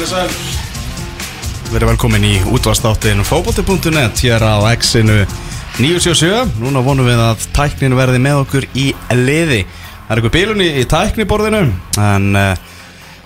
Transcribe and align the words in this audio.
Komið 0.00 0.14
sæl. 0.16 0.30
Verið 1.74 1.90
velkomin 1.90 2.22
í 2.24 2.36
útvastáttin 2.48 3.18
fókbóti.net 3.20 4.22
hér 4.24 4.40
á 4.40 4.64
X-inu 4.72 5.26
977 5.76 6.54
Núna 6.62 6.80
vonum 6.80 7.04
við 7.04 7.18
að 7.20 7.42
tæknin 7.52 7.92
verði 7.98 8.22
með 8.24 8.38
okkur 8.46 8.64
í 8.80 8.86
liði. 9.12 9.58
Það 9.66 10.14
er 10.14 10.22
eitthvað 10.22 10.32
bílun 10.38 10.62
í, 10.64 10.68
í 10.80 10.86
tækniborðinu 10.88 11.60
En 12.00 12.30
uh, 12.32 12.54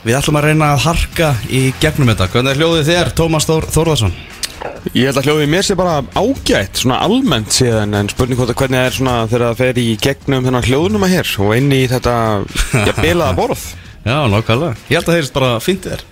við 0.03 0.17
ætlum 0.19 0.41
að 0.41 0.49
reyna 0.49 0.73
að 0.73 0.83
harka 0.89 1.29
í 1.47 1.61
gegnum 1.79 2.11
þetta. 2.11 2.27
Hvernig 2.33 2.51
er 2.51 2.59
hljóðið 2.65 2.91
þér, 2.91 3.11
Tómas 3.21 3.47
Þór, 3.47 3.69
Þórðarsson? 3.77 4.17
Ég 4.97 5.07
held 5.07 5.21
að 5.21 5.29
hljóðið 5.29 5.53
mér 5.55 5.69
sé 5.69 5.77
bara 5.79 6.01
ágætt, 6.19 6.81
svona 6.83 6.99
almennt 7.07 7.55
síðan 7.55 7.95
En 8.01 8.11
spurning 8.11 8.41
hvort 8.41 8.51
að 8.51 8.59
hvernig 8.65 8.81
það 8.81 8.89
er 8.89 8.97
svona 8.99 9.15
þegar 9.29 9.47
það 9.47 9.63
fer 9.63 9.81
í 9.85 9.87
gegnum 10.09 10.51
þennan 10.51 10.67
hljóðnum 10.67 11.07
að 11.07 11.15
hér 11.15 11.31
Og 11.47 11.55
inn 11.55 11.71
í 11.71 11.85
þetta, 11.95 12.17
já, 12.91 12.93
bilaða 12.99 13.39
borð? 13.39 13.65
Já, 14.03 14.19
nákvæmlega. 14.27 14.75
Ég 14.91 14.99
held 14.99 15.05
að 15.05 15.13
það 15.13 15.21
heyrist 15.21 15.39
bara 15.39 15.53
fint 15.63 15.87
þér 15.87 16.05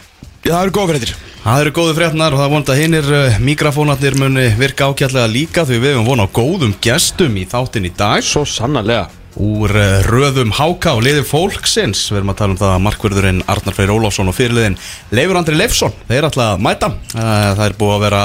Já, 0.42 0.56
það 0.56 0.62
eru 0.64 0.72
góð 0.74 0.92
þér 0.92 1.10
Það 1.42 1.60
eru 1.60 1.70
góðu 1.74 1.92
fréttnar 1.94 2.34
og 2.34 2.38
það 2.40 2.44
er 2.44 2.50
vonandi 2.52 2.72
að 2.72 2.80
hinnir 2.80 3.08
uh, 3.14 3.34
mikrofónarnir 3.42 4.16
muni 4.18 4.44
virka 4.58 4.86
ákjallega 4.90 5.30
líka 5.30 5.62
því 5.66 5.76
við 5.82 5.90
hefum 5.92 6.06
vonað 6.06 6.30
á 6.30 6.34
góðum 6.38 6.72
gestum 6.82 7.34
í 7.38 7.42
þáttin 7.50 7.86
í 7.86 7.90
dag. 7.98 8.22
Svo 8.26 8.42
sannarlega. 8.46 9.04
Úr 9.42 9.74
uh, 9.74 10.06
röðum 10.06 10.54
háka 10.54 10.96
og 10.98 11.02
liði 11.06 11.24
fólksins. 11.26 12.04
Við 12.10 12.20
erum 12.20 12.32
að 12.34 12.38
tala 12.40 12.54
um 12.54 12.60
það 12.60 12.74
að 12.76 12.82
markverðurinn 12.86 13.42
Arnar 13.54 13.76
Freyr 13.76 13.92
Ólafsson 13.94 14.30
og 14.30 14.38
fyrirliðin 14.38 14.78
Leifur 15.14 15.38
Andri 15.42 15.58
Leifsson 15.58 15.94
þeir 16.08 16.18
er 16.20 16.28
alltaf 16.30 16.48
að 16.48 16.64
mæta. 16.66 16.90
Uh, 17.10 17.28
það 17.58 17.66
er 17.68 17.76
búið 17.82 17.94
að 17.96 18.06
vera 18.06 18.24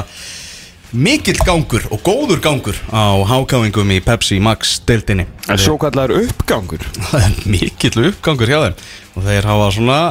mikill 1.07 1.37
gangur 1.41 1.85
og 1.93 2.01
góður 2.05 2.41
gangur 2.45 2.81
á 2.93 3.17
hákáingum 3.33 3.93
í 3.93 3.99
Pepsi 4.05 4.39
Max 4.41 4.79
deildinni. 4.89 5.25
En 5.49 5.61
svo 5.61 5.77
kallar 5.81 6.13
uppgangur. 6.17 6.85
Mikill 7.53 8.09
uppgangur 8.11 8.49
hjá 8.49 8.63
þeim. 8.67 8.81
Og 9.17 9.29
þeir 9.29 9.53
hafa 9.53 9.69
svona 9.73 10.01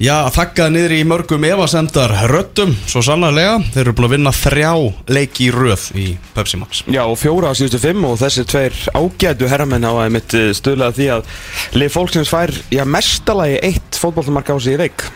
já, 0.00 0.14
þakkað 0.34 0.72
niður 0.74 0.94
í 0.96 1.00
mörgum 1.08 1.44
evasemdar 1.46 2.14
röttum, 2.30 2.72
svo 2.88 3.02
sannarlega. 3.04 3.58
Þeir 3.74 3.82
eru 3.84 3.94
búin 3.98 4.08
að 4.08 4.14
vinna 4.16 4.32
þrjá 4.34 4.72
leiki 5.12 5.46
í 5.46 5.52
röð 5.54 5.86
í 6.00 6.06
Pepsi 6.34 6.60
Max. 6.60 6.82
Já, 6.88 7.02
og 7.04 7.18
fjóra 7.20 7.52
á 7.52 7.58
síðustu 7.58 7.82
fimm 7.82 8.08
og 8.08 8.18
þessi 8.22 8.46
tveir 8.48 8.76
ágætu 8.96 9.50
herramenn 9.50 9.86
á 9.86 9.92
að 9.92 10.12
mitt 10.16 10.36
stöðlega 10.56 10.96
því 10.96 11.08
að 11.18 11.32
Lið 11.76 11.94
fólksins 11.94 12.32
fær, 12.32 12.52
já, 12.72 12.84
mestalagi 12.88 13.60
eitt 13.70 14.00
fótbollmark 14.00 14.50
á 14.50 14.56
sig 14.58 14.78
í 14.78 14.80
veik 14.80 15.06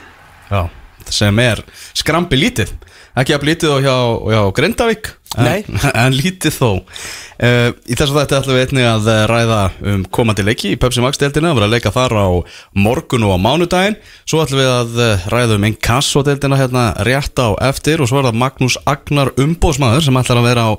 já, 0.50 0.68
sem 1.10 1.38
er 1.42 1.62
skrambi 1.96 2.38
lítið. 2.38 2.72
Ekki 3.14 3.36
að 3.36 3.44
lítið 3.46 3.74
á 3.74 3.78
hjá, 3.84 3.96
hjá 4.34 4.40
Grindavík 4.56 5.10
Nei. 5.38 5.64
en 6.04 6.14
lítið 6.16 6.54
þó. 6.58 6.70
Uh, 7.34 7.72
í 7.90 7.96
þessu 7.98 8.14
þætti 8.14 8.36
ætlum 8.38 8.54
við 8.54 8.68
einnig 8.68 8.86
að 8.86 9.08
eh, 9.10 9.24
ræða 9.26 9.60
um 9.90 10.02
komandi 10.14 10.44
leiki 10.46 10.70
í 10.70 10.76
Pepsi 10.78 11.02
Max 11.02 11.18
deildina 11.18 11.50
við 11.50 11.56
erum 11.58 11.66
að 11.66 11.72
leika 11.74 11.90
þar 11.90 12.14
á 12.14 12.28
morgun 12.78 13.26
og 13.26 13.34
á 13.34 13.38
mánudaginn. 13.42 13.96
Svo 14.22 14.38
ætlum 14.44 14.60
við 14.62 14.70
að 14.70 14.92
eh, 15.02 15.24
ræða 15.34 15.58
um 15.58 15.66
Inkasso 15.66 16.22
deildina 16.26 16.60
hérna 16.60 16.84
rétt 17.06 17.34
á 17.42 17.58
eftir 17.66 17.98
og 18.04 18.10
svo 18.10 18.20
er 18.20 18.28
það 18.28 18.38
Magnús 18.44 18.78
Agnar 18.86 19.32
umbóðsmaður 19.34 20.06
sem 20.06 20.20
ætlar 20.20 20.40
að 20.42 20.48
vera 20.50 20.68
á 20.70 20.72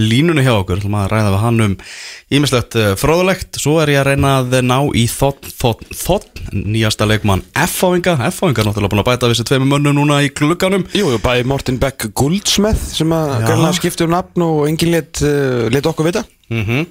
línunni 0.00 0.44
hjá 0.44 0.52
okkur. 0.58 0.82
Ætlum 0.82 0.98
að 1.00 1.10
ræða 1.14 1.32
við 1.32 1.42
hann 1.46 1.64
um 1.68 1.78
ímislegt 2.32 2.72
fróðulegt 3.00 3.60
svo 3.60 3.78
er 3.80 3.94
ég 3.94 4.00
að 4.02 4.12
reyna 4.12 4.36
að 4.42 4.60
ná 4.68 4.78
í 4.92 5.06
þótt, 5.08 5.48
þótt, 5.56 5.88
þótt 5.96 6.44
nýjasta 6.52 7.08
leikmann 7.08 7.44
F-áinga 7.56 8.18
F-áinga 8.28 8.64
náttúrulega 8.66 8.92
búin 8.92 9.02
að 9.02 9.08
bæta 9.12 9.28
um 14.06 14.14
nafn 14.14 14.44
og 14.46 14.62
enginn 14.68 14.94
lit, 14.94 15.22
uh, 15.26 15.66
lit 15.72 15.88
okkur 15.88 16.10
vita. 16.10 16.24
Mm 16.52 16.86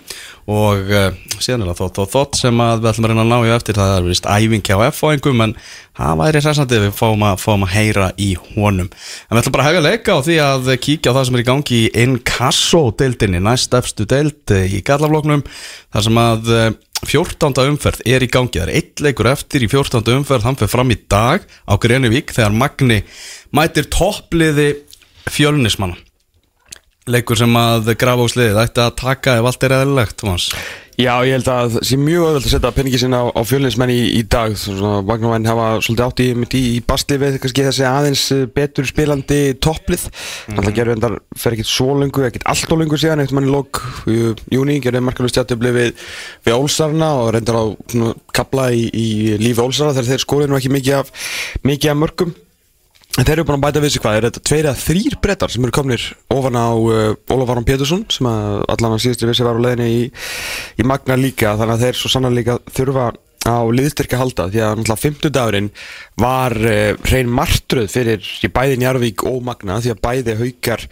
og 0.51 0.89
uh, 0.89 1.13
síðan 1.39 1.61
er 1.63 1.69
það 1.69 1.79
þótt 1.79 1.99
og 2.01 2.07
þótt 2.11 2.37
sem 2.39 2.57
við 2.59 2.87
ætlum 2.89 3.05
að 3.05 3.11
reyna 3.11 3.23
að 3.23 3.29
ná 3.29 3.45
í 3.45 3.51
á 3.53 3.55
eftir. 3.55 3.77
Það 3.77 3.91
er 3.93 4.07
vist 4.09 4.27
æfing 4.27 4.63
hjá 4.65 4.75
F-áingum 4.89 5.43
en 5.45 5.53
það 5.95 6.21
væri 6.21 6.41
hressandi 6.41 6.77
ef 6.77 6.85
við 6.87 6.95
fáum 6.97 7.25
að, 7.27 7.37
fáum 7.43 7.65
að 7.67 7.73
heyra 7.75 8.07
í 8.17 8.29
honum. 8.55 8.89
En 8.89 9.37
við 9.37 9.41
ætlum 9.43 9.55
bara 9.55 9.67
að 9.67 9.69
hefja 9.69 9.85
leika 9.85 10.17
á 10.17 10.19
því 10.25 10.37
að 10.47 10.71
kíkja 10.87 11.13
á 11.13 11.15
það 11.15 11.27
sem 11.29 11.37
er 11.37 11.43
í 11.43 11.47
gangi 11.51 11.77
í 11.77 11.91
Inkasso-deildinni 12.03 13.43
næst 13.45 13.77
efstu 13.77 14.07
deild 14.09 14.55
eh, 14.57 14.67
í 14.67 14.83
gallafloknum 14.87 15.45
þar 15.45 16.07
sem 16.09 16.21
að 16.25 16.53
eh, 16.57 16.69
14. 17.01 17.63
umferð 17.65 18.03
er 18.05 18.21
í 18.21 18.29
gangi, 18.29 18.59
það 18.59 18.67
er 18.67 18.75
eitt 18.77 19.01
leikur 19.01 19.31
eftir 19.31 19.63
í 19.65 19.69
14. 19.71 20.03
umferð, 20.19 20.45
hann 20.45 20.59
fer 20.59 20.69
fram 20.69 20.91
í 20.93 20.99
dag 21.09 21.47
á 21.65 21.73
Grenivík 21.81 22.33
þegar 22.35 22.53
Magni 22.53 23.01
mætir 23.55 23.89
toppliði 23.93 24.73
fjölnismanna 25.31 25.97
leikur 27.09 27.39
sem 27.39 27.57
að 27.57 27.93
grafa 27.97 28.25
úr 28.25 28.31
sliðið 28.31 28.61
ætti 28.61 28.81
að 28.83 28.95
taka 29.01 29.39
ef 29.39 29.49
allt 29.49 29.63
er 29.65 29.77
eðlilegt 29.79 30.17
Thomas. 30.21 30.49
Já, 30.99 31.13
ég 31.25 31.33
held 31.33 31.47
að 31.49 31.71
það 31.73 31.85
sé 31.87 31.97
mjög 31.97 32.25
öðvöld 32.27 32.45
að 32.45 32.51
setja 32.51 32.71
peningi 32.75 32.99
sinna 32.99 33.21
á, 33.23 33.25
á 33.33 33.41
fjölinsmenn 33.47 33.93
í, 33.93 34.01
í 34.19 34.21
dag 34.29 34.53
Vagnarvæn 35.07 35.47
hafa 35.49 35.67
svolítið 35.81 36.03
átt 36.05 36.21
í, 36.21 36.27
í, 36.59 36.61
í 36.75 36.81
bastli 36.85 37.17
við 37.21 37.37
kannski 37.41 37.65
þessi 37.65 37.85
aðeins 37.87 38.25
eh, 38.35 38.43
betur 38.51 38.85
spilandi 38.89 39.39
topplið 39.63 40.03
mm 40.11 40.11
-hmm. 40.11 40.67
Það 40.67 40.77
gerur 40.77 40.93
endar, 40.97 41.15
fer 41.33 41.55
ekkert 41.55 41.71
svo 41.71 41.95
lengu, 41.97 42.25
ekkert 42.27 42.45
allt 42.53 42.75
og 42.75 42.83
lengu 42.83 42.99
síðan 43.01 43.23
eitt 43.23 43.33
mann 43.33 43.49
í 43.49 43.55
lók 43.55 43.81
í 44.05 44.35
júni, 44.51 44.77
gerur 44.83 45.01
markalust 45.01 45.39
jættubli 45.39 45.73
við, 45.73 46.05
við 46.45 46.59
Ólsarna 46.59 47.13
og 47.23 47.33
reyndar 47.33 47.57
á 47.57 47.65
kapla 48.35 48.69
í, 48.69 48.85
í 48.93 49.07
lífi 49.41 49.63
Ólsarna 49.63 49.95
þegar 49.95 50.11
þeir 50.11 50.25
skórið 50.27 50.51
nú 50.51 50.59
ekki 50.59 50.75
mikið 50.75 51.01
af, 51.01 51.11
mikið 51.63 51.95
af 51.95 52.01
mörgum 52.03 52.35
En 53.19 53.27
þeir 53.27 53.41
eru 53.41 53.43
búin 53.49 53.57
að 53.57 53.63
bæta 53.65 53.81
við 53.83 53.91
sig 53.93 54.03
hvað, 54.05 54.17
er 54.17 54.25
þetta 54.29 54.41
tveir 54.47 54.67
eða 54.69 54.79
þrýr 54.79 55.15
brettar 55.23 55.51
sem 55.51 55.65
eru 55.67 55.75
komnir 55.75 56.03
ofan 56.31 56.55
á 56.55 56.71
uh, 56.71 57.33
Ólaf 57.33 57.51
Aron 57.51 57.67
Pétursson 57.67 58.05
sem 58.13 58.29
að 58.29 58.61
allan 58.71 58.95
á 58.95 59.03
síðustu 59.03 59.27
vissi 59.27 59.43
var 59.43 59.59
á 59.59 59.63
leðinni 59.65 59.89
í, 59.91 60.05
í 60.79 60.85
Magna 60.87 61.17
líka. 61.19 61.57
Þannig 61.59 61.75
að 61.75 61.83
þeir 61.83 61.99
svo 61.99 62.11
sannanlega 62.13 62.55
þurfa 62.71 63.09
á 63.41 63.57
liðstyrka 63.73 64.19
halda 64.21 64.45
því 64.53 64.61
að 64.63 64.79
náttúrulega 64.79 65.03
50 65.03 65.35
dagurinn 65.35 65.69
var 66.23 66.55
uh, 66.55 66.93
hrein 67.09 67.35
martröð 67.35 67.91
fyrir 67.91 68.31
bæði 68.55 68.79
Njarvík 68.79 69.25
og 69.27 69.41
Magna 69.43 69.81
því 69.83 69.95
að 69.95 70.01
bæði 70.07 70.37
haukar 70.45 70.87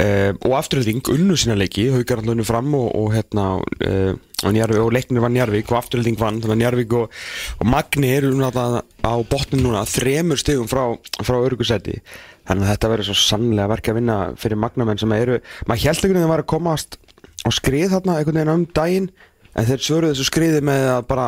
uh, 0.00 0.32
og 0.44 0.56
afturölding 0.58 1.02
unnu 1.14 1.36
sína 1.38 1.56
leiki, 1.58 1.88
haukar 1.94 2.22
hann 2.22 2.34
unnu 2.34 2.46
fram 2.46 2.74
og, 2.76 2.88
og 2.98 3.10
hérna 3.14 3.46
uh, 3.60 4.14
og, 4.44 4.76
og 4.80 4.92
leiknir 4.92 5.24
var 5.24 5.32
Njarvík 5.32 5.70
og 5.72 5.80
afturölding 5.80 6.18
vann 6.20 6.40
þannig 6.42 6.54
að 6.54 6.62
Njarvík 6.62 6.96
og, 6.98 7.18
Magni 7.64 8.12
eru 8.12 8.32
á 8.44 9.14
botnin 9.30 9.64
núna 9.64 9.84
þremur 9.88 10.40
stegum 10.40 10.68
frá, 10.70 10.96
frá 11.22 11.38
örgusetti 11.40 12.00
þannig 12.44 12.66
að 12.66 12.72
þetta 12.74 12.90
verður 12.92 13.10
svo 13.10 13.20
sannlega 13.20 13.70
verk 13.72 13.88
að 13.88 14.00
vinna 14.00 14.18
fyrir 14.40 14.60
Magnamenn 14.60 15.00
sem 15.00 15.14
eru 15.16 15.38
maður 15.68 15.86
held 15.88 16.02
veginn 16.04 16.24
að 16.24 16.34
var 16.34 16.44
að 16.44 16.50
komast 16.52 16.98
á 17.44 17.48
skrið 17.54 17.94
þarna 17.94 18.18
einhvern 18.18 18.40
veginn 18.40 18.54
um 18.54 18.66
daginn 18.76 19.08
en 19.54 19.68
þeir 19.68 19.82
svöruðu 19.86 20.14
þessu 20.14 20.28
skriði 20.28 20.62
með 20.66 20.86
að 20.96 21.02
bara 21.10 21.26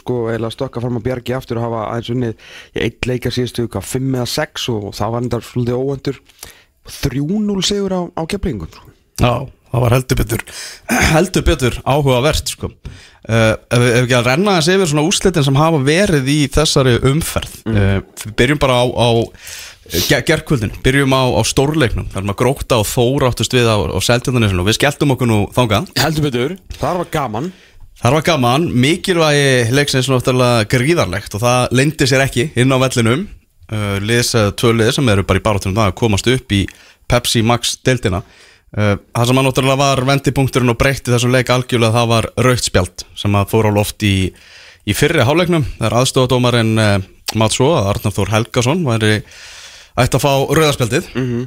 sko 0.00 0.20
eða 0.32 0.50
stökka 0.54 0.82
fram 0.82 0.98
á 0.98 1.06
bjargi 1.06 1.34
aftur 1.36 1.60
og 1.60 1.66
hafa 1.66 1.82
aðeins 1.90 2.12
unnið 2.14 2.46
í 2.72 2.84
eitt 2.86 3.08
leika 3.08 3.32
síðustu 3.34 3.66
hvað 3.68 3.90
5 3.92 4.14
eða 4.14 4.28
6 4.32 4.68
og 4.72 4.86
það 4.96 5.12
var 5.14 5.26
endar 5.26 5.46
svolítið 5.46 5.82
óvendur 5.82 6.22
3-0 6.90 7.62
sigur 7.66 7.92
á, 7.96 8.00
á 8.14 8.22
keflingum 8.30 8.68
sko. 8.72 8.88
Já, 9.20 9.32
það 9.72 9.82
var 9.86 9.94
heldur 9.96 10.18
betur 10.22 10.42
heldur 11.16 11.44
betur 11.46 11.78
áhugavert 11.84 12.52
sko. 12.54 12.70
uh, 12.72 13.54
ef, 13.56 13.78
við- 13.80 13.92
ef 13.96 14.02
ekki 14.04 14.18
að 14.20 14.28
renna 14.30 14.56
þess 14.58 14.72
yfir 14.76 14.90
svona 14.92 15.06
úrslitin 15.08 15.46
sem 15.46 15.58
hafa 15.60 15.80
verið 15.86 16.28
í 16.32 16.38
þessari 16.54 16.96
umferð. 17.12 17.56
Uh, 17.66 17.98
við 18.24 18.36
byrjum 18.42 18.60
bara 18.62 18.80
á, 18.80 18.84
á 18.86 19.08
ger, 20.08 20.22
gerkvöldin, 20.26 20.74
byrjum 20.84 21.14
á, 21.16 21.22
á 21.34 21.40
stórleiknum. 21.46 22.08
Þar 22.14 22.26
maður 22.28 22.40
gróta 22.42 22.80
og 22.82 22.88
þóra 22.90 23.30
áttust 23.32 23.54
við 23.56 23.66
á, 23.70 23.76
á 23.86 23.98
seltjöndanisinu 24.02 24.62
og 24.64 24.68
við 24.70 24.78
skelltum 24.80 25.14
okkur 25.16 25.30
nú 25.30 25.40
þangað. 25.56 25.90
Heldur 26.02 26.26
betur, 26.28 26.56
það 26.80 27.00
var 27.02 27.10
gaman. 27.18 27.48
Það 27.96 28.12
var 28.12 28.24
gaman, 28.26 28.64
mikilvægi 28.76 29.70
leiksins 29.72 30.10
náttúrulega 30.12 30.66
gríðarlegt 30.68 31.32
og 31.38 31.40
það 31.40 31.70
leindi 31.78 32.04
sér 32.10 32.26
ekki 32.26 32.50
inn 32.60 32.74
á 32.74 32.76
vellinum 32.82 33.22
uh, 33.72 33.96
liðs 34.02 34.34
uh, 34.38 34.50
tvö 34.56 34.74
lið 34.76 34.92
sem 34.96 35.08
eru 35.12 35.24
bara 35.26 35.40
í 35.40 35.46
barátunum 35.46 35.76
það 35.78 35.90
að 35.90 35.98
komast 36.02 36.30
upp 36.32 36.54
í 36.56 36.62
Pepsi 37.06 37.42
Max 37.46 37.76
deildina 37.86 38.22
uh, 38.22 38.94
það 38.96 39.30
sem 39.30 39.40
að 39.40 39.48
náttúrulega 39.48 39.82
var 39.82 40.04
vendipunkturinn 40.10 40.74
og 40.74 40.78
breytti 40.80 41.12
þessum 41.14 41.34
leik 41.34 41.52
algjörlega 41.52 41.96
það 41.98 42.08
var 42.14 42.30
raukt 42.48 42.70
spjald 42.70 43.06
sem 43.18 43.38
að 43.38 43.52
fór 43.52 43.70
á 43.70 43.76
loft 43.76 44.06
í, 44.06 44.16
í 44.86 44.96
fyrri 44.96 45.26
háleiknum 45.26 45.66
þegar 45.76 46.00
aðstofadómarinn 46.02 46.74
uh, 46.82 46.96
mátt 47.34 47.56
svo 47.56 47.72
að 47.76 47.92
Arnar 47.94 48.14
Þór 48.14 48.34
Helgason 48.34 48.84
væri 48.86 49.14
ætti 49.96 50.18
að 50.18 50.22
fá 50.22 50.32
rauðarspjaldið 50.32 51.14
mm 51.14 51.30
-hmm. 51.30 51.46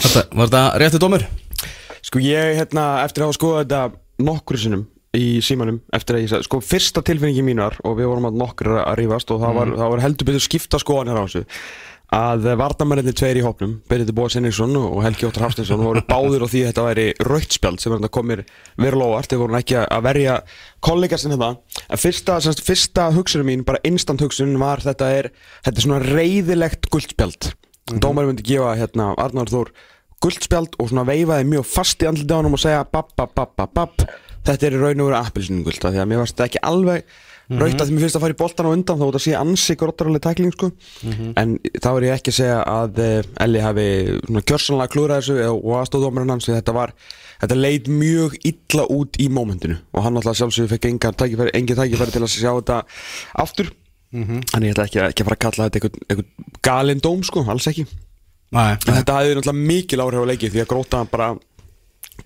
Var 0.00 0.48
þetta 0.48 0.78
rétti 0.80 0.98
dómur? 1.02 1.26
Sko 2.00 2.20
ég 2.22 2.56
hérna 2.56 3.04
eftir 3.04 3.22
að 3.22 3.28
hafa 3.28 3.36
skoðað 3.36 3.64
þetta 3.64 3.80
nokkru 4.24 4.58
sinnum 4.58 4.86
í 5.16 5.40
símanum 5.42 5.80
eftir 5.94 6.16
að 6.16 6.24
ég 6.24 6.32
sagði, 6.32 6.46
sko 6.46 6.60
fyrsta 6.62 7.02
tilfinningi 7.02 7.42
mínar 7.42 7.78
og 7.82 7.96
við 7.98 8.10
vorum 8.12 8.28
að 8.30 8.40
nokkur 8.40 8.76
að 8.78 8.98
rífast 9.00 9.32
og 9.34 9.40
það 9.42 9.56
var, 9.56 9.72
það 9.80 9.94
var 9.94 10.02
heldur 10.04 10.28
betur 10.28 10.44
skipta 10.44 10.78
skoðanir 10.82 11.18
á 11.18 11.22
þessu 11.24 11.46
að 12.10 12.46
varnamennir 12.58 13.14
tveir 13.14 13.38
í 13.38 13.42
hópnum 13.44 13.76
Beriti 13.90 14.14
Bóa 14.14 14.30
Sinningsson 14.32 14.74
og 14.80 14.98
Helgi 15.04 15.28
Óttar 15.28 15.44
Hafstinsson 15.46 15.82
voru 15.84 16.02
báðir 16.08 16.42
og 16.42 16.50
því 16.50 16.64
að 16.64 16.70
þetta 16.72 16.86
væri 16.88 17.04
rautspjald 17.22 17.82
sem 17.82 17.94
er 17.94 18.10
komir 18.10 18.42
verulega 18.74 19.14
óvart. 19.14 19.30
Þeir 19.30 19.42
voru 19.44 19.58
ekki 19.60 19.76
að 19.84 20.02
verja 20.08 20.34
kollega 20.82 21.20
sinni 21.20 21.38
þetta 21.38 21.84
en 21.86 22.02
fyrsta, 22.02 22.38
fyrsta 22.66 23.06
hugsunum 23.14 23.46
mín 23.46 23.62
bara 23.66 23.82
instant 23.86 24.24
hugsun 24.24 24.56
var 24.58 24.82
þetta 24.82 25.12
er 25.20 25.30
þetta 25.62 25.76
er 25.76 25.86
svona 25.86 26.02
reyðilegt 26.02 26.90
guldspjald 26.90 27.52
mm 27.52 27.54
-hmm. 27.94 28.02
dómar 28.02 28.26
myndi 28.26 28.42
gefa 28.42 28.74
hérna 28.74 29.14
Arnar 29.14 29.46
Þór 29.46 29.70
guldspjald 30.20 30.74
og 30.82 30.90
svona 30.90 31.06
veifaði 31.06 31.46
mjög 31.46 31.66
fast 31.66 32.02
í 32.02 32.10
andlita 32.10 32.34
á 32.34 32.38
hann 32.42 32.52
og 32.52 32.58
segja 32.58 32.84
bapp, 32.84 33.14
bapp, 33.16 33.34
bapp, 33.34 33.54
bapp, 33.56 33.74
bapp 33.74 34.02
þetta 34.50 34.66
er 34.70 34.76
í 34.78 34.80
raun 34.84 35.02
og 35.04 35.10
veru 35.10 35.18
appelsinu 35.20 35.64
guld 35.66 35.82
því 35.84 36.00
að 36.02 36.08
mér 36.12 36.22
varst 36.24 36.40
ekki 36.46 36.62
alveg 36.70 37.04
raukt 37.50 37.80
að 37.82 37.88
því 37.88 37.94
mér 37.96 38.04
finnst 38.04 38.16
að 38.16 38.22
fara 38.22 38.34
í 38.36 38.38
boltan 38.38 38.66
á 38.70 38.74
undan 38.76 38.98
þá 39.00 39.04
þetta 39.08 39.20
sé 39.24 39.32
ansi 39.34 39.74
gróttaralegi 39.80 40.22
tækling 40.22 40.52
sko. 40.54 40.68
en 41.40 41.56
þá 41.82 41.88
er 41.96 42.04
ég 42.06 42.12
ekki 42.14 42.30
að 42.30 42.36
segja 42.36 42.58
að 42.62 43.00
uh, 43.02 43.30
Elli 43.42 43.62
hafi 43.64 43.86
svona 44.28 44.42
gjörsanlega 44.46 44.92
klúrað 44.92 45.18
þessu 45.24 45.48
og 45.50 45.72
aðstóðdómarinn 45.80 46.30
hans 46.36 46.46
þetta 46.46 46.74
var 46.76 46.92
þetta 47.40 47.56
leit 47.58 47.88
mjög 47.90 48.36
illa 48.52 48.84
út 48.94 49.18
í 49.18 49.26
mómentinu. 49.34 49.80
Og 49.96 50.04
hann 50.06 50.20
alltaf 50.20 50.38
sjálfsögur 50.38 50.70
fekk 50.76 50.86
enga 50.92 51.10
tækifæri, 51.24 51.50
engi 51.58 51.74
tækifæri 51.74 52.14
til 52.14 52.22
að 52.22 52.32
sjá 52.36 52.50
þetta 52.60 52.78
aftur. 53.42 53.72
Þannig 54.14 54.68
ég 54.68 54.74
ætla 54.76 54.86
ekki, 54.86 55.00
að- 55.02 55.10
ekki 55.10 55.22
að 55.24 55.28
fara 55.30 55.38
að 55.40 55.44
kalla 55.46 55.66
þetta 55.66 55.80
einhvern, 55.80 56.06
einhvern 56.10 56.58
galinn 56.70 57.00
dóm 57.02 57.22
sko, 57.26 57.44
alls 57.50 57.66
ekki. 57.72 57.86
Nei, 58.54 58.72
En 58.86 58.94
þetta 59.00 59.16
hafði 59.18 59.34
náttúrulega 59.40 59.66
mikil 59.74 60.02
áhrif 60.06 60.22
á 60.22 60.30
leikið 60.30 60.54
því 60.54 60.62
að 60.62 60.70
gróta 60.70 61.02
bara 61.10 61.28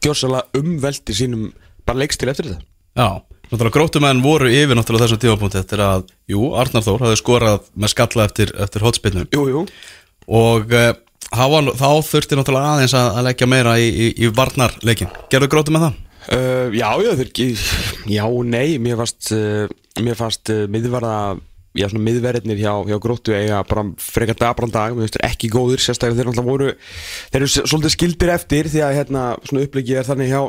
gjörsalega 0.05 0.61
umveldi 0.61 1.15
sínum 1.17 1.53
bara 1.89 2.01
leikstil 2.03 2.31
eftir 2.33 2.51
þetta 2.51 2.65
Já, 2.95 3.09
náttúrulega 3.51 3.75
grótumenn 3.75 4.23
voru 4.23 4.51
yfir 4.53 4.79
náttúrulega 4.79 5.09
þessum 5.09 5.23
tímapunkti 5.25 5.61
eftir 5.61 5.83
að, 5.83 6.05
jú, 6.31 6.45
Arnar 6.61 6.85
Þór 6.87 7.07
hafði 7.09 7.21
skorað 7.21 7.71
með 7.75 7.93
skalla 7.95 8.27
eftir, 8.29 8.53
eftir 8.67 8.87
hotspinnum 8.87 9.29
Jú, 9.35 9.47
jú 9.51 9.65
og 10.25 10.71
uh, 10.73 10.93
var, 11.35 11.73
þá 11.77 11.89
þurfti 12.09 12.39
náttúrulega 12.39 12.75
aðeins 12.77 12.95
að, 12.97 13.09
að 13.19 13.27
leggja 13.29 13.49
meira 13.51 13.75
í, 13.83 13.89
í, 13.91 14.07
í 14.25 14.31
varnarleikin. 14.33 15.11
Gerðu 15.33 15.51
grótu 15.53 15.75
með 15.75 15.89
það? 15.89 15.99
uh, 16.37 16.69
Já, 16.79 16.89
já, 17.05 17.11
þeir 17.19 17.27
ekki 17.27 17.49
Já, 18.15 18.25
nei, 18.55 18.79
mér 18.81 19.03
fannst 19.03 19.35
uh, 19.37 19.67
mér 20.01 20.17
fannst 20.19 20.55
miðvarða 20.73 21.19
já, 21.75 21.89
svona 21.91 22.05
miðverðinir 22.07 22.61
hjá, 22.63 22.73
hjá 22.87 22.97
gróttu 23.03 23.35
eiga 23.35 23.61
bara 23.67 23.85
frekar 24.01 24.39
dabran 24.39 24.73
dag, 24.75 24.95
mér 24.95 25.07
finnst 25.09 25.19
þeir 25.19 25.29
ekki 25.29 25.51
góðir 25.53 25.83
sérstaklega 25.83 26.21
þeir 26.21 26.31
náttúrulega 26.31 26.51
voru 26.53 26.73
þeir 27.35 27.41
eru 27.41 27.51
svolítið 27.55 27.95
skildir 27.97 28.35
eftir 28.35 28.71
því 28.71 28.85
að 28.87 28.99
hérna 29.01 29.25
svona 29.43 29.65
uppliki 29.67 29.97
er 29.99 30.07
þannig 30.09 30.31
hjá, 30.31 30.43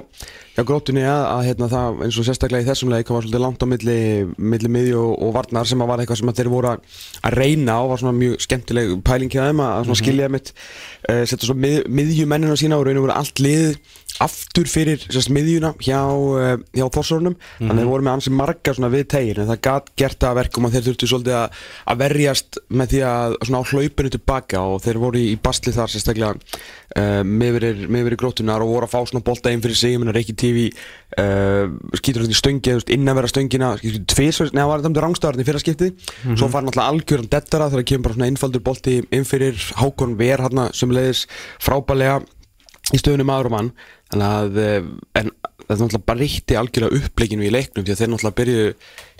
hjá 0.55 0.63
gróttunni 0.63 1.03
að, 1.03 1.23
að 1.33 1.41
hérna 1.49 1.67
það 1.71 1.99
eins 2.05 2.19
og 2.19 2.27
sérstaklega 2.29 2.63
í 2.63 2.69
þessum 2.69 2.93
leik 2.93 3.11
var 3.11 3.25
svolítið 3.25 3.43
langt 3.43 3.65
á 3.65 3.67
milli, 3.67 3.97
milli 4.39 4.71
miðju 4.71 5.01
og, 5.01 5.11
og 5.27 5.33
varnar 5.35 5.67
sem 5.67 5.83
að 5.83 5.91
var 5.91 6.03
eitthvað 6.03 6.21
sem 6.21 6.31
að 6.31 6.39
þeir 6.39 6.51
voru 6.53 6.71
að, 6.71 7.01
að 7.27 7.37
reyna 7.41 7.75
og 7.83 7.91
var 7.91 8.01
svona 8.03 8.15
mjög 8.21 8.45
skemmtileg 8.45 8.95
pæling 9.05 9.35
hjá 9.35 9.41
þeim 9.49 9.63
að, 9.65 9.73
að 9.75 9.89
svona 9.89 10.01
skilja 10.01 10.31
mitt 10.31 10.53
uh, 10.55 11.21
setja 11.27 11.49
svo 11.49 11.57
mið, 11.59 11.77
miðjumennina 11.99 12.57
sína 12.59 12.79
og 12.79 12.87
raun 12.87 13.01
og 13.01 13.07
voru 13.07 13.17
allt 13.17 13.43
lið 13.43 13.75
aftur 14.23 14.69
fyrir 14.71 15.01
sérst, 15.09 15.31
miðjuna 15.35 15.73
hjá, 15.83 15.99
uh, 16.07 16.55
hjá 16.71 16.85
Þorsórunum 16.95 17.35
þannig 17.57 17.73
að 17.73 17.81
þeir 17.81 17.91
voru 17.91 18.07
með 18.07 18.15
ansi 18.15 18.31
marga 18.31 18.75
svona 18.77 18.91
við 18.93 19.05
tegir 19.11 19.41
en 19.43 19.49
það 19.49 19.61
gat 19.67 19.91
gert 19.99 20.23
að 20.23 20.37
verkum 20.39 20.67
að 20.69 20.77
þeir 20.77 20.85
þurftu 20.87 21.09
svolítið 21.11 21.37
að, 21.41 21.59
að 21.91 22.01
verjast 22.05 22.59
með 22.71 22.93
því 22.93 23.01
að 23.09 23.37
svona 23.41 23.59
á 23.59 23.69
hlaupinu 23.73 24.13
tilbaka 24.15 24.63
og 24.71 24.79
þeir 24.85 25.01
voru 25.03 25.19
í 25.19 25.35
basli 25.35 25.75
þar 25.75 25.91
sérstaklega 25.91 26.31
uh, 26.37 27.21
meðverið 27.27 28.19
grótunar 28.21 28.63
og 28.63 28.71
voru 28.71 28.87
að 28.87 28.95
fá 28.95 29.11
svona 29.11 29.25
bolta 29.27 29.51
einn 29.51 29.63
fyrir 29.65 29.79
sig, 29.79 29.95
ég 29.95 30.01
meina 30.01 30.15
Reykji 30.15 30.37
TV 30.45 30.67
uh, 30.69 31.73
skýtur 31.97 32.25
þetta 32.25 32.37
í 32.37 32.39
stöngi 32.39 32.71
eða, 32.71 32.77
þú 32.77 32.83
veist, 32.83 32.93
inn 32.95 33.11
að 33.11 33.19
vera 33.19 33.31
stöngina 33.33 33.71
tvisvar, 34.13 34.53
neða 34.55 34.69
var 34.69 34.83
þetta 34.83 34.91
um 34.93 35.01
rángstöðarinn 35.05 35.43
í 35.43 35.49
fyrra 35.49 35.63
skiptið. 35.63 36.13
Svo 36.37 36.49
fær 36.53 36.65
náttúrulega 36.65 36.93
algjöran 36.93 37.31
dettara 37.33 37.71
þegar 37.73 37.89
kemur 37.91 38.07
bara 38.07 38.17
svona 38.19 38.29
einfaldur 38.31 38.65
bolti 38.65 38.97
inn 39.09 39.27
fyrir. 39.27 39.59
Hákon 39.81 40.17
Ver 40.19 40.45
hérna 40.45 40.69
sem 40.77 40.93
leiðis 40.93 41.25
frábælega 41.63 42.21
í 42.93 43.01
stöðunum 43.01 43.29
maður 43.31 43.49
og 43.49 43.55
mann. 43.55 43.71
Þannig 44.13 44.33
að 44.39 44.59
eh, 44.61 44.89
en 45.21 45.31
þetta 45.65 45.81
náttúrulega 45.81 46.05
bara 46.05 46.21
reytti 46.21 46.57
algjörlega 46.59 46.99
uppleikinu 46.99 47.45
í 47.45 47.51
leiknum 47.53 47.85
því 47.85 47.93
að 47.93 47.99
þeir 48.01 48.09
náttúrulega 48.11 48.37
byrjuðu 48.39 48.67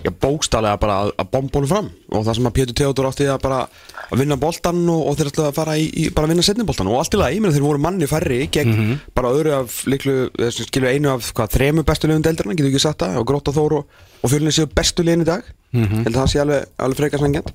já, 0.05 0.11
bókstálega 0.21 0.77
bara 0.81 0.95
að, 1.03 1.09
að 1.21 1.27
bomba 1.33 1.57
honum 1.59 1.71
fram. 1.71 1.89
Og 2.11 2.19
það 2.27 2.35
sem 2.37 2.49
að 2.49 2.55
Pétur 2.59 2.77
Theodor 2.79 3.07
átti 3.09 3.25
að 3.31 3.39
bara 3.45 3.59
að 4.05 4.21
vinna 4.21 4.37
boltan 4.39 4.81
og, 4.93 5.01
og 5.09 5.13
þeir 5.17 5.29
ætlaði 5.31 5.49
að 5.49 5.57
fara 5.57 5.73
í, 5.81 5.85
í 5.89 6.03
bara 6.13 6.25
að 6.29 6.31
vinna 6.33 6.45
setni 6.45 6.67
boltan 6.69 6.89
og 6.91 6.99
allt 7.01 7.17
í 7.17 7.21
lagi, 7.21 7.41
þeir 7.45 7.65
voru 7.65 7.81
manni 7.81 8.09
færri 8.09 8.39
gegn 8.53 8.71
bara 9.17 9.33
öðru 9.33 9.51
af 9.57 9.69
líklu 9.89 10.15
skilju 10.53 10.89
einu 10.91 11.13
af 11.15 11.21
hvað, 11.33 11.53
þremu 11.57 11.81
bestu 11.87 12.09
liðum 12.09 12.25
deildarna, 12.25 12.57
getur 12.57 12.71
ekki 12.71 12.85
sagt 12.85 13.01
það 13.01 13.19
og 13.21 13.27
Gróta 13.29 13.51
Þór 13.55 13.73
og, 13.79 13.83
og 14.21 14.27
fjörlinni 14.29 14.53
séu 14.55 14.69
bestu 14.69 15.01
liðin 15.05 15.25
í 15.25 15.29
dag. 15.31 15.41
Held 15.75 16.13
að 16.13 16.19
það 16.21 16.29
sé 16.31 16.39
alveg, 16.39 16.61
alveg 16.85 16.97
frekar 17.01 17.19
sangjant 17.19 17.49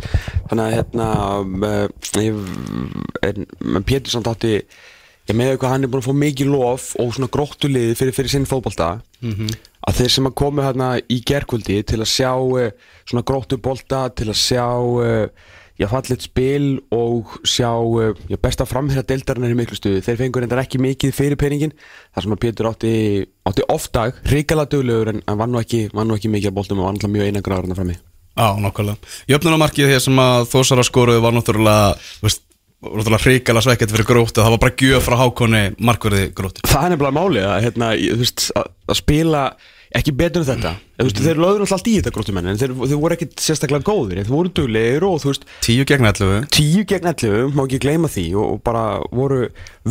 þannig 0.50 0.64
að 0.66 0.74
hérna 0.76 1.06
uh, 1.40 1.86
ég, 5.30 5.38
með 5.38 5.54
eitthvað 5.54 5.72
hann 5.74 5.86
er 5.86 5.92
búin 5.92 6.02
að 6.02 6.10
fá 6.10 6.18
mikið 6.24 6.50
lof 6.52 6.90
og 7.00 7.14
svona 7.14 7.30
gróttuliði 7.32 7.94
fyrir, 7.98 8.16
fyrir 8.16 8.34
sinn 8.34 8.48
fótbolta. 8.50 8.90
Að 9.80 10.02
þeir 10.02 10.12
sem 10.16 10.28
að 10.28 10.36
komu 10.42 10.64
hérna 10.64 10.90
í 11.00 11.22
gerkvöldi 11.24 11.80
til 11.88 12.02
að 12.02 12.10
sjá 12.12 12.34
uh, 12.36 12.68
svona 13.08 13.24
gróttubolta 13.26 14.02
til 14.12 14.28
að 14.28 14.38
sjá 14.42 14.66
uh, 14.76 15.56
já, 15.80 15.86
fallit 15.88 16.26
spil 16.26 16.66
og 16.92 17.38
sjá 17.48 17.70
uh, 17.72 18.12
já, 18.28 18.36
besta 18.42 18.66
framherra 18.68 19.06
deildarinnar 19.08 19.54
í 19.54 19.56
miklu 19.56 19.78
stuði. 19.78 20.02
Þeir 20.04 20.20
fengur 20.20 20.44
reyndar 20.44 20.60
ekki 20.64 20.82
mikið 20.82 21.16
fyrir 21.16 21.40
peningin 21.40 21.72
þar 22.12 22.26
sem 22.26 22.36
að 22.36 22.42
Pétur 22.44 22.70
átti, 22.70 22.92
átti 23.48 23.66
ofdag 23.72 24.20
ríkala 24.28 24.68
duglegur 24.68 25.14
en 25.14 25.24
hann 25.24 25.40
var 25.40 25.50
nú 25.50 25.62
ekki, 25.62 25.86
var 25.96 26.08
nú 26.08 26.18
ekki 26.18 26.32
mikið 26.32 26.52
að 26.52 26.60
boltum 26.60 26.82
og 26.82 26.90
var 26.90 26.98
náttúrulega 26.98 27.16
mjög 27.16 27.32
einangraður 27.32 27.70
hann 27.70 27.80
frammi. 27.80 27.98
Já, 28.40 28.46
nokkulega. 28.62 29.10
Jöfnunarmarkið 29.28 29.90
hér 29.90 30.04
sem 30.04 30.20
að 30.22 30.46
Þósara 30.52 30.84
skoruðu 30.86 31.24
var 31.24 31.34
náttúrulega, 31.34 31.96
veist, 32.22 32.44
náttúrulega 32.80 33.24
hrikala 33.24 33.64
svekkett 33.64 33.92
fyrir 33.94 34.08
gróttu. 34.08 34.40
Það 34.40 34.54
var 34.56 34.62
bara 34.64 34.78
gjöf 34.80 35.08
frá 35.08 35.18
hákonni 35.20 35.64
markverði 35.78 36.30
gróttu. 36.36 36.64
Það 36.68 36.86
er 36.86 36.94
nefnilega 36.94 37.18
málið 37.18 37.50
að, 37.50 37.60
hérna, 37.66 37.92
að, 37.92 38.72
að 38.88 39.00
spila 39.00 39.44
ekki 39.90 40.12
betur 40.14 40.44
en 40.44 40.46
þetta 40.46 40.70
mm. 40.70 41.00
veist, 41.02 41.18
þeir 41.18 41.40
lögður 41.42 41.64
alltaf 41.64 41.80
allt 41.80 41.88
í 41.90 41.94
þetta 41.96 42.12
gróttumenn 42.14 42.48
en 42.52 42.58
þeir, 42.60 42.74
þeir 42.78 43.00
voru 43.02 43.16
ekkit 43.16 43.42
sérstaklega 43.42 43.86
góðir 43.88 44.20
þeir 44.20 44.30
voru 44.30 44.52
duglegir 44.54 45.06
og 45.08 45.16
þú 45.22 45.32
veist 45.32 45.46
Tíu 45.66 45.86
gegn 45.88 46.06
11. 46.06 46.46
tíu 46.54 46.84
gegn 46.86 47.10
11, 47.10 47.56
má 47.56 47.64
ekki 47.64 47.80
gleyma 47.82 48.10
því 48.12 48.26
og, 48.36 48.52
og 48.54 48.62
bara 48.66 48.84
voru 49.10 49.40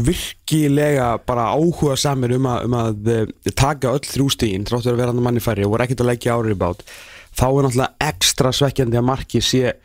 virkilega 0.07 1.09
bara 1.27 1.50
áhuga 1.51 2.00
samir 2.00 2.38
um 2.38 2.47
að, 2.47 2.69
um 2.69 2.80
að 2.80 3.12
eh, 3.18 3.51
taka 3.51 3.92
öll 3.97 4.07
þrjú 4.07 4.30
stíðin 4.38 4.68
þráttur 4.69 4.95
að 4.95 5.03
vera 5.03 5.12
hann 5.12 5.25
manni 5.25 5.44
færri 5.44 5.68
og 5.68 5.75
voru 5.75 5.88
ekkit 5.88 6.06
að 6.06 6.12
leggja 6.13 6.39
árið 6.39 6.59
bát 6.63 6.88
þá 7.35 7.45
er 7.50 7.68
náttúrulega 7.68 8.09
ekstra 8.13 8.56
svekkjandi 8.56 9.01
að 9.01 9.09
marki 9.12 9.44
sé 9.44 9.75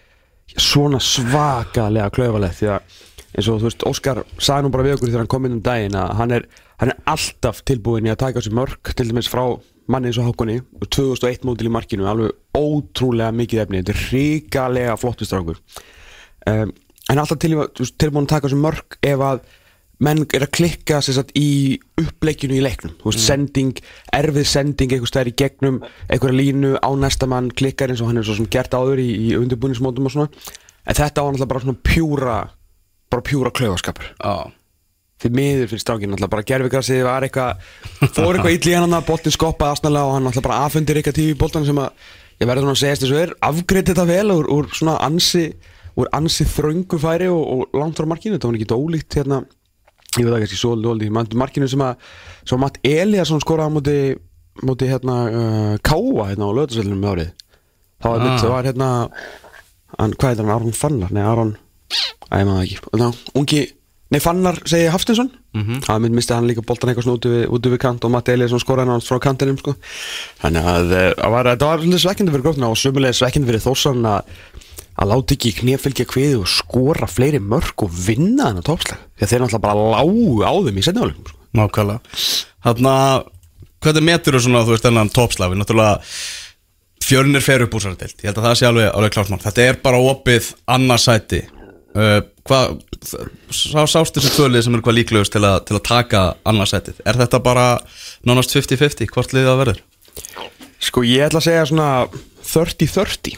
svona 0.54 1.00
svakalega 1.02 2.12
klauvalegt 2.14 2.60
því 2.60 2.70
að 2.74 3.00
eins 3.34 3.48
og 3.50 3.60
þú 3.60 3.68
veist, 3.68 3.86
Óskar 3.88 4.20
sagði 4.38 4.66
nú 4.66 4.74
bara 4.74 4.86
við 4.86 4.96
okkur 4.96 5.10
þegar 5.10 5.24
hann 5.24 5.32
kom 5.32 5.48
inn 5.48 5.56
um 5.56 5.64
daginn 5.64 5.96
að 5.98 6.12
hann 6.20 6.34
er, 6.36 6.44
hann 6.82 6.92
er 6.92 7.00
alltaf 7.10 7.62
tilbúin 7.66 8.06
í 8.06 8.12
að 8.12 8.20
taka 8.22 8.44
sig 8.44 8.54
mörg 8.54 8.92
til 8.94 9.08
dæmis 9.08 9.30
frá 9.30 9.42
manni 9.90 10.10
eins 10.10 10.20
og 10.22 10.28
Hákonni 10.28 10.60
og 10.80 10.86
2001 10.94 11.44
mótil 11.48 11.68
í 11.68 11.74
markinu 11.74 12.06
alveg 12.08 12.32
ótrúlega 12.56 13.34
mikið 13.34 13.64
efni 13.64 13.82
þetta 13.82 13.94
er 13.96 14.06
ríkalega 14.12 14.96
flottu 15.00 15.26
strákur. 15.28 15.58
Um, 16.48 16.72
en 17.10 17.20
alltaf 17.20 17.40
til, 17.42 17.58
tilbúin 17.98 18.28
að 18.28 18.36
taka 18.36 18.52
sig 18.52 18.60
mörg 18.60 18.98
ef 19.02 19.26
að 19.26 19.42
menn 20.02 20.24
er 20.34 20.44
að 20.46 20.52
klikka 20.56 20.98
satt 21.04 21.30
í 21.38 21.78
uppleikinu 22.00 22.56
í 22.58 22.64
leiknum. 22.64 22.96
Veist, 23.04 23.22
sending, 23.22 23.78
erfið 24.14 24.48
sending 24.50 24.92
einhver 24.94 25.10
stær 25.10 25.30
í 25.30 25.36
gegnum, 25.38 25.82
einhverja 26.08 26.40
línu 26.40 26.74
á 26.82 26.90
næsta 26.98 27.28
mann 27.30 27.52
klikkar 27.54 27.92
eins 27.92 28.02
og 28.02 28.10
hann 28.10 28.18
er 28.18 28.26
svo 28.26 28.34
sem 28.38 28.50
gert 28.50 28.74
áður 28.74 29.02
í, 29.02 29.08
í 29.30 29.32
undirbúningsmótum 29.38 30.10
og 30.10 30.14
svona. 30.16 30.28
En 30.84 30.98
þetta 30.98 31.22
á 31.22 31.24
náttúrulega 31.24 31.52
bara 31.52 31.64
svona 31.64 31.82
pjúra 31.86 32.38
bara 33.14 33.22
pjúra 33.22 33.50
klaufaskapur. 33.54 34.06
Já. 34.18 34.52
því 35.22 35.30
miður 35.30 35.68
fyrir 35.70 35.80
strákinn 35.80 36.10
náttúrulega 36.10 36.32
bara 36.34 36.46
gerfigrasið 36.48 37.04
var 37.06 37.24
eitthvað 37.24 37.52
fór 38.12 38.34
eitthvað 38.34 38.56
illi 38.58 38.74
hann 38.74 38.96
að 38.96 39.06
boltin 39.06 39.32
skoppaði 39.32 39.70
aðsnalega 39.70 40.08
og 40.08 40.14
hann 40.16 40.26
náttúrulega 40.26 40.48
bara 40.48 40.64
affundir 40.66 40.98
eitthvað 40.98 41.18
tífi 41.20 41.36
boltan 41.38 41.64
sem 41.68 41.78
að 41.80 41.90
ég 42.42 42.50
verður 42.50 42.66
svona 42.66 42.74
að 42.74 42.80
segja 42.82 42.98
þess 42.98 43.14
að 43.14 43.22
er 43.22 43.32
afgreitt 43.48 43.88
þetta 43.92 44.06
vel 44.10 44.28
úr, 44.34 44.46
úr 44.50 44.66
svona 44.74 44.96
ansi 45.06 45.44
úr 45.94 46.10
ansi 46.18 46.44
ég 50.18 50.24
veit 50.26 50.32
það 50.34 50.44
ekki 50.46 50.58
svo 50.60 50.74
lóli 50.78 51.08
markinu 51.12 51.68
sem 51.70 51.82
að 51.84 51.96
að 52.46 52.58
Matt 52.62 52.78
Eliasson 52.86 53.42
skoraði 53.42 53.70
á 53.70 53.76
móti, 53.76 53.96
móti 54.62 54.88
hérna 54.90 55.16
uh, 55.30 55.72
Káa 55.82 56.28
hérna 56.30 56.50
á 56.50 56.56
löðarsveilunum 56.56 57.00
með 57.02 57.14
árið. 57.14 57.32
Það 58.04 58.10
var, 58.12 58.20
Ah. 58.20 58.34
ah. 58.48 58.54
var 58.54 58.68
hérna 58.68 58.88
hann, 59.98 60.12
hvað 60.18 60.28
heitir 60.30 60.44
hann, 60.44 60.54
Aron 60.54 60.76
Fannar? 60.76 61.12
Nei 61.14 61.22
Aron, 61.24 61.54
ég 62.34 62.46
maður 62.48 62.64
ekki. 62.66 62.78
Þá, 62.92 63.08
ungi, 63.40 63.62
nei 64.12 64.20
Fannar 64.20 64.58
segi 64.68 64.90
Hafstinsson 64.92 65.30
Mhm. 65.54 65.80
það 65.86 66.00
mynd 66.02 66.14
misti 66.18 66.34
hann 66.34 66.48
líka 66.50 66.64
boltan 66.66 66.90
eitthvað 66.90 67.06
svona 67.06 67.18
út 67.20 67.26
við, 67.30 67.46
út 67.48 67.66
við 67.70 67.78
kant 67.78 68.04
og 68.04 68.10
Matt 68.10 68.28
Eliasson 68.28 68.58
skoraði 68.60 68.90
hann 68.90 69.00
frá 69.06 69.20
kantinum 69.22 69.58
sko. 69.58 69.76
þannig 70.42 70.64
að 70.74 70.92
eh, 70.92 71.10
það 71.14 71.30
var, 71.30 71.50
var 71.56 71.84
svekkjandi 72.04 72.34
fyrir 72.34 72.44
grófna 72.48 72.70
og 72.70 72.76
sömulega 72.80 73.14
svekkjandi 73.14 73.50
fyrir 73.52 73.62
þóssan 73.64 74.04
að 74.10 74.22
að 74.94 75.10
láta 75.10 75.34
ekki 75.34 75.52
knefylgja 75.58 76.06
kviði 76.06 76.36
og 76.38 76.50
skora 76.50 77.08
fleiri 77.10 77.40
mörg 77.42 77.82
og 77.82 77.90
vinna 78.06 78.50
þennan 78.50 78.66
toppslag 78.66 79.00
því 79.18 79.26
að 79.26 79.30
þeir 79.32 79.42
náttúrulega 79.42 79.64
bara 79.64 79.86
lágu 79.94 80.44
á 80.46 80.52
þeim 80.54 80.78
í 80.78 80.84
setnafálum 80.86 81.26
sko. 81.26 81.38
Nákvæmlega. 81.54 82.00
Þannig 82.66 82.90
að, 82.94 83.24
hvernig 83.84 84.06
metur 84.06 84.36
þú 84.38 84.42
svona, 84.44 84.62
þú 84.66 84.74
veist, 84.74 84.86
þennan 84.86 85.10
toppslafi? 85.14 85.58
Náttúrulega, 85.58 86.12
fjörnir 87.04 87.44
fer 87.44 87.64
upp 87.66 87.74
úr 87.74 87.84
sér 87.84 87.96
deilt. 87.98 88.16
Ég 88.22 88.30
held 88.30 88.38
að 88.40 88.46
það 88.48 88.56
sé 88.60 88.68
alveg, 88.70 88.88
alveg 88.94 89.14
klart 89.16 89.32
mál. 89.34 89.42
Þetta 89.44 89.66
er 89.66 89.80
bara 89.84 90.00
opið 90.12 90.52
annarsæti. 90.76 91.42
Uh, 91.94 92.20
hvað, 92.48 92.78
sá, 93.08 93.84
sástu 93.90 94.20
þessi 94.22 94.34
tvölið 94.36 94.62
sem 94.66 94.74
er 94.78 94.82
hvað 94.84 94.96
líklegust 94.98 95.32
til, 95.34 95.42
að- 95.44 95.64
til 95.68 95.76
að 95.78 95.82
taka 95.88 96.22
annarsætið? 96.44 97.00
Er 97.06 97.18
þetta 97.20 97.40
bara 97.44 97.66
nánast 98.26 98.54
50-50, 98.56 99.08
hvort 99.14 99.32
liðið 99.36 99.50
það 99.52 99.60
verður? 99.64 99.82
sko 100.84 101.02
ég 101.06 101.24
ætla 101.26 101.40
að 101.40 101.46
segja 101.48 101.66
svona 101.70 101.88
30-30 102.44 103.36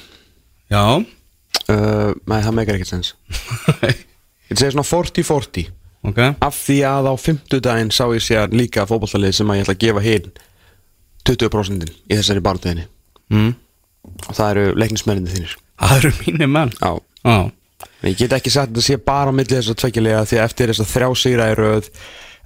Já, 0.71 0.83
uh, 0.99 2.11
nei 2.27 2.41
það 2.43 2.55
meikar 2.59 2.75
ekkert 2.79 2.91
sens. 2.91 3.13
Ég 4.47 4.51
ætla 4.51 4.57
að 4.57 4.61
segja 4.61 4.73
svona 4.75 4.89
40-40 4.91 5.69
ok. 6.11 6.19
af 6.43 6.59
því 6.67 6.77
að 6.91 7.09
á 7.11 7.15
50 7.19 7.63
daginn 7.67 7.93
sá 7.95 8.05
ég 8.15 8.23
sér 8.27 8.51
líka 8.55 8.85
fótballtalið 8.87 9.33
sem 9.39 9.51
að 9.51 9.61
ég 9.61 9.65
ætla 9.67 9.75
að 9.77 9.85
gefa 9.87 10.03
hinn 10.05 10.29
20% 11.27 11.89
í 12.11 12.19
þessari 12.19 12.43
barndöðinni 12.45 12.87
Mm. 13.27 13.55
og 14.31 14.35
það 14.39 14.51
eru 14.53 14.75
leiknismennindi 14.79 15.33
þínir. 15.35 15.55
Það 15.83 15.97
eru 15.99 16.11
mínir 16.21 16.47
menn. 16.55 16.71
Já, 16.79 16.93
Já, 17.27 17.51
ég 18.07 18.17
get 18.21 18.37
ekki 18.37 18.53
sagt 18.53 18.71
að 18.71 18.79
þetta 18.79 18.87
sé 18.87 19.01
bara 19.03 19.33
á 19.33 19.37
milli 19.37 19.57
þess 19.57 19.73
að 19.73 19.81
tveikjulega 19.83 20.25
því 20.31 20.39
að 20.39 20.47
eftir 20.47 20.73
þess 20.73 20.85
að 20.85 20.93
þrjá 20.95 21.09
sigra 21.23 21.51
í 21.51 21.59
röð 21.59 21.91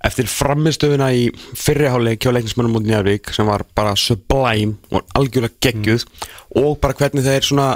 eftir 0.09 0.31
framistöðuna 0.33 1.11
í 1.13 1.27
fyrriháleik 1.61 2.23
hjá 2.25 2.33
leiknismennum 2.33 2.79
mútið 2.79 2.93
Njarvík 2.95 3.33
sem 3.37 3.49
var 3.49 3.67
bara 3.77 3.97
sublime 4.01 4.79
og 4.95 5.05
algjörlega 5.19 5.61
geggjuð 5.67 6.07
og 6.61 6.79
bara 6.81 6.97
hvernig 6.97 7.27
þeir 7.27 7.47
svona 7.47 7.69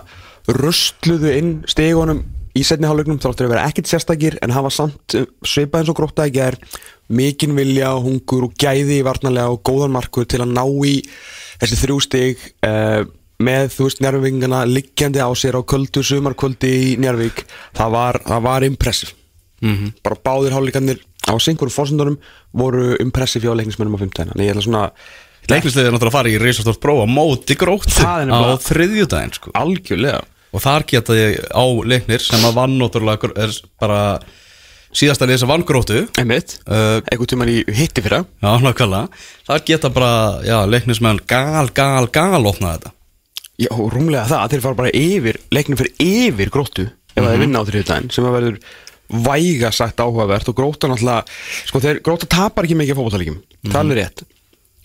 rustluðu 0.49 1.35
inn 1.37 1.53
stegunum 1.69 2.23
í 2.55 2.63
setni 2.65 2.89
hálfleiknum 2.89 3.19
þáttur 3.23 3.49
að 3.49 3.55
vera 3.57 3.67
ekkert 3.69 3.91
sérstakir 3.91 4.39
en 4.45 4.55
hafa 4.55 4.71
samt 4.73 5.17
uh, 5.19 5.27
svipað 5.45 5.83
eins 5.83 5.93
og 5.93 5.99
gróta 5.99 6.29
ekki 6.29 6.43
er 6.45 6.59
mikinn 7.13 7.57
vilja, 7.59 7.91
hungur 8.01 8.49
og 8.49 8.55
gæði 8.61 9.01
í 9.01 9.05
varnarlega 9.05 9.53
og 9.53 9.63
góðan 9.67 9.93
markur 9.97 10.29
til 10.31 10.41
að 10.45 10.55
ná 10.55 10.63
í 10.87 10.95
þessi 11.61 11.81
þrjú 11.83 11.99
stig 12.07 12.47
uh, 12.65 13.03
með 13.45 13.69
þú 13.75 13.89
veist 13.89 14.01
njárvíkingana 14.05 14.63
liggjandi 14.69 15.21
á 15.21 15.31
sér 15.37 15.59
á 15.59 15.63
kvöldu, 15.63 16.03
sumarkvöldi 16.05 16.73
í 16.73 16.97
Njárvík 17.03 17.45
það 17.77 17.95
var, 17.99 18.21
var 18.45 18.67
impressiv 18.67 19.15
bara 20.05 20.19
báðir 20.21 20.55
hálfleikarnir 20.55 21.01
á 21.25 21.35
singurum 21.41 21.73
fórsendunum 21.73 22.19
voru 22.53 22.95
impressiv 23.01 23.47
hjá 23.47 23.55
leiknismennum 23.57 23.97
á 23.97 24.03
15 24.03 24.35
en 24.35 24.45
ég 24.45 24.53
ætla 24.53 24.65
svona 24.67 24.85
leiknisliðið 25.49 25.89
er 25.89 25.95
náttúrulega 25.95 26.13
að 26.13 26.19
fara 26.19 26.33
í 26.33 26.39
reisastort 26.41 26.81
prófa 26.83 27.09
móti 27.09 27.57
er 27.57 28.33
á 28.33 28.57
þriðjudaginn 28.65 29.37
sko. 29.37 29.53
algjörlega. 29.55 30.23
Og 30.55 30.63
þar 30.63 30.87
geta 30.87 31.17
ég 31.19 31.41
á 31.51 31.65
leiknir 31.85 32.23
sem 32.23 32.45
að 32.47 32.57
vann 32.61 32.79
náttúrulega 32.79 33.33
er 33.43 33.55
bara 33.81 34.01
síðasta 34.95 35.27
lið 35.27 35.43
sem 35.43 35.51
vann 35.51 35.67
gróttu. 35.67 36.05
Einmitt, 36.21 36.61
uh, 36.69 37.03
einhvern 37.11 37.31
tímann 37.33 37.51
í 37.51 37.65
hitti 37.67 38.05
fyrra. 38.05 38.23
Já, 38.41 38.53
nákvæmlega. 38.63 39.25
Þar 39.49 39.65
geta 39.67 39.91
bara, 39.91 40.13
já, 40.47 40.61
leiknismenn 40.71 41.25
gal, 41.27 41.73
gal, 41.75 42.07
gal 42.15 42.45
opna 42.47 42.77
þetta 42.77 42.95
Já, 43.59 43.69
og 43.71 43.93
rúmlega 43.95 44.27
það, 44.27 44.41
að 44.45 44.51
þeir 44.55 44.61
fara 44.65 44.75
bara 44.75 44.91
yfir 44.99 45.37
leiknum 45.55 45.79
fyrir 45.79 45.93
yfir 46.03 46.51
gróttu 46.51 46.87
ef 46.89 47.23
Mhm. 47.23 47.25
það 47.27 47.35
er 47.35 47.39
vinna 47.45 47.59
á 47.63 47.65
þriðdæðin 47.69 48.11
sem 48.13 48.25
að 48.25 48.35
verður 48.39 48.59
væga 49.29 49.71
sagt 49.73 49.97
áhugavert 50.03 50.49
og 50.49 50.57
gróta 50.59 50.89
náttúrulega 50.89 51.25
sko 51.69 51.79
þeir 51.81 52.01
gróta 52.03 52.27
tapar 52.27 52.65
ekki 52.65 52.75
mikið 52.81 52.97
fótballtækjum 52.99 53.37
það 53.39 53.69
er 53.69 53.71
Mhm. 53.71 53.77
alveg 53.77 53.99
rétt 54.01 54.23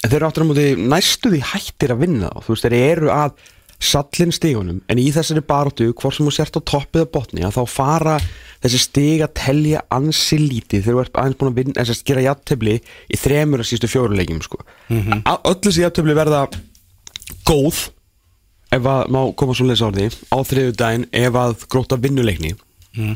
en 0.04 0.10
þeir 0.10 0.16
eru 0.20 0.28
áttur 0.30 0.44
á 0.44 0.50
móti 0.50 0.76
næstu 0.78 1.30
því 1.34 1.40
hættir 1.42 1.90
að 1.96 2.00
vinna 2.00 2.30
þá 2.30 2.40
þú 2.46 2.50
veist 2.54 2.64
þeir 2.70 2.92
eru 2.92 3.08
að 3.10 3.32
sallin 3.80 4.32
stígunum 4.36 4.82
en 4.90 4.98
í 5.00 5.08
þessari 5.12 5.42
baróttu 5.42 5.94
hvort 5.94 6.14
sem 6.16 6.26
þú 6.28 6.32
sért 6.36 6.58
á 6.60 6.62
toppið 6.62 7.02
að 7.02 7.12
botni 7.16 7.42
að 7.48 7.56
þá 7.58 7.64
fara 7.68 8.20
þessi 8.62 8.80
stig 8.80 9.22
að 9.24 9.34
telja 9.34 9.82
ansi 9.90 10.38
lítið 10.38 10.84
þegar 10.84 10.94
þú 10.96 11.02
ert 11.06 11.14
aðeins 11.14 11.38
búin 11.40 11.52
að 11.54 11.56
vinna 11.56 11.74
þess 11.86 12.04
að 12.04 12.04
gera 12.06 12.22
jafntefli 12.28 12.76
í 13.10 13.16
þremur 13.18 13.60
að 13.64 13.70
sístu 13.72 13.88
fjóruleikjum 13.88 14.42
sko. 14.44 14.58
mm 14.90 14.98
Mhm. 15.00 15.12
-hmm. 15.24 15.42
öll 15.46 15.56
þessi 15.64 15.82
jafntefli 15.82 16.14
verða 16.14 16.48
góð 17.48 17.90
ef 18.76 18.86
að 18.94 19.10
má 19.14 19.20
koma 19.40 19.56
svo 19.58 19.68
leys 19.70 19.82
orði 19.86 20.10
á 20.30 20.38
þriðu 20.46 20.74
daginn 20.78 21.08
ef 21.12 21.38
að 21.44 21.68
gróta 21.72 21.98
vinnuleikni 22.02 22.56
Mm. 22.98 23.14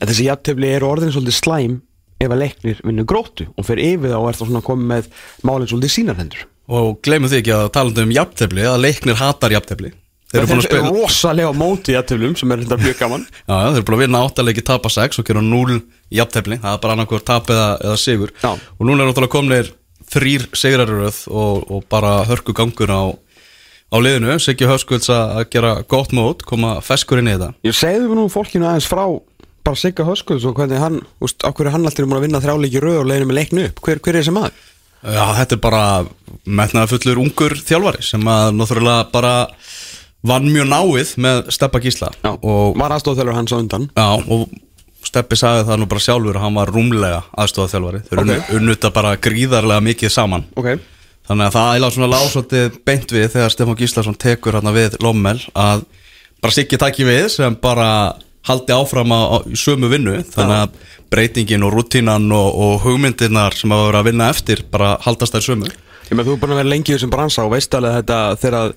en 0.00 0.08
þessi 0.08 0.24
jafntefli 0.24 0.70
eru 0.72 0.86
orðin 0.88 1.10
svolítið 1.12 1.36
slæm 1.36 1.74
ef 2.24 2.30
að 2.32 2.40
leiknir 2.40 2.78
vinnu 2.82 3.04
grótu 3.06 3.44
og 3.52 3.66
fer 3.68 3.78
yfir 3.82 4.10
þá 4.14 4.16
og 4.16 4.28
er 4.30 4.38
það 4.38 4.48
svona 4.48 4.62
komið 4.64 4.88
með 4.92 5.10
málinn 5.44 5.68
svolítið 5.70 5.92
sínar 5.92 6.16
hendur. 6.18 6.46
Og 6.72 6.96
gleymum 7.04 7.28
því 7.30 7.42
ekki 7.42 7.52
að 7.54 7.68
talandi 7.76 8.06
um 8.06 8.14
jafntefli 8.16 8.64
að 8.66 8.80
leiknir 8.86 9.18
hatar 9.20 9.54
jafntefli. 9.54 9.92
Þeir 10.32 10.42
eru 10.42 10.56
er 10.58 10.64
spila 10.66 10.90
rosalega 10.92 11.52
á 11.52 11.60
móti 11.60 11.94
jafnteflum 11.94 12.34
sem 12.36 12.52
er 12.52 12.64
þetta 12.64 12.80
mjög 12.82 12.98
gaman. 12.98 13.22
Já, 13.48 13.54
já, 13.54 13.68
þeir 13.68 13.78
eru 13.78 13.86
búin 13.88 13.96
að 13.98 14.02
vinna 14.02 14.24
áttalegi 14.26 14.64
tapa 14.72 14.90
6 14.92 15.20
og 15.22 15.28
gera 15.28 15.44
0 15.44 15.76
í 15.78 16.18
jafntefli, 16.18 16.58
það 16.64 16.74
er 16.74 16.82
bara 16.82 16.96
annarkur 16.98 17.24
tap 17.24 17.52
eða, 17.52 17.68
eða 17.84 18.00
sigur. 18.00 18.32
Já. 18.42 18.50
og 18.56 18.82
núna 18.88 19.04
er 19.04 19.08
náttúrulega 19.12 19.32
komnir 19.36 19.70
þrýr 20.08 20.48
sigraröð 20.56 21.22
og, 21.28 21.64
og 21.72 21.86
bara 21.92 22.24
hörku 22.28 22.52
gangur 22.56 22.92
á, 22.92 23.02
á 23.88 23.96
liðinu, 24.02 24.36
Siggi 24.42 24.68
Höskulds 24.68 25.08
að 25.12 25.44
gera 25.52 25.74
gott 25.88 26.12
mót, 26.16 26.44
koma 26.48 26.78
feskur 26.84 27.22
inn 27.22 27.30
í 27.30 27.36
þetta. 27.36 27.52
Ég 27.66 27.76
segði 27.76 28.16
nú 28.18 28.28
fólkinu 28.32 28.68
aðeins 28.68 28.88
frá 28.90 29.04
bara 29.64 29.80
Sigga 29.80 30.06
Höskulds 30.08 30.46
og 30.48 30.56
hvernig 30.58 30.80
hann 30.82 31.00
úst, 31.24 31.40
á 31.44 31.50
hverju 31.52 31.72
hann 31.72 31.86
alltaf 31.88 32.04
er 32.04 32.08
múin 32.08 32.20
að 32.20 32.26
vinna 32.28 32.42
þrjáleiki 32.44 32.82
röð 32.84 33.00
og 33.02 33.08
leiðinu 33.08 33.30
með 33.30 33.40
leiknu 33.40 33.64
upp? 33.68 33.82
Hver, 33.84 34.00
hver 34.04 34.16
er 34.16 34.22
þessi 34.22 34.36
maður? 34.36 34.62
Já, 34.98 35.24
þetta 35.38 35.54
er 35.54 35.62
bara 35.62 35.82
metnaða 36.44 36.90
fullur 36.90 37.20
ungur 37.22 37.54
þjálfari 37.60 38.02
sem 38.02 38.30
að 38.32 38.48
náttúrulega 38.58 39.08
bara 39.12 39.34
vann 40.26 40.48
mjög 40.50 40.70
náið 40.72 41.12
með 41.22 41.52
Steppa 41.54 41.80
Gísla. 41.84 42.10
Já, 42.24 42.32
og 42.34 42.78
var 42.80 42.96
aðstofþjálfur 42.96 43.38
hans 43.38 43.54
á 43.54 43.56
undan. 43.60 43.86
Já, 43.94 44.08
og 44.18 44.48
Steppi 45.06 45.38
sagði 45.38 45.68
það 45.68 45.80
nú 45.80 45.88
bara 45.88 46.04
sjálfur 46.04 46.40
hann 46.42 46.56
var 46.58 46.72
rúmlega 46.74 47.20
aðstofaþjálfari 47.38 48.00
Þeir 48.08 48.18
Ok. 48.20 48.24
okay. 48.26 48.56
unnuta 48.58 48.90
bara 48.92 49.14
gríðarlega 49.16 49.84
mikið 49.86 50.12
saman. 50.12 50.48
Ok 50.58 50.74
Þannig 51.28 51.44
að 51.44 51.56
það 51.58 51.70
eiginlega 51.70 51.94
svona 51.94 52.10
lásóttið 52.14 52.76
beint 52.88 53.10
við 53.12 53.26
þegar 53.34 53.52
Stefán 53.52 53.76
Gíslason 53.76 54.16
tekur 54.16 54.56
hérna 54.56 54.72
við 54.72 54.96
Lommel 55.04 55.36
að 55.52 55.82
bara 56.40 56.54
Siggi 56.56 56.78
takki 56.80 57.04
við 57.04 57.26
sem 57.34 57.56
bara 57.60 57.88
haldi 58.48 58.72
áfram 58.72 59.12
á, 59.12 59.44
í 59.44 59.58
sömu 59.58 59.90
vinnu. 59.92 60.22
Þannig 60.32 60.62
að 60.62 60.94
breytingin 61.12 61.66
og 61.68 61.74
rútínan 61.74 62.30
og, 62.32 62.48
og 62.48 62.86
hugmyndirnar 62.86 63.56
sem 63.58 63.72
að 63.76 63.84
vera 63.90 64.00
að 64.00 64.08
vinna 64.08 64.30
eftir 64.32 64.64
bara 64.72 64.94
haldast 65.04 65.36
þær 65.36 65.46
sömu. 65.50 65.72
Ég 66.08 66.16
með 66.16 66.30
þú 66.30 66.36
er 66.36 66.40
búin 66.40 66.54
að 66.54 66.62
vera 66.62 66.72
lengi 66.72 66.94
í 66.94 66.96
þessum 66.96 67.12
bransa 67.12 67.44
og 67.44 67.52
veist 67.52 67.76
alveg 67.76 67.98
þetta 67.98 68.20
þegar 68.40 68.72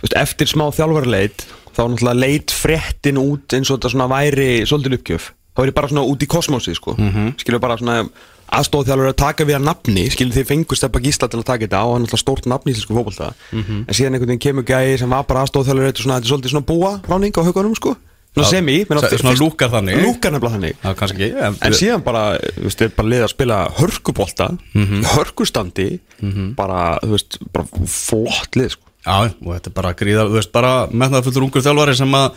veist, 0.00 0.16
eftir 0.22 0.48
smá 0.48 0.64
þjálfarleit 0.72 1.44
þá 1.72 1.82
náttúrulega 1.84 2.20
leit 2.22 2.56
fréttin 2.56 3.20
út 3.20 3.56
eins 3.56 3.68
og 3.68 3.76
þetta 3.76 3.92
svona 3.92 4.08
væri 4.12 4.50
svolítið 4.64 4.96
uppgjöf 4.96 5.28
þá 5.56 5.62
er 5.62 5.70
ég 5.70 5.74
bara 5.74 5.88
svona 5.88 6.06
út 6.08 6.22
í 6.22 6.26
kosmosi 6.26 6.74
sko 6.74 6.94
mm 6.98 7.10
-hmm. 7.12 7.32
skilur 7.40 7.60
bara 7.60 7.76
svona 7.76 8.08
aðstofþjálfur 8.52 9.08
að 9.12 9.16
taka 9.16 9.44
við 9.48 9.56
að 9.56 9.64
nafni 9.64 10.10
skilur 10.12 10.34
þið 10.36 10.46
fengur 10.50 10.76
steppa 10.76 11.00
gísla 11.00 11.28
til 11.28 11.40
að 11.40 11.44
taka 11.48 11.64
þetta 11.66 11.82
og 11.86 11.92
hann 11.94 12.02
er 12.02 12.06
náttúrulega 12.06 12.24
stórt 12.24 12.46
nafni 12.46 12.72
í 12.72 12.74
íslensku 12.74 12.94
fókbalta 12.94 13.32
en 13.52 13.86
síðan 13.96 14.14
einhvern 14.14 14.28
veginn 14.32 14.38
kemur 14.46 14.64
gæi 14.64 14.98
sem 14.98 15.10
var 15.10 15.24
bara 15.24 15.42
aðstofþjálfur 15.46 15.86
þetta 15.88 16.16
er 16.18 16.28
svolítið 16.28 16.50
svona 16.52 16.66
búa 16.66 17.00
ráning 17.08 17.32
á 17.32 17.42
haugunum 17.44 17.74
sko 17.76 17.96
svona 18.34 18.46
Já, 18.48 18.50
semi 18.50 18.84
menn 18.88 18.98
oft- 18.98 19.18
svona 19.20 19.36
lúkkar 19.36 19.68
þannig. 19.70 20.02
lúkkar 20.04 20.32
nefnilega 20.32 20.54
þannig 20.56 20.74
Já, 20.84 20.94
kannski 20.96 21.22
ekki 21.22 21.36
en, 21.46 21.56
En 21.60 21.72
síðan 21.72 22.02
bara, 22.02 22.38
þú 22.38 22.62
veist, 22.64 22.80
er 22.82 22.88
bara 22.96 23.08
liðið 23.08 23.24
að 23.24 23.28
spila 23.28 23.68
hörkubolta, 23.76 24.46
Mhm. 24.74 25.02
hörkustandi, 25.04 26.00
bara, 26.56 26.98
þú 27.02 27.10
veist, 27.12 27.38
bara 27.52 27.66
flott 27.86 28.56
lið, 28.56 28.70
sko. 28.70 28.82
Já, 29.04 29.34
og 29.44 29.52
þetta 29.56 29.66
er 29.66 29.72
bara 29.74 29.92
gríðar, 29.94 30.28
þú 30.30 30.36
veist, 30.38 30.52
bara 30.52 30.86
metnaða 30.86 31.22
fullur 31.24 31.42
ungur 31.44 31.60
þjálfari 31.62 31.94
sem 31.96 32.08
að 32.14 32.30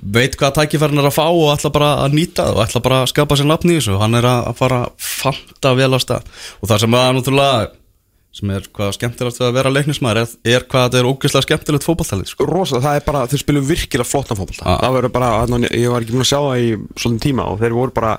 veit 0.00 0.36
hvað 0.40 0.56
tækifærin 0.60 1.02
er 1.02 1.10
að 1.10 1.16
fá 1.18 1.26
og 1.28 1.50
ætla 1.52 1.72
bara 1.74 1.90
að 2.04 2.16
nýta 2.16 2.46
það 2.46 2.56
og 2.56 2.62
ætla 2.64 2.84
bara 2.86 3.02
að 3.02 3.10
skapa 3.12 3.36
sér 3.36 3.50
nafn 3.50 3.72
í 3.72 3.76
þessu 3.76 3.98
hann 4.00 4.16
er 4.16 4.28
að 4.30 4.48
að 4.50 4.56
fara 4.62 4.80
að 4.86 5.10
fanta 5.10 5.74
vel 5.76 5.92
á 5.92 5.98
stað 6.00 6.30
og 6.60 6.70
það 6.70 6.82
sem 6.84 6.96
að 7.00 7.12
náttúrulega 7.18 7.68
sem 8.40 8.50
er 8.54 8.66
hvað 8.70 8.92
skemmtilegt 8.94 9.40
að 9.42 9.56
vera 9.56 9.72
leiknismæður 9.74 10.20
er, 10.22 10.34
er 10.54 10.66
hvað 10.70 10.84
þetta 10.86 11.00
er 11.00 11.08
ógeðslega 11.10 11.46
skemmtilegt 11.48 11.86
fótballtalið 11.86 12.30
sko. 12.30 12.46
Rosa, 12.46 12.78
það 12.82 12.98
er 13.00 13.06
bara, 13.08 13.22
þeir 13.30 13.42
spilum 13.42 13.64
virkilega 13.66 14.06
flottan 14.06 14.38
fótbolta. 14.38 14.62
Já. 14.62 14.76
Það 14.84 14.94
verður 14.96 15.12
bara, 15.16 15.30
ég 15.74 15.90
var 15.90 16.04
ekki 16.04 16.14
búin 16.14 16.22
að 16.22 16.30
sjá 16.30 16.38
það 16.38 16.62
í 16.62 16.68
svolítið 16.94 17.24
tíma 17.24 17.48
og 17.50 17.58
þeir 17.58 17.74
voru 17.74 17.94
bara, 17.96 18.12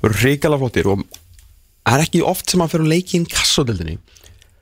voru 0.00 0.18
hrikalega 0.22 0.62
flottir 0.64 0.88
og 0.88 1.04
það 1.04 1.98
er 1.98 2.06
ekki 2.06 2.24
oft 2.32 2.54
sem 2.54 2.64
að 2.64 2.72
fyrir 2.72 2.90
leiki 2.94 3.20
inn 3.20 3.28
kassodildinni. 3.28 3.98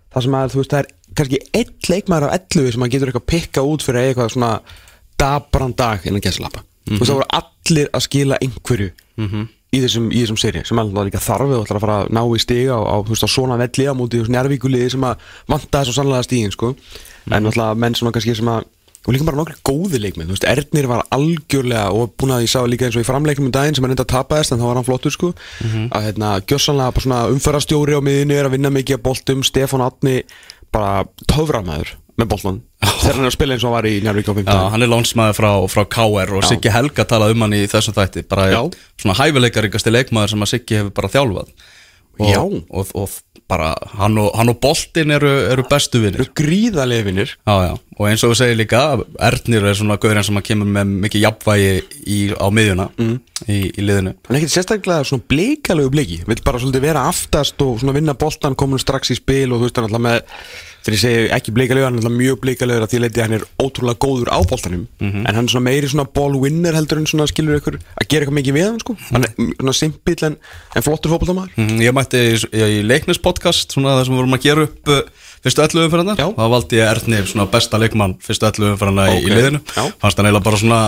Það 0.08 0.26
sem 0.26 0.37
að, 0.40 0.50
þú 0.50 0.62
veist, 0.64 0.75
það 0.75 0.82
er 0.82 0.90
kannski 1.20 1.40
einn 1.60 1.92
leikmaður 1.94 2.26
af 2.26 2.37
11 2.42 2.75
sem 2.75 2.87
að 2.88 2.92
getur 2.96 3.12
eitthvað 3.12 3.28
pikka 3.37 3.66
út 3.70 3.87
fyrir 3.87 4.02
eitthvað 4.02 4.34
svona 4.34 4.52
dabran 5.18 5.75
dag 5.76 6.06
innan 6.06 6.25
gæslappa. 6.25 6.64
Þú 6.88 6.98
veist, 6.98 7.10
það 7.10 7.18
voru 7.18 7.30
allir 7.38 7.90
að 7.92 8.04
skila 8.06 8.38
einhverju 8.44 8.90
í 9.68 9.82
þessum, 9.82 10.08
í 10.08 10.22
þessum 10.22 10.38
seri 10.40 10.62
sem 10.64 10.78
alveg 10.80 11.10
líka 11.10 11.20
þarfið 11.20 11.58
og 11.58 11.66
ætlar 11.66 11.78
að 11.78 11.84
fara 11.84 11.98
að 12.04 12.10
ná 12.16 12.22
í 12.25 12.40
stiga 12.40 12.78
á, 12.78 12.80
á, 12.88 12.96
veist, 13.04 13.28
svona 13.28 13.58
velli 13.60 13.84
á 13.84 13.92
múti 13.92 14.22
njárvíkuliði 14.25 14.94
sem 14.94 15.04
að 15.04 15.28
vanta 15.50 15.82
þessu 15.82 15.96
sannlega 15.98 16.25
stígin 16.25 16.54
sko. 16.54 16.75
en 17.28 17.44
náttúrulega 17.44 17.76
menn 17.76 17.94
svona 17.98 18.14
kannski 18.14 18.37
sem 18.38 18.48
að 18.48 18.64
og 19.08 19.14
líka 19.14 19.25
bara 19.25 19.38
nokkri 19.38 19.56
góði 19.64 20.00
leikmið, 20.02 20.28
þú 20.28 20.34
veist, 20.34 20.46
Ernir 20.50 20.88
var 20.90 21.04
algjörlega 21.14 21.92
og 21.96 22.10
búin 22.20 22.34
að 22.34 22.42
ég 22.44 22.50
sá 22.52 22.60
líka 22.68 22.88
eins 22.88 22.96
og 22.98 23.04
í 23.04 23.08
framleiknum 23.08 23.48
um 23.48 23.54
daginn 23.54 23.76
sem 23.76 23.87
er 23.87 23.94
enda 23.94 24.04
tapaðist 24.04 24.52
en 24.52 24.60
þá 24.60 24.66
var 24.68 24.80
hann 24.80 24.84
flottur 24.88 25.14
sko. 25.14 25.30
Að 25.96 26.08
hérna, 26.08 26.32
gjössanlega 26.44 26.92
bara 26.96 27.04
svona 27.06 27.20
umferðarstjóri 27.32 27.96
á 27.96 28.04
miðinu 28.04 28.37
er 28.37 28.48
að 28.48 28.56
vinna 28.58 28.72
mikið 28.75 28.98
að 28.98 29.04
boltum, 29.06 29.44
Stefán 29.46 29.84
Atni 29.87 30.18
bara 30.75 31.06
töframæður 31.25 31.94
með 32.18 32.28
boltan 32.34 32.60
þegar 32.82 33.16
hann 33.16 33.25
er 33.25 33.30
að 33.30 33.35
spila 33.35 33.56
eins 33.56 33.64
og 33.64 33.73
hann 33.73 33.76
var 33.78 33.88
í 33.90 33.94
Njárvík 34.04 34.28
á 34.30 34.35
15 34.35 34.52
Já, 34.52 34.61
hann 34.75 34.85
er 34.87 34.92
lánsmaður 34.92 35.38
frá, 35.38 35.50
frá 35.73 35.82
KR 35.97 36.37
og 36.38 36.44
Já. 36.44 36.50
Siggi 36.52 36.75
Helga 36.75 37.08
talaði 37.08 37.35
um 37.35 37.47
hann 37.47 37.56
í 37.58 37.64
þessum 37.70 37.97
þætti. 37.97 38.26
Bara 38.30 38.47
Já. 38.52 38.61
svona 39.00 39.18
hæfileikarikasti 39.18 39.94
leikmaður 39.94 40.35
sem 40.35 40.47
að 40.47 40.52
Siggi 40.54 40.78
hefur 40.82 40.94
bara 41.00 41.12
þjálfað. 41.16 41.50
Og, 42.18 42.54
og, 42.75 42.88
og 42.99 43.12
bara 43.49 43.68
hann 43.97 44.16
og, 44.18 44.32
hann 44.35 44.50
og 44.50 44.56
boltin 44.61 45.12
eru, 45.14 45.30
eru 45.52 45.62
bestu 45.70 46.00
vinnir 46.02 46.25
eru 46.25 46.32
gríðarlega 46.37 47.06
vinnir 47.06 47.35
og 47.47 48.08
eins 48.08 48.25
og 48.26 48.32
við 48.32 48.40
segir 48.40 48.58
líka 48.58 48.80
Ernir 49.23 49.68
er 49.70 49.78
svona 49.78 49.97
gaurinn 50.02 50.26
sem 50.26 50.40
að 50.40 50.49
kemur 50.50 50.68
með 50.75 50.90
mikið 51.06 51.23
jafnvægi 51.25 51.70
í, 52.02 52.18
á 52.35 52.47
miðjuna 52.50 52.88
í, 52.99 53.61
í 53.70 53.85
liðinu. 53.87 54.16
Hann 54.26 54.35
er 54.35 54.40
ekkert 54.40 54.54
sérstaklega 54.56 55.06
svona 55.06 55.28
blikalegu 55.30 55.92
bliki. 55.94 56.18
Vill 56.28 56.42
bara 56.44 56.61
svolítið 56.61 56.88
vera 56.88 57.06
aftast 57.08 57.62
og 57.64 57.78
svona 57.80 57.94
vinna 57.97 58.16
boltan 58.18 58.58
komin 58.58 58.82
strax 58.82 59.14
í 59.14 59.18
spil 59.20 59.52
og 59.52 59.62
þú 59.62 59.68
veist 59.68 59.78
hann 59.80 59.88
alltaf 59.88 60.04
með 60.08 60.42
þegar 60.88 60.97
ég 60.97 61.02
segi 61.04 61.28
ekki 61.37 61.52
bleikalegur, 61.52 61.85
hann 61.85 61.99
er 61.99 62.00
alltaf 62.00 62.14
mjög 62.16 62.38
bleikalegur 62.40 62.85
að 62.87 62.92
því 62.95 63.00
leiti 63.04 63.21
hann 63.21 63.37
er 63.37 63.45
ótrúlega 63.61 64.00
góður 64.00 64.30
á 64.33 64.38
boltanum. 64.49 64.87
Mhm. 65.04 65.26
en 65.28 65.35
hann 65.37 65.45
er 65.45 65.52
svona 65.52 65.66
meiri 65.68 65.88
svona 65.92 66.07
ball 66.16 66.38
winner 66.40 66.73
heldur 66.78 66.99
en 67.02 67.07
svona 67.07 67.26
skilur 67.28 67.61
ykkur 67.61 67.76
að 67.76 68.09
gera 68.09 68.25
eitthvað 68.25 68.38
mikið 68.40 68.57
við 68.57 68.66
hann 68.71 68.80
sko. 68.80 68.97
Hann 69.12 69.25
er 69.28 69.33
svona 69.37 69.75
simpill 69.76 70.25
en, 70.25 70.37
en 70.75 70.83
flottur 70.83 71.12
fótboltamaður. 71.12 71.52
Mhm, 71.61 71.80
Ég 71.85 71.92
mætti 71.92 72.16
í, 72.25 72.35
í 72.57 72.83
leiknispodcast 72.88 73.76
svona 73.76 73.99
það 73.99 74.04
sem 74.09 74.16
vorum 74.16 74.35
að 74.38 74.45
gera 74.49 74.64
upp 74.64 74.88
uh, 74.88 75.02
fyrstu 75.45 75.62
11 75.62 75.85
umfyrirna 75.87 76.16
Já. 76.18 76.26
þá 76.35 76.45
valdi 76.50 76.80
ég 76.80 76.88
Erni 76.90 77.21
svona 77.28 77.47
besta 77.52 77.78
leikmann 77.78 78.16
fyrstu 78.25 78.49
11 78.49 78.73
umfyrirna 78.73 79.04
í, 79.12 79.18
Ok, 79.18 79.28
í 79.28 79.35
liðinu. 79.37 79.61
já. 79.76 79.85
fannst 80.00 80.16
hann 80.18 80.26
eiginlega 80.26 80.45
bara 80.49 80.57
svona 80.59 80.80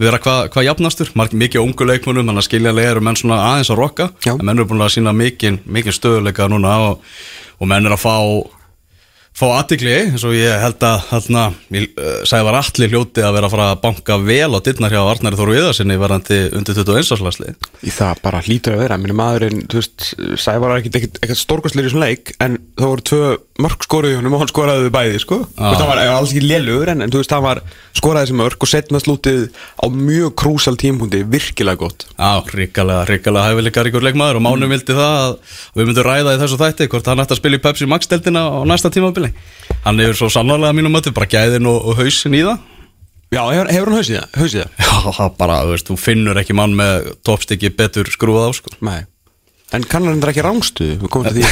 vera 0.00 0.18
hvað 0.18 0.48
hva 0.50 0.64
jafnastur, 0.66 1.10
Mark, 1.14 1.30
mikið 1.38 1.62
ungu 1.62 1.86
leikmannum 1.86 2.26
þannig 2.26 2.42
að 2.42 2.48
skiljanlega 2.48 2.90
eru 2.96 3.00
menn 3.06 3.14
svona 3.20 3.36
aðeins 3.52 3.70
að 3.70 3.78
rokka. 3.78 4.08
Menn 4.42 4.56
eru 4.58 4.66
búin 4.66 4.82
að 4.82 4.90
sína 4.96 5.12
mikið, 5.14 5.60
mikið 5.70 5.94
stöðuleika 5.94 6.48
núna 6.50 6.72
og, 6.88 7.04
og 7.60 7.68
menn 7.70 7.86
eru 7.86 7.94
að 7.94 8.02
fá 8.02 8.14
fá 9.34 9.44
aðtikli 9.50 9.90
eins 9.96 10.22
og 10.26 10.34
ég 10.36 10.60
held 10.62 10.84
að 10.86 11.00
þarna, 11.08 11.44
ég 11.74 11.88
uh, 11.98 12.20
sagði 12.28 12.46
var 12.46 12.58
allir 12.60 12.92
hljóti 12.92 13.24
að 13.24 13.34
vera 13.34 13.48
að 13.48 13.54
fara 13.56 13.66
að 13.72 13.80
banka 13.82 14.18
vel 14.22 14.52
á 14.54 14.58
dittnar 14.62 14.94
hjá 14.94 15.00
Arnari 15.02 15.38
Þóru 15.40 15.56
Íðarsinni 15.58 15.96
verðandi 15.98 16.38
undir 16.54 16.78
21 16.78 17.16
áslagsli 17.16 17.48
í 17.82 17.90
það 17.94 18.22
bara 18.22 18.42
hlýtur 18.46 18.76
að 18.76 18.84
vera 18.84 18.98
minni 19.00 19.16
maðurinn, 19.18 19.64
þú 19.66 19.80
veist, 19.80 19.98
Sævar 20.38 20.70
var 20.70 20.78
ekkert 20.78 21.18
ekkert, 21.18 21.40
stórkastlir 21.40 21.88
í 21.88 21.90
svona 21.90 22.12
leik 22.12 22.30
en 22.38 22.60
það 22.78 22.92
voru 22.92 23.06
tvö 23.10 23.32
mörg 23.64 23.80
skoruð 23.86 24.14
í 24.14 24.18
honum 24.18 24.34
og 24.34 24.40
hann 24.44 24.50
skoraði 24.50 24.86
þau 24.86 24.94
bæði 24.94 25.18
sko, 25.22 25.40
veist, 25.46 25.80
það 25.82 25.90
var 25.90 25.98
alls 26.14 26.30
ekki 26.34 26.46
lélugur 26.46 26.90
en, 26.94 27.02
en 27.02 27.10
þú 27.10 27.18
veist, 27.20 27.34
það 27.34 27.44
var 27.48 27.62
skoraði 27.94 28.24
þessi 28.28 28.38
mörg 28.38 28.58
og 28.66 28.70
setna 28.70 29.02
slútið 29.02 29.44
á 29.78 29.86
mjög 29.90 30.30
krúsal 30.38 30.74
tímpundi 30.78 31.20
virkilega 31.30 31.78
gott. 31.78 32.06
Já, 32.18 32.42
ríkalega, 32.50 33.06
ríkalega 33.06 33.46
að 39.24 39.32
hvort 39.32 39.80
hann 39.84 39.98
að 39.98 40.04
á 40.04 40.04
hefur 40.06 40.20
svo 40.22 40.30
sannarlega 40.32 40.76
mínum 40.76 40.94
möttu 40.94 41.12
bara 41.16 41.30
gæðin 41.30 41.68
og, 41.70 41.80
og 41.90 41.98
hausin 42.02 42.36
í 42.36 42.44
það 42.44 42.58
Já, 43.34 43.40
hefur, 43.50 43.70
hefur 43.72 43.90
hann 43.90 43.98
hausið 43.98 44.18
það? 44.20 44.28
Hausið 44.38 44.60
það? 44.60 44.70
Já, 44.84 44.94
það 45.16 45.34
bara, 45.40 45.56
þú 45.64 45.74
veist, 45.74 45.88
þú 45.90 45.96
finnur 45.98 46.40
ekki 46.44 46.54
mann 46.56 46.76
með 46.78 47.10
toppstykki 47.26 47.72
betur 47.78 48.10
skrúað 48.12 48.48
á 48.48 48.52
sko 48.60 48.76
Nei 48.84 49.02
En 49.74 49.82
kann 49.90 50.04
hann 50.06 50.20
ekki 50.30 50.44
rángstuðu? 50.44 51.00
Við 51.00 51.10
komum 51.10 51.26
til 51.32 51.40
því 51.40 51.44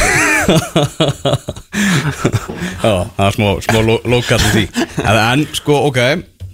Já, 2.83 2.93
það 3.17 3.25
er 3.26 3.35
smá, 3.37 3.49
smá 3.67 3.79
lo 3.83 3.97
lokal 4.12 4.38
í 4.38 4.52
því 4.52 4.64
en, 5.02 5.17
en 5.17 5.45
sko, 5.57 5.81
ok, 5.88 6.00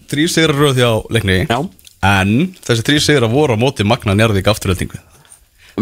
þrý 0.08 0.24
sigrar 0.32 0.56
röð 0.62 0.80
hjá 0.80 0.90
leikni 1.12 1.38
Já. 1.44 1.58
en 2.08 2.34
þessi 2.64 2.86
þrý 2.88 2.98
sigrar 3.04 3.32
voru 3.32 3.58
á 3.58 3.58
móti 3.60 3.84
Magna 3.88 4.16
Njarðvík 4.16 4.48
afturöldingu 4.52 5.00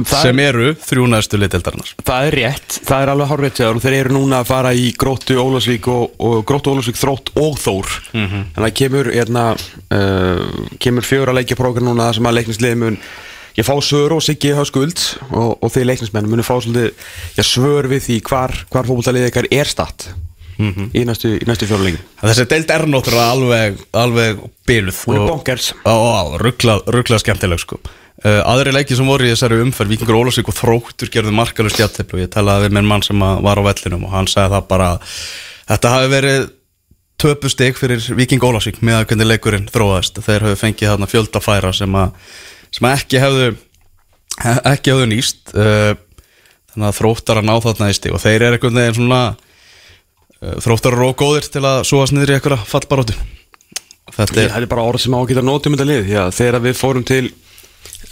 Það- 0.05 0.23
sem 0.23 0.39
eru 0.39 0.75
þrjú 0.75 1.07
næstu 1.09 1.39
litildarinnar 1.41 1.93
Það 2.05 2.27
er 2.27 2.37
rétt, 2.41 2.81
það 2.85 3.03
er 3.03 3.13
alveg 3.15 3.29
hárrétt 3.31 3.61
og 3.71 3.81
þeir 3.83 3.95
eru 4.01 4.15
núna 4.19 4.41
að 4.43 4.47
fara 4.51 4.73
í 4.75 4.91
Gróttu 4.97 5.37
Ólasvík 5.41 5.89
og, 5.89 6.11
og 6.21 6.45
Gróttu 6.45 6.75
Ólasvík 6.75 6.99
Þrótt 7.01 7.31
og 7.37 7.57
Þór. 7.63 7.87
Mhm. 8.13 8.43
Þannig 8.57 8.69
að 8.71 8.77
kemur, 8.83 9.13
hérna, 9.15 9.47
uh, 9.91 10.67
kemur 10.83 11.03
fjögur 11.07 11.33
að 11.33 11.41
leikja 11.41 11.57
prógram 11.57 11.89
núna 11.89 12.13
sem 12.15 12.25
að 12.29 12.37
leiknisliði 12.41 12.77
mun 12.83 12.99
ég 13.57 13.65
fá 13.65 13.73
svör 13.81 14.13
og 14.19 14.23
Siggi 14.23 14.51
Háskuld 14.53 15.01
og, 15.33 15.57
og 15.65 15.71
þeir 15.73 15.87
leiknismenn 15.93 16.29
munu 16.29 16.43
fá 16.45 16.59
svolítið 16.61 16.93
já, 17.39 17.43
svör 17.43 17.89
við 17.89 18.03
því 18.05 18.19
hvar, 18.29 18.53
hvar 18.71 18.85
fókbóltaliðið 18.85 19.31
ykkar 19.33 19.49
er 19.51 19.65
statt 19.65 20.11
Mhm. 20.59 20.87
í 20.97 21.03
næstu, 21.05 21.35
næstu 21.45 21.67
fjóra 21.69 21.85
leikin 21.85 22.01
Þessi 22.23 22.47
deild 22.49 22.71
er 22.73 22.85
náttúrulega 22.89 23.33
alveg, 23.35 23.81
alveg 23.93 24.39
er 24.73 24.87
og- 25.21 26.41
ruggla, 26.41 26.79
ruggla 26.89 27.19
skemmtileg 27.21 27.61
sko 27.61 27.77
uh, 28.27 28.43
Aðri 28.53 28.75
leiki 28.75 28.99
sem 28.99 29.09
voru 29.09 29.29
í 29.29 29.33
þessari 29.33 29.63
umferð 29.63 29.95
Víkingur 29.95 30.19
Ólafsvík 30.19 30.51
og 30.51 30.59
Þróttur 30.59 31.13
gerðu 31.15 31.35
markalur 31.37 31.73
stjáttiflu 31.75 32.25
Ég 32.25 32.33
talaði 32.35 32.67
við 32.67 32.77
minn 32.79 32.91
mann 32.91 33.05
sem 33.07 33.23
var 33.23 33.63
á 33.63 33.67
vellinum 33.71 34.07
og 34.09 34.15
hann 34.17 34.31
sagði 34.31 34.57
það 34.57 34.69
bara 34.73 34.91
Þetta 35.67 35.93
hafi 35.97 36.11
verið 36.13 36.49
töpustig 37.23 37.79
fyrir 37.81 38.03
Víking 38.19 38.43
Ólafsvík 38.45 38.83
með 38.85 38.99
að 39.01 39.07
hvernig 39.11 39.31
leikurinn 39.31 39.71
þróaðist. 39.73 40.19
Þeir 40.27 40.45
hafi 40.47 40.59
fengið 40.61 40.91
þarna 40.93 41.09
fjöldafæra 41.11 41.71
sem 41.75 41.97
að, 41.97 42.27
sem 42.77 42.89
ekki 42.91 43.23
hefðu 43.23 43.47
he- 44.45 44.61
ekki 44.73 44.93
hefðu 44.93 45.09
nýst 45.11 45.55
uh, 45.57 45.95
þannig 46.73 46.91
að 46.91 46.99
þróttar 47.01 47.41
að 47.41 47.49
ná 47.49 47.55
þarna 47.65 47.89
í 47.91 47.97
stig 47.97 48.15
og 48.17 48.23
þeir 48.23 48.47
eru 48.51 48.59
einhvern 48.59 48.81
veginn 48.83 48.99
svona 49.01 49.23
uh, 49.33 50.59
þróttar 50.67 50.99
eru 50.99 51.09
góðir 51.17 51.49
til 51.49 51.65
að 51.65 51.83
súast 51.89 52.15
niður 52.17 52.35
í 52.35 52.39
einhverja 52.39 52.69
fallbaróttu 52.69 53.17
Þetta 54.17 54.39
er 54.45 54.53
hætti 54.55 54.69
bara 54.71 54.85
orð 54.87 55.03
sem 55.03 55.17
á 55.17 55.21
að 55.21 55.43
nótum 55.45 55.75
þetta 55.75 55.89
lið 55.89 56.13
að 56.21 56.35
þegar 56.37 56.63
við 56.65 56.77
fórum 56.79 57.05
til 57.05 57.25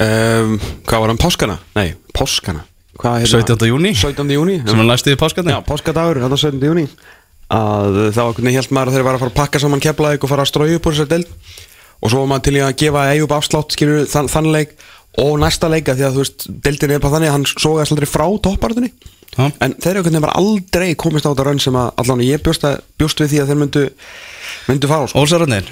um, 0.03 0.57
hvað 0.89 1.05
var 1.05 1.13
hann, 1.13 1.21
páskana? 1.21 1.59
Nei, 1.77 1.95
páskana 2.17 2.65
Hvað 2.95 3.25
hérna? 3.25 3.42
17. 3.42 3.68
júní 3.71 3.92
17. 3.99 4.33
júni 4.37 4.57
sem 4.62 4.83
næstu 4.87 5.14
í 5.14 5.18
páskarni 5.18 5.55
Já, 5.55 5.61
páskadagur, 5.66 6.21
þetta 6.23 6.40
17. 6.47 6.66
júni 6.71 6.85
að 7.55 7.99
þá 8.14 8.23
hvernig 8.37 8.57
held 8.57 8.75
maður 8.75 8.90
að 8.90 8.97
þeir 8.97 9.07
var 9.07 9.16
að 9.16 9.23
fara 9.25 9.33
að 9.33 9.38
pakka 9.38 9.62
saman 9.62 9.83
keflaðik 9.83 10.25
og 10.25 10.31
fara 10.31 10.45
að 10.47 10.51
strója 10.51 10.79
upp 10.79 10.87
úr 10.88 10.95
þessar 10.97 11.11
deild 11.11 11.33
og 12.05 12.12
svo 12.12 12.23
var 12.23 12.31
maður 12.31 12.47
til 12.47 12.55
í 12.57 12.62
að 12.64 12.77
gefa 12.81 13.03
Eyjup 13.12 13.35
afslátt 13.37 13.75
skilur 13.75 14.07
þann, 14.11 14.31
þann 14.33 14.51
leik 14.55 14.75
og 15.23 15.35
næsta 15.42 15.71
leika 15.71 15.95
því 15.95 16.07
að 16.07 16.16
þú 16.16 16.23
veist, 16.25 16.47
deildin 16.64 16.95
er 16.95 17.03
bara 17.03 17.16
þannig 17.16 17.31
að 17.31 17.37
hann 17.37 17.47
sógast 17.53 17.95
aldrei 17.95 18.09
frá 18.11 18.25
topparöðunni 18.47 18.90
Já. 19.35 19.49
en 19.66 19.75
þeir 19.83 19.99
eru 20.01 20.20
bara 20.23 20.37
aldrei 20.38 20.94
komist 20.99 21.27
á 21.27 21.33
þetta 21.33 21.47
raun 21.49 21.61
sem 21.62 21.77
að 21.79 21.90
allan 22.03 22.23
ég 22.23 22.42
bjóst, 22.44 22.64
að, 22.68 22.81
bjóst 23.01 23.20
við 23.23 23.33
því 23.33 23.38
að 23.42 23.51
þeir 23.51 23.61
myndu 23.62 23.83
myndu 24.68 24.88
fara 24.88 25.09
sko. 25.11 25.18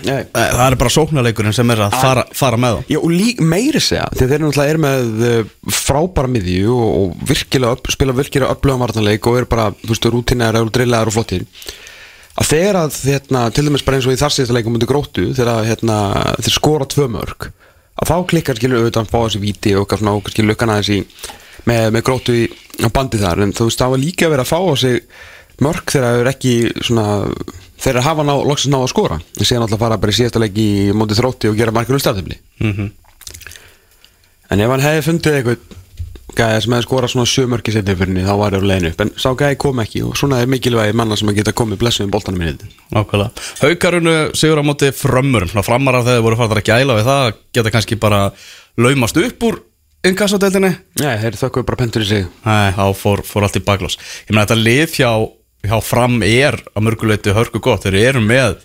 Nei. 0.05 0.23
það 0.33 0.65
er 0.67 0.77
bara 0.81 0.93
sóknarleikurinn 0.93 1.57
sem 1.57 1.71
er 1.73 1.85
að 1.87 1.97
fara, 2.03 2.25
fara 2.37 2.59
með 2.61 2.75
þá 2.75 2.93
Já, 2.93 2.99
og 3.01 3.11
lík 3.13 3.41
meiri 3.45 3.81
segja, 3.83 4.09
því 4.17 4.29
þeir 4.33 4.45
náttúrulega 4.45 4.75
er 4.75 4.81
með 4.83 5.23
uh, 5.29 5.55
frábæra 5.73 6.33
miðju 6.33 6.75
og, 6.75 6.91
og 6.99 7.07
virkilega 7.31 7.79
upp, 7.79 7.93
spila 7.95 8.17
virkilega 8.17 8.53
upplöfum 8.57 8.85
vartanleik 8.85 9.31
og 9.31 9.39
er 9.41 9.49
bara, 9.51 9.71
þú 9.85 9.93
veist, 9.95 10.11
rútinæður 10.13 10.67
og 10.67 10.75
drillaður 10.77 11.13
og 11.13 11.17
flottir 11.19 11.43
að 12.33 12.49
þegar 12.49 12.77
að, 12.81 12.97
hérna, 13.13 13.41
til 13.53 13.67
dæmis 13.67 13.85
bara 13.85 13.97
eins 13.99 14.09
og 14.09 14.15
í 14.15 14.21
þar 14.21 14.33
síðasta 14.33 14.57
leikum 14.57 14.77
undir 14.79 14.89
gróttu, 14.89 15.25
þegar 15.37 15.51
að, 15.53 15.69
hérna, 15.69 15.97
þeir 16.41 16.55
skora 16.57 16.87
tvö 16.89 17.05
mörg, 17.13 17.41
að 18.01 18.09
þá 18.09 18.17
klikkar 18.33 18.57
skilur 18.57 18.79
auðvitað 18.81 19.11
í, 21.63 21.69
með, 21.71 21.91
með 21.97 22.07
gróttu 22.09 22.39
í, 22.39 22.47
bandi 22.93 23.21
þar, 23.23 23.45
en 23.47 23.55
þú 23.57 23.69
veist, 23.69 23.83
það 23.83 23.95
var 23.95 24.03
líka 24.03 24.31
verið 24.33 24.45
að 24.47 24.53
fá 24.53 24.59
á 24.59 24.75
sig 24.83 25.03
mörg 25.63 25.93
þegar 25.93 26.09
það 26.09 26.23
er 26.23 26.33
ekki 26.33 26.55
svona, 26.81 27.07
þeir 27.77 27.93
eru 27.93 28.03
að 28.03 28.09
hafa 28.09 28.27
ná, 28.27 28.33
loksins 28.49 28.73
ná 28.73 28.81
að 28.81 28.91
skora, 28.95 29.21
en 29.21 29.47
síðan 29.47 29.67
alltaf 29.67 29.83
fara 29.85 30.01
bara 30.03 30.15
í 30.15 30.19
síðasta 30.19 30.43
leik 30.43 30.59
í 30.59 30.71
móti 30.97 31.19
þrótti 31.19 31.53
og 31.53 31.61
gera 31.61 31.75
margur 31.75 31.99
úr 31.99 32.05
startöfli 32.05 32.41
mm 32.63 32.91
En 34.53 34.61
ef 34.61 34.69
hann 34.69 34.83
hefði 34.85 35.05
fundið 35.07 35.37
eitthvað 35.39 35.79
gæði 36.37 36.61
sem 36.65 36.75
hefði 36.75 36.85
skorað 36.85 37.13
svona 37.13 37.27
fyrir 37.73 38.01
henni 38.03 38.25
þá 38.27 38.33
var 38.37 38.53
það 38.53 38.67
legin 38.69 38.89
upp, 38.91 39.01
en 39.01 39.13
sá 39.17 39.29
gæði 39.33 39.59
kom 39.65 39.81
ekki 39.81 40.03
og 40.05 40.17
svona 40.21 40.41
er 40.43 40.51
mikilvægi 40.53 40.97
manna 40.97 41.17
sem 41.17 41.29
að 41.29 41.39
geta 41.41 41.55
komið 41.57 41.81
blessuðum 41.81 42.13
boltanum 42.13 42.43
minni 42.43 42.71
Nákvæmlega. 42.93 43.31
Haukarunu 43.63 44.15
sigur 44.37 44.61
á 44.61 44.65
móti 44.65 44.91
frömmurum. 44.93 45.49
Svona 45.49 45.65
framarar 45.65 46.05
þegar 46.05 46.25
voru 46.27 46.41
farið 46.41 46.61
að 46.61 46.69
gæla 46.69 46.97
við 46.99 47.09
það 47.09 47.35
geta 47.57 47.73
kannski 47.73 48.01
bara 48.01 48.21
laumast 48.81 49.21
upp 49.21 49.49
úr 49.49 49.61
inkassadeildinni 50.09 50.73
Nei, 51.03 51.15
þeir 51.23 51.39
þökkuðu 51.41 51.69
bara 51.69 51.81
pentur 51.83 52.05
í 52.05 52.09
sig. 52.09 52.27
Nei, 52.47 52.73
þá 52.77 52.85
fór, 52.99 53.23
fór 53.27 53.47
allt 53.47 53.59
í 53.61 53.65
baklás 53.67 53.99
Ég 54.27 54.33
meina 54.35 54.47
þetta 54.47 54.59
lið 54.61 54.97
hjá, 54.99 55.11
hjá 55.69 55.77
fram 55.85 56.21
er 56.27 56.59
að 56.75 56.87
mörguleiti 56.89 57.35
hörku 57.37 57.63
gott. 57.63 57.87
Þeir 57.87 57.99
eru 58.11 58.25
með 58.25 58.59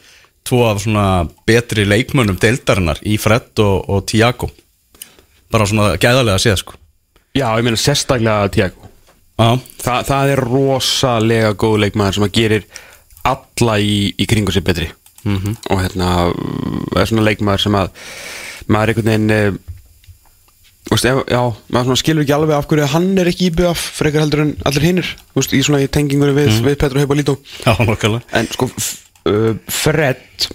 tvo 0.47 0.63
af 0.69 0.81
svona 0.83 1.27
betri 1.47 1.85
leikmönnum 1.87 2.39
deildarinnar 2.41 3.01
í 3.03 3.17
Fred 3.19 3.59
og, 3.63 3.89
og 3.91 4.05
Tiago 4.09 4.49
bara 5.51 5.67
svona 5.67 5.95
gæðarlega 5.95 6.39
að 6.39 6.43
séð 6.43 6.61
sko. 6.63 6.77
Já, 7.37 7.47
ég 7.55 7.65
meina 7.67 7.79
sérstaklega 7.79 8.51
Tiago 8.51 8.87
Já, 9.37 9.49
Þa, 9.83 9.95
Það 10.07 10.31
er 10.33 10.41
rosalega 10.41 11.51
góð 11.59 11.81
leikmaður 11.85 12.17
sem 12.17 12.25
að 12.25 12.37
gerir 12.39 12.69
alla 13.27 13.75
í, 13.83 13.97
í 14.17 14.25
kringu 14.25 14.55
sér 14.55 14.65
betri. 14.65 14.87
-hmm. 15.27 15.55
og 15.69 15.81
hérna 15.83 16.09
er 16.95 17.09
svona 17.09 17.25
leikmaður 17.27 17.63
sem 17.65 17.75
að 17.75 17.89
maður 18.67 18.93
einhvern 18.93 19.11
veginn 19.11 19.59
Úst, 20.93 21.03
ef, 21.09 21.17
já, 21.27 21.41
maður 21.73 21.97
skilur 21.99 22.23
ekki 22.23 22.35
alveg 22.37 22.55
af 22.55 22.67
hverju 22.69 22.85
hann 22.93 23.09
er 23.19 23.27
ekki 23.27 23.49
í 23.49 23.55
BF 23.57 23.81
frekar 23.97 24.23
heldur 24.23 24.45
en 24.45 24.53
allir 24.69 24.85
hinnir 24.87 25.09
í 25.35 25.59
svona 25.65 25.81
í 25.83 25.89
tengingunni 25.91 26.35
við, 26.37 26.61
við 26.63 26.77
Petru 26.79 27.01
Haupa 27.03 27.17
nokkulega 27.17 28.21
En 28.39 28.47
sko, 28.53 28.69
uh, 29.27 29.51
Fred 29.67 30.47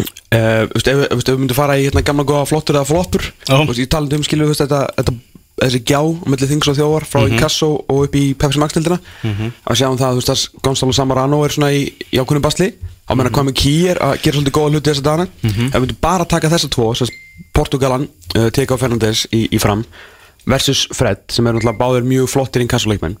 uh, 0.00 0.66
veist, 0.74 0.90
ef, 0.92 1.06
ef, 1.08 1.24
við 1.24 1.40
myndum 1.40 1.56
fara 1.58 1.78
í 1.80 1.86
hérna 1.88 2.04
gamla 2.06 2.26
góða 2.28 2.46
flottur 2.50 2.78
eða 2.80 2.88
floppur 2.90 3.24
Já. 3.30 3.54
Þú 3.56 3.66
veist, 3.72 3.82
Ég 3.84 3.90
talandi 3.94 4.18
um 4.20 4.26
skilu 4.26 4.50
þetta, 4.52 4.82
þetta, 4.98 5.16
þessi 5.64 5.80
gjá 5.88 5.98
á 6.00 6.04
milli 6.34 6.50
þings 6.52 6.70
og 6.72 6.78
þjóðar 6.78 7.08
frá 7.08 7.20
Mhm. 7.24 7.32
Inkasso 7.34 7.70
og 7.88 8.04
upp 8.06 8.14
í 8.20 8.24
Pepsi 8.38 8.60
Max-tildina 8.62 9.00
að 9.24 9.80
sjáum 9.80 9.98
það, 10.00 10.14
þú 10.14 10.20
veist, 10.20 10.30
að 10.36 10.62
Gonzalo 10.68 10.92
Samarano 10.96 11.40
er 11.44 11.52
svona 11.56 11.72
í, 11.76 11.82
í 12.12 12.20
ákveðnum 12.20 12.44
basli. 12.44 12.70
Á 13.08 13.12
meðan 13.18 13.32
hvað 13.34 13.48
með 13.50 13.56
Kýr 13.60 13.98
að 14.00 14.14
gera 14.22 14.36
svolítið 14.38 14.54
góða 14.54 14.70
hluti 14.70 14.90
þessa 14.92 15.02
dagana. 15.08 15.26
Ef 15.42 15.74
við 15.74 15.80
myndum 15.84 16.00
bara 16.00 16.24
taka 16.30 16.48
þessa 16.52 16.70
tvo 16.70 16.86
sess, 16.94 17.10
Portugalan, 17.56 18.08
uh, 18.36 18.48
Teka 18.54 18.78
Fernandes 18.80 19.26
í, 19.32 19.46
í 19.50 19.60
fram 19.62 19.84
versus 20.48 20.86
Fred 20.96 21.26
sem 21.32 21.46
er 21.46 21.56
náttúrulega 21.56 21.80
báðir 21.80 22.08
mjög 22.08 22.32
flottir 22.32 22.64
Inkasso-leikmenn 22.64 23.18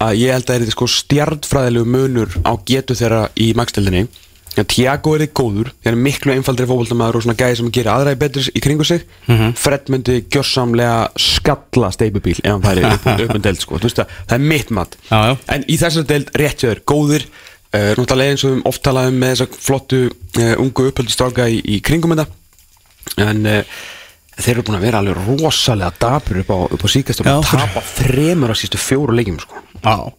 að 0.00 0.16
ég 0.22 0.32
held 0.32 0.48
að 0.48 0.54
það 0.54 0.66
er 0.66 0.74
sko 0.74 0.88
stjardfræðilegu 0.88 1.92
munur 1.92 2.36
á 2.48 2.52
getu 2.68 2.96
þeirra 2.96 3.26
í 3.36 3.50
magstildinni 3.58 4.06
að 4.58 4.66
Tiago 4.72 5.12
er 5.14 5.24
þið 5.24 5.32
góður 5.38 5.68
þeir 5.78 5.92
er 5.92 6.00
miklu 6.06 6.32
einfaldri 6.34 6.66
fókvöldamaður 6.68 7.18
og 7.18 7.24
svona 7.24 7.36
gæði 7.38 7.58
sem 7.60 7.68
gerir 7.74 7.92
aðræði 7.92 8.18
betri 8.20 8.42
í 8.50 8.62
kringu 8.64 8.86
sig. 8.88 9.04
Fred 9.60 9.92
myndi 9.92 10.16
gjörsamlega 10.26 10.96
skalla 11.20 11.92
steipubíl 11.94 12.34
ef 12.40 12.50
hann 12.50 12.64
færi 12.64 12.84
upp, 12.88 13.06
um 13.36 13.44
deild 13.44 13.62
sko. 13.62 13.78
Það, 13.84 14.10
það 14.26 14.36
er 14.36 14.48
mitt 14.52 14.74
mat. 14.74 14.98
Já, 15.06 15.20
já. 15.30 15.36
en 15.54 15.64
í 15.68 15.78
þessari 15.80 16.10
deild 16.10 16.34
rétt 16.42 16.64
hjá 16.64 16.72
þér, 16.72 16.82
góðir. 16.92 17.28
Uh, 17.70 17.92
Náttúrulega 17.94 18.34
eins 18.34 18.42
og 18.42 18.56
við 18.56 18.64
oft 18.66 18.82
talaðum 18.82 19.20
með 19.22 19.36
þessa 19.36 19.62
flottu 19.62 19.98
uh, 20.10 20.54
ungu 20.58 20.88
upphöldistráka 20.90 21.46
í, 21.46 21.60
í 21.62 21.78
kringum 21.86 22.16
þetta 22.16 22.26
En 23.20 23.42
uh, 23.48 23.82
þeir 24.40 24.54
eru 24.56 24.66
búin 24.68 24.78
að 24.78 24.86
vera 24.86 25.02
alveg 25.02 25.20
rosalega 25.26 25.92
dapur 26.00 26.40
upp 26.42 26.54
á, 26.54 26.58
á 26.70 26.86
síkast 26.90 27.22
og 27.24 27.44
tapa 27.48 27.84
þremur 27.96 28.52
á 28.52 28.56
sístu 28.58 28.80
fjóru 28.80 29.16
leikjum 29.16 29.40
sko. 29.42 29.60
Já. 29.80 30.12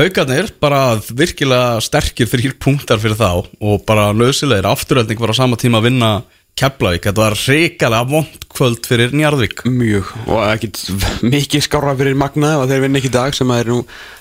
Haukarnir, 0.00 0.52
bara 0.62 0.96
virkilega 0.96 1.80
sterkir 1.84 2.28
þrýr 2.30 2.54
punktar 2.62 3.00
fyrir 3.02 3.18
þá 3.18 3.42
og 3.42 3.82
bara 3.88 4.10
nöðsilegir 4.16 4.68
afturölding 4.70 5.18
var 5.20 5.34
á 5.34 5.40
sama 5.42 5.58
tíma 5.60 5.80
að 5.80 5.90
vinna 5.90 6.12
Keflavík, 6.60 7.06
þetta 7.06 7.22
var 7.22 7.36
hrikalega 7.38 8.08
vond 8.10 8.42
kvöld 8.52 8.84
fyrir 8.88 9.14
Njarðvík. 9.16 9.62
Mjög. 9.70 10.10
Og 10.28 10.42
ekkit 10.44 10.80
mikið 11.24 11.64
skára 11.64 11.94
fyrir 11.96 12.18
Magna 12.18 12.56
og 12.60 12.66
þeir 12.68 12.84
vinna 12.84 13.00
ekki 13.00 13.12
dag 13.14 13.36
sem 13.36 13.52
að 13.52 13.62
er 13.62 13.70
nú 13.72 13.78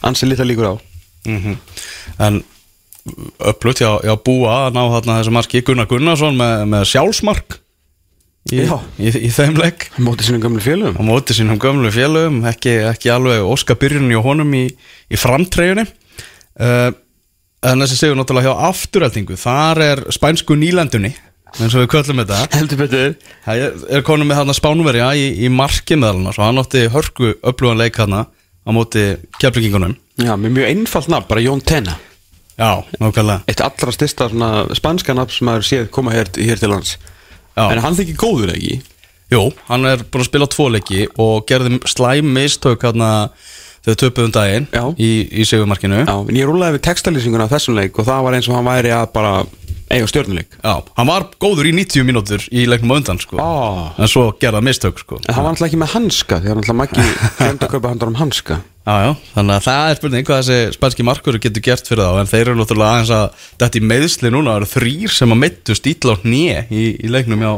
ansið 0.07 0.31
litla 0.33 0.47
líkur 0.47 0.69
á. 0.71 0.73
Mm 1.27 1.57
En 2.19 2.39
upplut 3.51 3.81
hjá, 3.81 3.91
hjá 4.03 4.13
Búa 4.25 4.55
að 4.67 4.77
ná 4.77 4.81
þarna 4.95 5.17
þessu 5.19 5.33
marki. 5.35 5.63
Gunnar 5.65 5.89
Gunnarsson 5.89 6.37
með, 6.39 6.63
með 6.73 6.85
sjálfsmark 6.91 7.57
í, 8.53 8.63
í, 8.63 9.11
í 9.27 9.31
þeim 9.33 9.59
leik. 9.59 9.89
Mótið 10.01 10.29
sínum 10.29 10.43
gamlu 10.43 10.63
félögum. 10.63 10.97
Á 10.99 11.03
móti 11.05 11.37
sínum 11.37 11.61
gömlu 11.61 11.91
félögum. 11.93 12.41
Ekki, 12.49 12.75
ekki 12.89 13.13
alveg 13.13 13.45
óska 13.45 13.77
byrjunni 13.79 14.17
á 14.17 14.21
honum 14.25 14.51
í, 14.57 14.65
í 15.09 15.19
framtreyjunni. 15.19 15.85
Uh, 16.59 16.89
en 17.65 17.85
þessi 17.85 17.99
segur 17.99 18.19
náttúrulega 18.19 18.51
hjá 18.51 18.69
afturöldingu 18.69 19.37
þar 19.39 19.83
er 19.83 20.01
spænsku 20.15 20.55
nýlendunni 20.59 21.13
eins 21.57 21.73
og 21.73 21.81
við 21.81 21.87
köllum 21.95 22.19
þetta. 22.21 22.41
Heldur 22.53 22.79
betur. 22.83 23.15
Það 23.45 23.63
er, 23.65 24.03
konum 24.05 24.29
með 24.29 24.41
þarna 24.41 24.55
spánverja 24.57 25.07
í, 25.17 25.23
í 25.47 25.49
marki 25.51 25.97
meðal 25.97 26.29
og 26.29 26.43
hann 26.43 26.61
átti 26.61 26.83
hörku 26.93 27.31
upplúan 27.39 27.79
leik 27.79 27.97
þarna 27.97 28.27
á 28.29 28.69
móti 28.75 29.05
keflingingunum 29.39 29.95
Já, 30.19 30.35
með 30.35 30.57
mjög 30.57 30.69
einfalt 30.73 31.09
nafn, 31.11 31.27
bara 31.29 31.43
Jón 31.43 31.63
Tena 31.65 31.95
já, 32.59 32.71
nákvæmlega. 32.99 33.41
Eitt 33.49 33.63
allra 33.65 33.95
styrsta 33.95 34.29
svona 34.29 34.51
spanska 34.77 35.15
nafn 35.17 35.33
sem 35.33 35.49
maður 35.49 35.67
séð 35.69 35.89
koma 35.95 36.13
hér, 36.13 36.29
hér 36.37 36.59
til 36.61 36.73
lands. 36.73 36.97
Já. 37.55 37.65
En 37.71 37.81
hann 37.83 37.97
þykir 37.97 38.19
góður 38.19 38.53
ekki? 38.53 38.81
Jú, 39.29 39.43
hann 39.67 39.85
er 39.85 40.01
búin 40.09 40.23
að 40.23 40.29
spila 40.31 40.47
tvo 40.49 40.67
leiki 40.73 41.03
og 41.21 41.43
gerði 41.49 41.77
slæm 41.89 42.31
mistök 42.33 42.81
hérna 42.87 43.29
þegar 43.85 43.99
töpuðum 44.01 44.31
daginn 44.33 44.65
Já. 44.73 44.83
í, 44.97 45.09
í 45.29 45.45
segumarkinu 45.47 46.01
Já, 46.01 46.15
en 46.17 46.37
ég 46.39 46.49
rúlaði 46.49 46.79
við 46.79 46.85
textalýsinguna 46.87 47.45
af 47.45 47.53
þessum 47.53 47.77
leik 47.77 47.99
og 48.01 48.07
það 48.09 48.25
var 48.25 48.37
eins 48.37 48.49
og 48.49 48.57
hann 48.57 48.67
væri 48.67 48.91
að 48.95 49.05
bara 49.13 49.33
eiga 49.89 50.09
stjórnuleik 50.09 50.57
Já, 50.57 50.73
hann 50.97 51.09
var 51.09 51.27
góður 51.41 51.69
í 51.69 51.75
90 51.77 52.07
mínútur 52.09 52.47
í 52.49 52.65
leiknum 52.69 52.93
á 52.93 52.95
undan 52.99 53.21
sko. 53.21 53.37
Ó. 53.37 53.49
En 54.01 54.09
svo 54.09 54.25
gerða 54.41 54.63
mistök 54.65 54.99
sko. 55.01 55.21
En 55.27 55.37
hann 55.37 55.45
var 55.45 55.53
alltaf 55.53 55.69
ekki 55.69 55.79
með 55.81 55.93
hanska 55.95 56.41
því 56.41 56.51
hann 56.51 56.63
alltaf 56.63 56.79
maggi 56.81 57.07
glemt 57.39 57.65
að 57.65 57.73
kaupa 57.75 57.93
handar 57.93 58.11
um 58.11 58.19
hanska 58.19 58.59
Já, 58.89 59.03
já, 59.05 59.09
þannig 59.35 59.53
að 59.53 59.65
það 59.67 59.87
er 59.87 59.97
spurning 59.99 60.25
hvað 60.25 60.39
þessi 60.47 60.73
spænski 60.73 61.03
markur 61.05 61.35
getur 61.37 61.61
gert 61.61 61.89
fyrir 61.89 62.07
þá 62.07 62.21
En 62.23 62.29
þeir 62.31 62.41
eru 62.47 62.55
náttúrulega 62.57 62.93
aðeins 62.95 63.11
að 63.13 63.43
þetta 63.61 63.77
í 63.77 63.81
meðsli 63.85 64.31
núna. 64.33 64.55
Eru 64.57 64.69
þrýr 64.71 65.13
sem 65.13 65.35
að 65.35 65.41
meittu 65.43 65.75
stíla 65.77 66.15
á 66.17 66.21
hnje 66.23 66.63
í, 66.73 66.85
í 66.97 67.11
leiknum 67.13 67.43
já, 67.45 67.51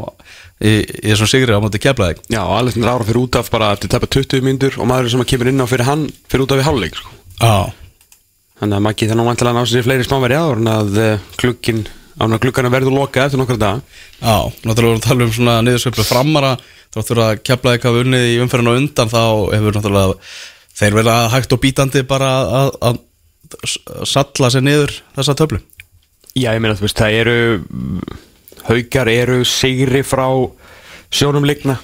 í, 0.60 0.74
í 0.82 1.06
þessum 1.06 1.30
sigri 1.32 1.56
á 1.56 1.64
móti 1.64 1.80
keflaðik 1.80 2.20
Já, 2.26 2.42
og 2.42 2.52
Alexander 2.58 2.92
Ára 2.92 3.06
fyrir 3.08 3.22
út 3.22 3.38
af 3.40 3.48
bara 3.54 3.70
eftir 3.78 3.94
tæpa 3.94 4.10
20 4.12 4.44
myndur 4.44 4.76
og 4.76 4.90
maður 4.90 5.14
sem 5.14 5.24
að 5.24 5.30
kemur 5.32 5.52
inn 5.54 5.64
á 5.64 5.66
fyrir 5.72 5.88
hann 5.88 6.04
fyrir 6.28 6.44
út 6.44 6.52
af 6.52 6.60
í 6.60 6.68
hálfleik 6.68 7.00
sko. 7.00 7.16
Þannig 8.60 8.76
að 8.76 8.86
maggi 8.90 9.10
þannig 9.10 9.30
vantilega 9.32 9.56
ná 9.56 9.72
sér 9.72 9.88
fleiri 9.88 10.06
smáverja 10.06 10.44
áður 10.44 10.60
en 10.60 10.70
að 10.76 11.00
eh, 11.00 11.26
glukkin 11.40 11.82
án 12.20 12.36
að 12.36 12.44
glukkana 12.44 12.70
verður 12.70 12.98
loka 13.00 13.24
eftir 13.24 13.40
nokkra 13.40 13.56
dag 13.58 13.80
já, 14.20 14.36
náttúrulega 14.68 14.92
vorum 14.92 15.00
að 15.00 15.06
tala 15.08 15.26
um 15.26 15.32
svona 15.32 15.58
niðursveiflu 15.64 16.04
framara. 16.06 16.54
Þáttur 16.92 17.22
að 17.24 17.38
keflaðik 17.48 17.86
hafa 17.88 18.02
unnið 18.04 18.26
í 18.28 18.40
umferðinu 18.44 18.74
undan 18.76 19.08
Þá 19.08 19.22
hefur 19.54 19.78
náttúrulega 19.78 20.16
þeir 20.82 20.98
verið 20.98 21.12
að 21.14 21.30
hægt 21.36 21.54
og 21.54 21.62
bítandi 21.62 22.04
bara 22.08 22.30
að, 22.42 22.70
að, 22.82 23.00
að 23.52 24.06
salla 24.08 24.50
sér 24.52 24.66
niður 24.66 24.94
þessa 25.16 25.36
töflu. 25.38 25.60
Já, 26.32 26.50
ég 26.54 26.62
meina 26.64 26.76
þú 26.78 26.86
veist, 26.86 27.00
það 27.00 27.18
eru 27.20 27.36
haukar 28.66 29.10
eru 29.12 29.42
sigri 29.48 30.00
frá 30.06 30.26
sjónum 31.12 31.44
ligna 31.44 31.76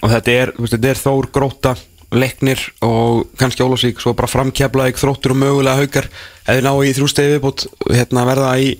og 0.00 0.10
þetta 0.12 0.32
er, 0.32 0.54
veist, 0.56 0.76
þetta 0.76 0.92
er 0.92 1.02
þór 1.02 1.30
gróta 1.34 1.74
leiknir 2.16 2.60
og 2.86 3.26
kannski 3.38 3.64
Ólafsvík 3.64 4.00
svo 4.00 4.14
bara 4.16 4.30
framkjaflaðið 4.30 5.00
þróttur 5.00 5.34
og 5.34 5.40
mögulega 5.42 5.82
haukar. 5.82 6.08
Eða 6.46 6.68
ná 6.68 6.72
í 6.86 6.92
þrjústegi 6.96 7.34
viðbútt 7.34 7.66
hérna 7.90 8.26
verða 8.28 8.52
í 8.62 8.76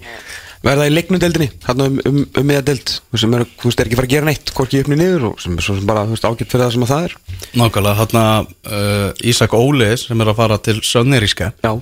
verða 0.66 0.86
í 0.88 0.92
leiknudeldinni 0.92 1.48
hérna 1.66 1.88
um, 1.90 1.96
um, 2.10 2.20
um 2.26 2.46
miða 2.48 2.64
deld 2.66 2.92
sem 3.16 3.36
er, 3.38 3.46
þú 3.56 3.70
veist, 3.70 3.80
er 3.80 3.88
ekki 3.88 3.98
fara 4.00 4.08
að 4.10 4.14
gera 4.16 4.28
neitt 4.28 4.52
hvorki 4.56 4.82
uppni 4.82 4.98
niður 5.00 5.28
og 5.30 5.42
sem 5.42 5.56
er 5.56 5.66
svo 5.66 5.78
sem 5.78 5.88
bara, 5.88 6.04
þú 6.08 6.16
veist, 6.16 6.28
ágætt 6.28 6.52
fyrir 6.52 6.64
það 6.66 6.74
sem 6.76 6.86
að 6.86 6.92
það 6.92 7.08
er. 7.08 7.16
Nákvæmlega, 7.62 7.98
hérna 8.02 8.24
uh, 8.44 9.26
Ísak 9.32 9.56
Óli 9.56 9.90
sem 10.00 10.24
er 10.24 10.32
að 10.32 10.40
fara 10.40 10.58
til 10.66 10.78
Sönneríska 10.84 11.52
Já. 11.64 11.72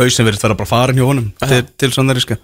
Hauðsin 0.00 0.28
verið 0.28 0.44
vera 0.46 0.58
bara 0.58 0.70
farin 0.70 0.98
hjá 0.98 1.06
honum 1.08 1.30
til, 1.44 1.62
til 1.78 1.94
Sönneríska 1.94 2.38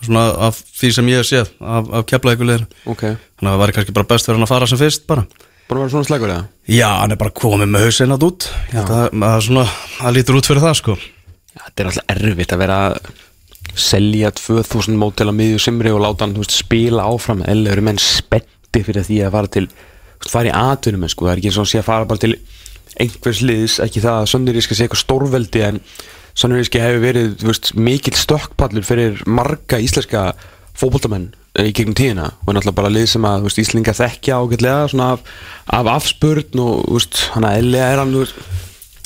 Svona 0.00 0.30
af 0.48 0.56
því 0.80 0.90
sem 0.96 1.08
ég 1.12 1.20
hef 1.20 1.28
séð 1.28 1.50
af, 1.60 1.88
af 1.98 2.06
keflaðikulegir 2.08 2.64
Ok, 2.88 3.02
Þannig 3.04 3.50
að 3.50 3.52
það 3.52 3.62
væri 3.62 3.74
kannski 3.76 3.96
bara 3.98 4.08
best 4.08 4.28
fyrir 4.28 4.38
hann 4.38 4.46
að 4.46 4.52
fara 4.54 4.68
sem 4.70 4.80
fyrst 4.80 5.04
bara. 5.10 5.26
Bara 5.68 5.82
að 5.82 5.84
vera 5.84 5.92
svona 5.92 6.08
slegur 6.08 6.32
eða? 6.32 6.46
Já, 6.72 6.88
hann 7.02 7.12
er 7.14 7.18
bara 7.20 7.34
komið 7.36 7.68
með 7.70 7.84
hausinn 7.86 8.14
að 8.14 8.24
út. 8.26 8.46
Að 8.72 8.92
að 8.96 9.10
það 9.20 9.42
svona, 9.46 9.64
það 9.98 10.16
lítur 10.16 10.38
út 10.40 10.48
fyrir 10.50 10.64
það 10.64 10.78
sko. 10.80 10.96
Já, 11.50 11.60
þetta 11.66 11.84
er 11.84 11.90
alltaf 11.90 12.14
erfitt 12.16 12.54
að 12.56 12.62
vera 12.64 12.78
að 12.88 12.96
selja 13.78 14.30
2000 14.34 14.98
mótel 14.98 15.30
á 15.30 15.34
miðju 15.34 15.60
simri 15.62 15.92
og 15.94 16.02
láta 16.04 16.26
hann 16.26 16.36
veist, 16.38 16.54
spila 16.56 17.06
áfram 17.10 17.44
eða 17.46 17.74
eru 17.74 17.84
menn 17.86 18.00
spetti 18.00 18.84
fyrir 18.86 19.06
því 19.06 19.18
að 19.26 19.34
fara 19.36 19.52
til 19.56 19.66
veist, 19.66 20.30
fara 20.32 20.50
í 20.50 20.54
atvinnum 20.54 21.08
sko. 21.10 21.26
það 21.26 21.32
er 21.32 21.42
ekki 21.42 21.50
eins 21.50 21.58
og 21.60 21.66
að 21.66 21.72
sé 21.72 21.82
að 21.82 21.90
fara 21.90 22.08
bara 22.10 22.24
til 22.24 22.34
einhvers 23.00 23.42
liðs, 23.46 23.80
ekki 23.84 24.02
það 24.02 24.16
að 24.20 24.30
Sönniríska 24.32 24.76
sé 24.76 24.86
eitthvað 24.86 25.04
stórveldi 25.04 25.66
en 25.66 25.82
Sönniríski 26.38 26.82
hefur 26.82 27.04
verið 27.04 27.44
veist, 27.46 27.74
mikill 27.76 28.16
stökkpallur 28.18 28.86
fyrir 28.86 29.20
marga 29.26 29.80
íslenska 29.82 30.30
fótboltamenn 30.78 31.30
eh, 31.58 31.70
í 31.70 31.74
gegnum 31.76 31.96
tíðina 31.98 32.32
og 32.44 32.54
náttúrulega 32.54 32.78
bara 32.80 32.92
lið 32.92 33.08
sem 33.14 33.28
að 33.28 33.48
Íslinga 33.62 33.94
þekkja 33.96 34.40
ágætlega 34.40 35.06
af, 35.06 35.24
af 35.66 35.94
afspurn 35.96 36.62
og 36.64 36.84
veist, 36.96 37.26
hann 37.36 37.46
að 37.48 37.74
er 37.78 38.02
hann 38.02 38.16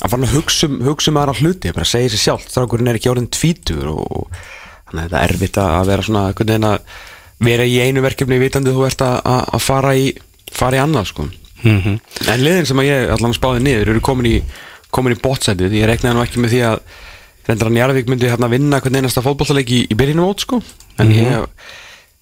þú 0.01 0.11
veist, 0.11 0.29
að 0.29 0.35
hugsa 0.35 0.69
um, 0.69 0.77
hugsa 0.85 1.11
um 1.11 1.19
aðra 1.21 1.35
hluti 1.39 1.73
bara 1.75 1.87
segja 1.87 2.13
sér 2.13 2.23
sjálft, 2.23 2.51
strákurinn 2.51 2.91
er 2.91 2.99
ekki 2.99 3.11
orðin 3.11 3.31
tvítur 3.31 3.89
og 3.93 4.29
þannig 4.89 4.99
að 4.99 5.05
þetta 5.05 5.21
er 5.21 5.33
erfitt 5.33 5.59
að 5.61 5.89
vera 5.91 6.05
svona 6.07 6.27
einhvern 6.29 6.51
veginn 6.51 6.69
að 6.69 6.77
vera 7.45 7.65
í 7.67 7.79
einu 7.83 8.03
verkefni 8.05 8.39
vitandi 8.39 8.73
þú 8.75 8.85
ert 8.87 9.01
að, 9.03 9.17
að, 9.25 9.63
fara 9.63 9.95
í 9.99 10.05
fara 10.55 10.79
í 10.79 10.83
annað 10.83 11.09
sko. 11.11 11.25
Mm 11.65 11.81
-hmm. 11.81 11.97
en 12.31 12.43
liðin 12.43 12.69
sem 12.69 12.79
að 12.79 12.89
ég 12.89 13.11
allan 13.15 13.33
spáði 13.33 13.63
niður 13.63 13.89
eru 13.93 14.01
komin 14.03 14.29
í, 14.29 14.35
komin 14.93 15.15
í 15.15 15.19
bótsætið, 15.19 15.73
ég 15.73 15.89
reknaði 15.89 16.15
nú 16.15 16.23
ekki 16.23 16.43
með 16.43 16.53
því 16.53 16.61
að 16.69 16.79
reyndar 17.47 17.69
að 17.69 17.75
Njarðvík 17.75 18.07
myndi 18.09 18.29
hérna 18.29 18.51
vinna 18.51 18.79
hvern 18.81 18.95
einasta 18.95 19.23
fótbollaleik 19.25 19.71
í, 19.71 19.81
í 19.89 19.97
byrjunum 19.97 20.25
mót 20.25 20.45
sko. 20.45 20.61
En 20.97 21.11
ég, 21.11 21.45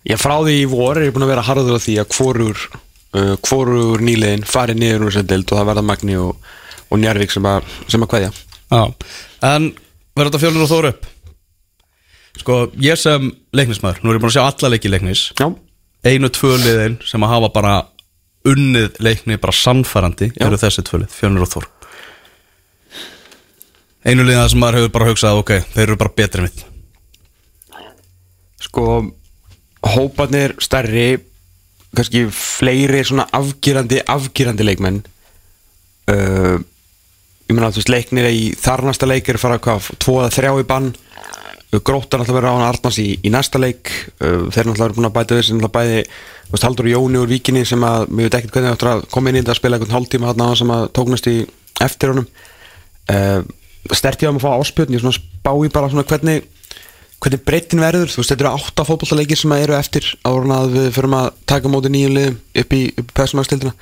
ég 0.10 0.20
frá 0.20 0.36
því 0.40 0.56
í 0.62 0.66
vor 0.72 0.98
er 0.98 1.08
ég 1.08 1.14
búin 1.16 1.28
að 1.28 1.34
vera 1.36 1.46
harður 1.48 1.80
á 1.80 1.84
því 1.84 1.96
að 2.02 2.10
hvorur 2.18 2.58
uh, 3.14 3.36
hvorur 3.44 4.04
nýliðin 4.04 4.46
fari 4.48 4.76
niður 4.76 5.08
úr 5.08 5.14
þessari 5.14 5.32
deild 5.32 5.52
og 5.52 5.60
það 5.60 5.70
verða 5.72 5.86
Magni 5.88 6.18
og, 6.20 6.52
og 6.90 7.02
Njarðvík 7.02 7.34
sem 7.34 7.48
að, 7.48 7.68
sem 7.92 8.04
að 8.06 8.12
kveðja. 8.14 8.32
Já, 8.74 8.84
en 9.50 9.70
verður 10.16 10.32
þetta 10.32 10.42
fjölur 10.44 10.66
og 10.66 10.72
þóru 10.72 10.92
upp? 10.94 11.08
Sko, 12.42 12.58
ég 12.82 12.98
sem 12.98 13.28
leiknismæður 13.54 14.00
Nú 14.02 14.10
er 14.10 14.18
ég 14.18 14.24
búin 14.24 14.32
að 14.32 14.38
sjá 14.40 14.46
alla 14.48 14.74
leiki 14.74 14.90
leiknis. 14.90 15.28
Já, 15.38 15.48
Einu 16.04 16.32
tvö 16.34 16.58
liðin 16.60 16.98
sem 17.08 17.24
að 17.24 17.34
hafa 17.36 17.54
bara 17.54 17.76
unnið 18.50 19.00
leikni 19.00 19.38
bara 19.40 19.56
sannfærandi 19.56 20.34
Já. 20.34 20.48
eru 20.50 20.60
þessi 20.60 20.84
tvö 20.84 21.04
lið, 21.04 21.16
fjölur 21.16 21.46
og 21.46 21.54
þór. 21.54 21.70
Einu 24.04 24.26
liðin 24.28 24.52
sem 24.52 24.60
maður 24.60 24.82
hefur 24.82 24.96
bara 24.98 25.10
hugsað 25.14 25.42
ok, 25.46 25.58
þeir 25.76 25.86
eru 25.88 26.00
bara 26.02 26.16
betri 26.18 26.44
mitt 26.44 26.66
sko 28.74 28.86
hóparnir 29.84 30.56
stærri 30.64 31.18
kannski 31.94 32.26
fleiri 32.34 33.04
svona 33.06 33.28
afgerandi 33.36 34.00
afgerandi 34.10 34.66
leikmenn 34.66 35.02
uh, 36.10 36.58
ég 37.50 37.56
meina 37.56 37.70
að 37.70 37.78
þú 37.78 37.82
veist 37.82 37.94
leiknir 37.94 38.30
í 38.30 38.44
þarnasta 38.60 39.10
leik 39.10 39.30
er 39.30 39.42
fara 39.42 39.60
hvað, 39.62 39.90
tvo 40.02 40.20
eða 40.22 40.36
þrjá 40.38 40.54
í 40.62 40.68
bann. 40.70 40.94
Gróttar 41.74 42.22
náttúrulega 42.22 42.38
verið 42.38 42.54
á 42.54 42.56
hann 42.56 42.68
Arnars 42.68 43.00
í, 43.02 43.08
í 43.26 43.30
næsta 43.34 43.60
leik. 43.62 43.90
Þeir 44.20 44.68
náttúrulega 44.70 44.86
eru 44.90 44.98
búin 45.00 45.10
að 45.10 45.16
bæta 45.16 45.38
þessi 45.40 45.56
náttúrulega 45.58 45.78
bæði 45.80 46.02
þú 46.04 46.54
veist, 46.54 46.66
Haldur 46.68 46.90
Jóni 46.92 47.18
úr 47.18 47.32
Víkinni 47.32 47.64
sem 47.66 47.84
að 47.88 48.06
mér 48.14 48.30
veit 48.30 48.38
ekkert 48.38 48.58
hvernig 48.58 48.78
það 48.78 48.92
að 48.92 49.06
koma 49.14 49.32
inn 49.32 49.40
í 49.40 49.42
þetta 49.42 49.56
að 49.56 49.60
spila 49.60 49.80
einhvern 49.80 49.96
hálftíma 49.98 50.30
þarna 50.30 50.46
á 50.46 50.50
hann 50.52 50.60
sem 50.60 50.74
að 50.76 50.84
tóknast 51.00 51.30
í 51.32 51.36
eftir 51.82 52.14
honum. 52.14 52.28
Uh, 53.10 53.40
sterti 53.90 54.28
á 54.28 54.30
hann 54.30 54.38
að 54.38 54.46
fá 54.46 54.52
áspjötn 54.60 54.94
ég 54.94 55.02
svona 55.02 55.18
spá 55.18 55.52
í 55.58 55.72
bara 55.74 55.90
svona 55.90 56.06
hvernig 56.08 56.46
hvernig 57.24 57.44
breytin 57.48 57.82
verður, 57.82 58.12
þú 58.12 58.20
veist, 58.20 58.34
þetta 58.34 58.44
eru 58.44 58.54
átta 58.60 58.86
fótbollaleikir 58.88 59.40
sem 59.40 59.54
eru 59.56 59.78
eftir 59.78 60.08
ára 60.28 60.58
að 60.60 60.74
við 60.76 60.90
förum 60.98 61.16
að 61.22 61.30
taka 61.48 61.72
móti 61.72 61.92
nýjum 61.94 62.18
liðum 62.18 62.40
upp 62.62 62.76
í, 62.76 62.82
upp 63.00 63.14
í 63.14 63.24
að 63.24 63.78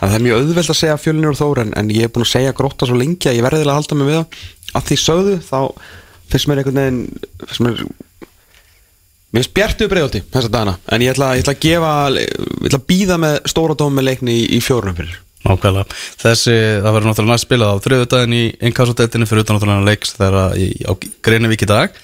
það 0.00 0.16
er 0.16 0.24
mjög 0.26 0.40
auðvelt 0.40 0.72
að 0.72 0.78
segja 0.80 1.00
fjölinur 1.00 1.34
og 1.34 1.40
þór 1.40 1.62
en, 1.64 1.72
en 1.76 1.90
ég 1.92 2.06
er 2.06 2.12
búin 2.12 2.26
að 2.26 2.32
segja 2.32 2.56
grótta 2.56 2.88
svo 2.88 2.98
lengi 2.98 3.30
að 3.30 3.38
ég 3.38 3.46
verði 3.46 3.64
að 3.66 3.74
halda 3.76 3.98
mig 3.98 4.10
við 4.10 4.20
það 4.20 4.44
að 4.78 4.86
því 4.88 5.00
sögðu 5.04 5.34
þá 5.44 5.58
fyrst 6.30 6.48
mér 6.48 6.62
einhvern 6.62 6.80
veginn 6.80 7.02
fyrst 7.44 7.64
mér 7.66 7.82
mér 9.30 9.42
finnst 9.42 9.54
bjartu 9.54 9.88
breyðaldi 9.90 10.22
þessa 10.32 10.50
dagana. 10.50 10.76
En 10.90 11.04
ég 11.04 11.12
ætla, 11.12 11.34
ég 11.38 11.44
ætla 11.44 11.56
að 11.56 11.64
gefa 11.66 11.92
ég 12.16 12.70
ætla 12.70 12.80
að 12.80 12.86
býða 12.90 13.18
með 13.22 13.36
stóra 13.52 13.76
dóm 13.78 13.98
með 13.98 14.08
leikni 14.08 14.38
í, 14.40 14.46
í 14.56 14.62
fjórunum 14.64 14.98
fyrir 14.98 15.18
Nákvæmlega. 15.40 15.96
Þessi, 16.20 16.54
það 16.84 16.94
verður 16.94 17.08
náttúrulega 17.08 17.32
næst 17.32 17.46
spilað 17.46 17.70
á 17.72 17.82
þriðudaginn 17.86 18.34
í 18.36 18.42
inkassodeltinni 18.68 19.28
fyrir 19.28 19.46
utan 19.46 19.56
náttúrulega 19.56 19.86
leiks 19.88 20.12
þegar 20.18 20.58
í, 20.60 20.66
á 20.84 20.92
Greinivík 21.24 21.64
í 21.64 21.68
dag. 21.70 21.96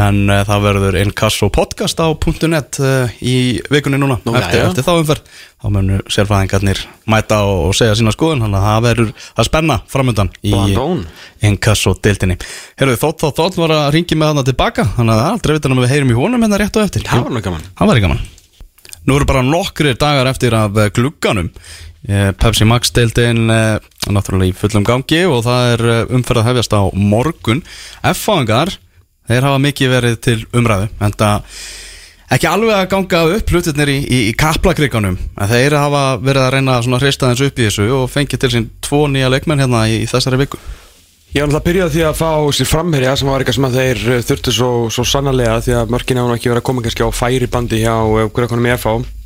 En 0.00 0.20
uh, 0.30 0.40
það 0.48 0.64
verður 0.64 0.96
inkasso 1.02 1.50
podcast 1.52 2.00
á 2.00 2.08
.net 2.48 2.78
uh, 2.80 3.12
í 3.20 3.60
vikunni 3.68 4.00
núna 4.00 4.16
Nú, 4.24 4.32
eftir, 4.38 4.64
eftir 4.64 4.86
þá 4.86 4.92
umferð. 4.94 5.28
Þá 5.60 5.68
munur 5.76 6.06
sérfræðingarnir 6.08 6.80
mæta 7.10 7.42
og, 7.44 7.66
og 7.68 7.76
segja 7.76 7.98
sína 8.00 8.16
skoðun 8.16 8.46
þannig 8.46 8.62
að 8.62 8.68
það 8.70 8.84
verður 8.88 9.12
að 9.34 9.50
spenna 9.50 9.78
framöndan 9.92 10.32
í 10.40 10.54
Blandón. 10.54 11.02
inkassodeltinni 11.50 12.38
Herru, 12.80 12.96
þótt 12.96 13.26
þótt 13.26 13.42
þótt 13.42 13.60
var 13.60 13.76
að 13.76 13.90
ringi 13.98 14.16
með 14.16 14.32
þarna 14.32 14.46
tilbaka 14.48 14.88
þannig 14.96 15.12
að 15.12 15.20
það 15.20 15.28
er 15.28 15.36
aldrei 15.36 15.56
vitan 15.58 15.76
að 15.76 15.84
við 15.84 15.92
heyrum 15.92 16.14
í 16.14 16.20
honum 16.22 16.46
hérna 16.46 16.62
rétt 16.64 16.80
og 16.80 16.88
eftir. 16.88 17.04
Það 17.76 17.92
var 17.92 18.00
nú 18.00 18.06
gaman. 18.08 18.24
Nú 19.08 19.16
eru 19.16 19.26
bara 19.28 19.44
nokkri 19.44 19.94
dagar 19.96 20.28
eftir 20.28 20.54
af 20.56 20.76
eh, 20.76 20.90
glugganum 20.92 21.48
Pepsi 22.08 22.64
Max 22.64 22.94
deildin 22.96 23.50
eh, 23.52 23.76
náttúrulega 24.08 24.54
í 24.54 24.56
fullum 24.56 24.86
gangi 24.88 25.20
og 25.28 25.44
það 25.44 25.66
er 25.74 25.84
eh, 25.92 26.14
umferð 26.16 26.42
að 26.42 26.48
hefjast 26.48 26.72
á 26.72 26.82
morgun. 26.96 27.60
F-fáingar, 28.14 28.72
þeir 29.28 29.46
hafa 29.48 29.60
mikið 29.66 29.92
verið 29.92 30.18
til 30.24 30.38
umræðu 30.56 30.88
en 30.96 31.14
það 31.20 31.60
ekki 32.30 32.48
alveg 32.48 32.76
að 32.78 32.90
ganga 32.94 33.22
upp 33.36 33.52
hlutirnir 33.52 33.92
í, 33.92 33.98
í, 34.00 34.18
í 34.30 34.34
kaplakriganum 34.38 35.18
en 35.18 35.50
þeir 35.50 35.76
hafa 35.76 36.04
verið 36.22 36.46
að 36.46 36.52
reyna 36.56 36.78
að 36.78 37.00
hrista 37.04 37.32
þess 37.34 37.50
upp 37.50 37.60
í 37.60 37.68
þessu 37.68 37.88
og 37.98 38.10
fengið 38.10 38.44
til 38.44 38.52
sín 38.54 38.70
tvo 38.80 39.04
nýja 39.10 39.30
leikmenn 39.34 39.60
hérna 39.60 39.84
í, 39.90 40.00
í 40.00 40.08
þessari 40.08 40.40
viku. 40.40 40.62
Ég 41.30 41.44
var 41.44 41.52
náttúrulega 41.52 41.60
að 41.60 41.68
byrja 41.68 41.90
því 41.92 42.04
að 42.08 42.18
fá 42.18 42.30
sér 42.56 42.66
framherja 42.66 43.14
sem 43.18 43.28
var 43.30 43.42
eitthvað 43.44 43.60
sem 43.60 43.72
þeir 43.76 44.04
eh, 44.08 44.26
þurftu 44.26 44.56
svo, 44.56 44.72
svo 44.90 45.04
sannarlega 45.06 45.60
því 45.68 45.76
að 45.82 45.92
mörkin 45.92 46.18
hafa 46.22 46.32
nú 46.32 46.40
ekki 46.40 46.50
verið 46.50 46.64
að 46.64 46.68
koma 46.72 46.82
kannski 46.86 47.06
á 47.06 47.10
færi 47.12 47.50
bandi 47.50 47.84
hjá 47.84 47.94
hverjakonum 48.32 48.70
í 48.70 48.78
FH 48.80 49.19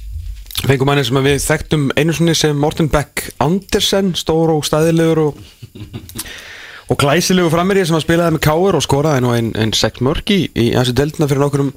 Fengum 0.65 0.89
manni 0.89 1.03
sem 1.05 1.19
við 1.21 1.43
þekktum 1.45 1.83
einu 1.93 2.15
sinni 2.17 2.33
sem 2.39 2.57
Morten 2.57 2.87
Beck 2.89 3.27
Andersen, 3.43 4.15
stór 4.17 4.49
og 4.55 4.63
stæðilegur 4.65 5.21
og, 5.27 5.43
og 6.89 6.99
glæsilegu 7.03 7.51
framherji 7.53 7.91
sem 7.91 7.99
að 7.99 8.05
spilaði 8.07 8.37
með 8.37 8.43
Káur 8.47 8.79
og 8.79 8.85
skoraði 8.87 9.25
nú 9.27 9.35
einn 9.37 9.51
ein 9.61 9.75
sekt 9.77 10.01
mörk 10.05 10.33
í, 10.33 10.39
þessu 10.57 10.97
deltina 10.97 11.29
fyrir 11.29 11.45
nokkurum, 11.45 11.69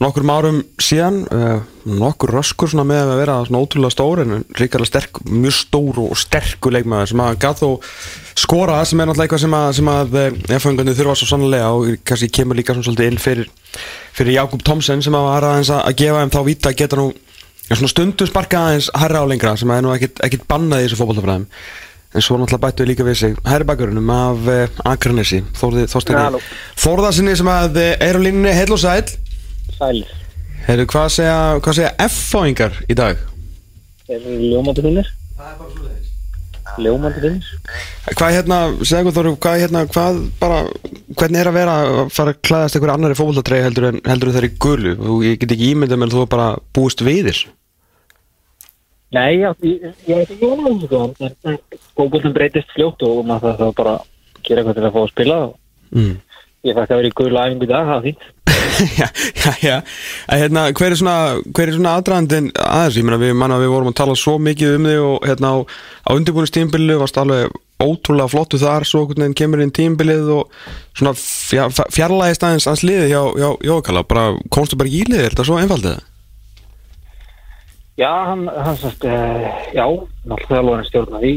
nokkurum 0.00 0.32
árum 0.32 0.62
síðan. 0.80 1.20
Uh, 1.28 1.60
nokkur 2.00 2.32
röskur 2.38 2.72
svona 2.72 2.86
með 2.88 3.12
að 3.12 3.22
vera 3.26 3.36
svona 3.44 3.60
ótrúlega 3.60 3.92
stór 3.98 4.24
en 4.24 4.34
ríkarlega 4.56 4.88
sterk, 4.88 5.20
mjög 5.28 5.56
stór 5.60 6.00
og 6.06 6.16
sterku 6.20 6.72
leikmaður 6.72 7.12
sem 7.12 7.24
að 7.24 7.38
gæð 7.44 7.60
þó 7.60 7.70
skora 8.40 8.82
sem 8.88 9.00
er 9.00 9.08
náttúrulega 9.10 9.28
eitthvað 9.28 9.44
sem 9.44 9.56
að, 9.60 9.70
sem 9.82 9.94
að 9.98 10.20
efangandi 10.56 10.96
þurfa 10.96 11.20
svo 11.20 11.28
sannlega 11.34 11.72
og 11.76 12.04
kannski 12.08 12.32
kemur 12.40 12.56
líka 12.56 12.72
svona 12.76 12.88
svolítið 12.88 13.12
inn 13.12 13.20
fyrir, 13.20 13.56
fyrir 14.16 14.40
Jakob 14.40 14.64
Thomsen 14.64 15.04
sem 15.04 15.16
að 15.16 15.28
var 15.28 15.48
aðeins 15.50 15.72
að, 15.76 15.90
gefa 16.00 16.22
þeim 16.22 16.32
þá 16.36 16.46
víta 16.48 16.72
að 16.72 16.80
geta 16.80 17.00
nú 17.00 17.12
svona 17.78 17.92
stundum 17.92 18.30
sparka 18.30 18.64
aðeins 18.66 18.90
herra 18.98 19.22
á 19.22 19.30
lengra 19.30 19.54
sem 19.60 19.70
að 19.70 19.78
er 19.78 19.86
nú 19.86 19.94
ekkit 19.94 20.48
bannað 20.50 20.82
í 20.82 20.88
þessu 20.88 21.00
fótballtafræðum 21.00 21.46
en 22.10 22.24
svo 22.24 22.38
náttúrulega 22.40 22.64
bættu 22.64 22.82
við 22.82 22.90
líka 22.90 23.06
við 23.06 23.18
sig 23.20 23.36
herri 23.46 23.66
bakgrunum 23.68 24.08
af 24.10 24.48
uh, 24.50 24.80
Halló. 24.82 25.42
Þorsteini 25.92 26.40
Þórðarsinni 26.82 27.36
sem 27.38 27.50
að 27.52 27.78
eh, 27.78 27.92
er 28.02 28.18
á 28.18 28.20
línunni 28.20 28.54
heil 28.56 28.72
og 28.74 28.80
sæl 28.82 29.04
Sælir. 29.76 30.10
Heyrðu, 30.66 30.86
hvað 30.92 31.06
segja, 31.14 31.36
hvað 31.64 31.76
segja 31.78 31.92
F-fáingar 32.04 32.74
í 32.90 32.96
dag? 32.98 33.20
Er 34.10 34.26
ljómandi 34.26 34.84
finnir? 34.84 35.06
Ljómandi 36.80 37.22
finnir? 37.22 37.46
Hvað 38.10 38.34
hérna, 38.36 38.58
segja 38.82 39.14
Þóru, 39.14 39.36
hvað 39.40 39.62
hérna, 39.62 39.84
hvað 39.94 40.20
bara, 40.42 40.60
hvernig 41.14 41.40
er 41.40 41.52
að 41.52 41.56
vera 41.56 41.78
að 41.78 42.12
fara 42.16 42.34
að 42.34 42.42
klæðast 42.50 42.76
einhverju 42.76 42.96
annari 42.96 43.18
fótboltatrey 43.18 43.64
heldur 43.64 43.88
en, 43.92 44.02
heldur 44.10 44.32
en 44.32 44.36
þeir 44.36 44.48
í 44.50 44.52
gulu? 44.66 44.94
Þú, 45.00 45.16
ég 45.28 45.40
get 45.40 45.56
ekki 45.56 45.72
ímyndað 45.72 46.02
með 46.02 46.10
að 46.10 46.18
þú 46.18 46.26
er 46.26 46.30
bara 46.36 46.50
búist 46.76 47.06
við 47.06 47.30
þér. 47.30 47.42
Nei, 49.10 49.40
já, 49.42 49.50
ég, 49.66 49.86
ég 50.06 50.16
veit 50.20 50.30
ekki 50.30 50.46
vona 50.46 50.70
þessu 50.70 50.86
sko, 50.86 51.00
en- 51.50 51.58
fótbollin 51.98 52.34
breytist 52.36 52.70
fljótt 52.76 53.02
og 53.02 53.24
maður 53.26 53.56
þarf 53.56 53.62
þá 53.72 53.76
bara 53.80 53.94
að 53.98 54.42
gera 54.46 54.62
eitthvað 54.62 54.76
til 54.78 54.84
að 54.86 54.92
fá 54.94 55.00
að 55.04 55.10
spila 55.14 55.38
og 55.48 55.56
Mm. 55.90 56.12
ég 56.62 56.76
fætti 56.76 56.92
að 56.94 56.98
vera 57.00 57.08
í 57.10 57.16
gula 57.18 57.40
æfingu 57.48 57.66
í 57.66 57.70
dag, 57.70 57.88
það 57.88 57.96
er 57.96 58.04
fínt. 58.06 58.28
já, 59.00 59.08
já, 59.42 59.52
já. 59.66 59.76
En 60.30 60.38
hérna, 60.44 60.62
hver 60.78 60.92
er 60.92 60.98
svona, 61.00 61.14
hver 61.50 61.68
er 61.68 61.74
svona 61.74 61.94
aðdraðandinn 61.98 62.52
aðeins? 62.54 62.98
Ég 63.00 63.04
meina, 63.08 63.18
við, 63.18 63.32
við 63.64 63.72
vorum 63.74 63.90
að 63.90 63.96
tala 63.98 64.14
svo 64.14 64.36
mikið 64.38 64.76
um 64.76 64.86
þig 64.86 65.00
og 65.08 65.26
hérna 65.26 65.50
á, 65.50 65.56
á 66.06 66.10
undirbúinustímbiliðu 66.14 67.00
varst 67.02 67.18
alveg 67.18 67.50
ótrúlega 67.80 68.30
flottu 68.30 68.60
þar, 68.60 68.84
svo 68.86 69.02
einhvern 69.02 69.24
veginn 69.24 69.38
kemur 69.40 69.62
inn 69.64 69.72
tímbilið 69.74 70.30
og 70.36 70.54
svona 70.94 71.14
fja, 71.18 71.66
fjarlægist 71.90 72.44
aðeins 72.46 72.68
aðeins 72.70 72.86
liðið 72.86 73.10
hjá, 73.10 73.50
Jókala, 73.66 74.04
bara 74.06 74.24
komstu 74.52 74.78
bara 74.78 74.92
ekki 74.92 75.02
í 75.02 75.10
liðið, 75.10 75.24
er 75.26 75.34
þetta 75.34 75.48
svo 75.50 75.58
einfaldið? 75.58 75.98
Já, 78.00 78.10
hann, 78.30 78.46
hann 78.48 78.78
sagt, 78.80 79.04
uh, 79.04 79.48
já, 79.76 79.84
náttúrulega 80.24 80.60
alveg 80.62 80.78
hann 80.78 80.88
stjórna 80.88 81.20
því 81.22 81.32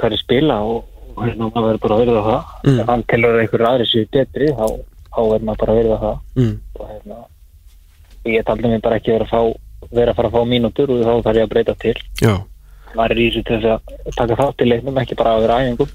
hverju 0.00 0.20
spila 0.20 0.60
og, 0.66 0.80
og 1.14 1.20
hérna 1.24 1.50
maður 1.50 1.68
verður 1.68 1.82
bara 1.84 1.96
að 1.98 2.04
verða 2.04 2.22
það. 2.28 2.54
Mm. 2.66 2.78
Ef 2.82 2.90
hann 2.90 3.04
að 3.30 3.42
einhverju 3.44 3.68
aðri 3.70 3.90
séu 3.90 4.08
betri, 4.16 4.48
þá, 4.58 4.66
þá 5.10 5.20
verður 5.20 5.46
maður 5.48 5.62
bara 5.64 5.76
að 5.76 5.80
verða 5.82 6.00
það. 6.04 6.16
Mm. 6.40 6.54
og 6.80 6.88
hérna 6.90 7.20
ég 8.28 8.44
taldi 8.44 8.68
mig 8.68 8.82
bara 8.84 8.98
ekki 9.00 9.14
vera 9.14 9.24
að 9.24 9.32
fá 9.32 9.42
vera 9.96 10.12
að 10.12 10.18
fara 10.18 10.28
að 10.28 10.36
fá 10.36 10.48
mínútur 10.48 10.92
og 10.92 11.00
þá 11.06 11.12
þarf 11.24 11.38
ég 11.38 11.46
að 11.46 11.52
breyta 11.54 11.74
til 11.80 11.94
Já. 12.20 12.34
maður 12.98 13.14
er 13.14 13.20
í 13.22 13.28
þessu 13.30 13.42
til 13.48 13.60
þess 13.62 13.70
að 13.72 14.18
taka 14.18 14.36
þátt 14.40 14.64
í 14.64 14.68
leiknum 14.68 15.00
ekki 15.00 15.16
bara 15.18 15.32
að 15.36 15.46
vera 15.46 15.58
æfingum 15.64 15.90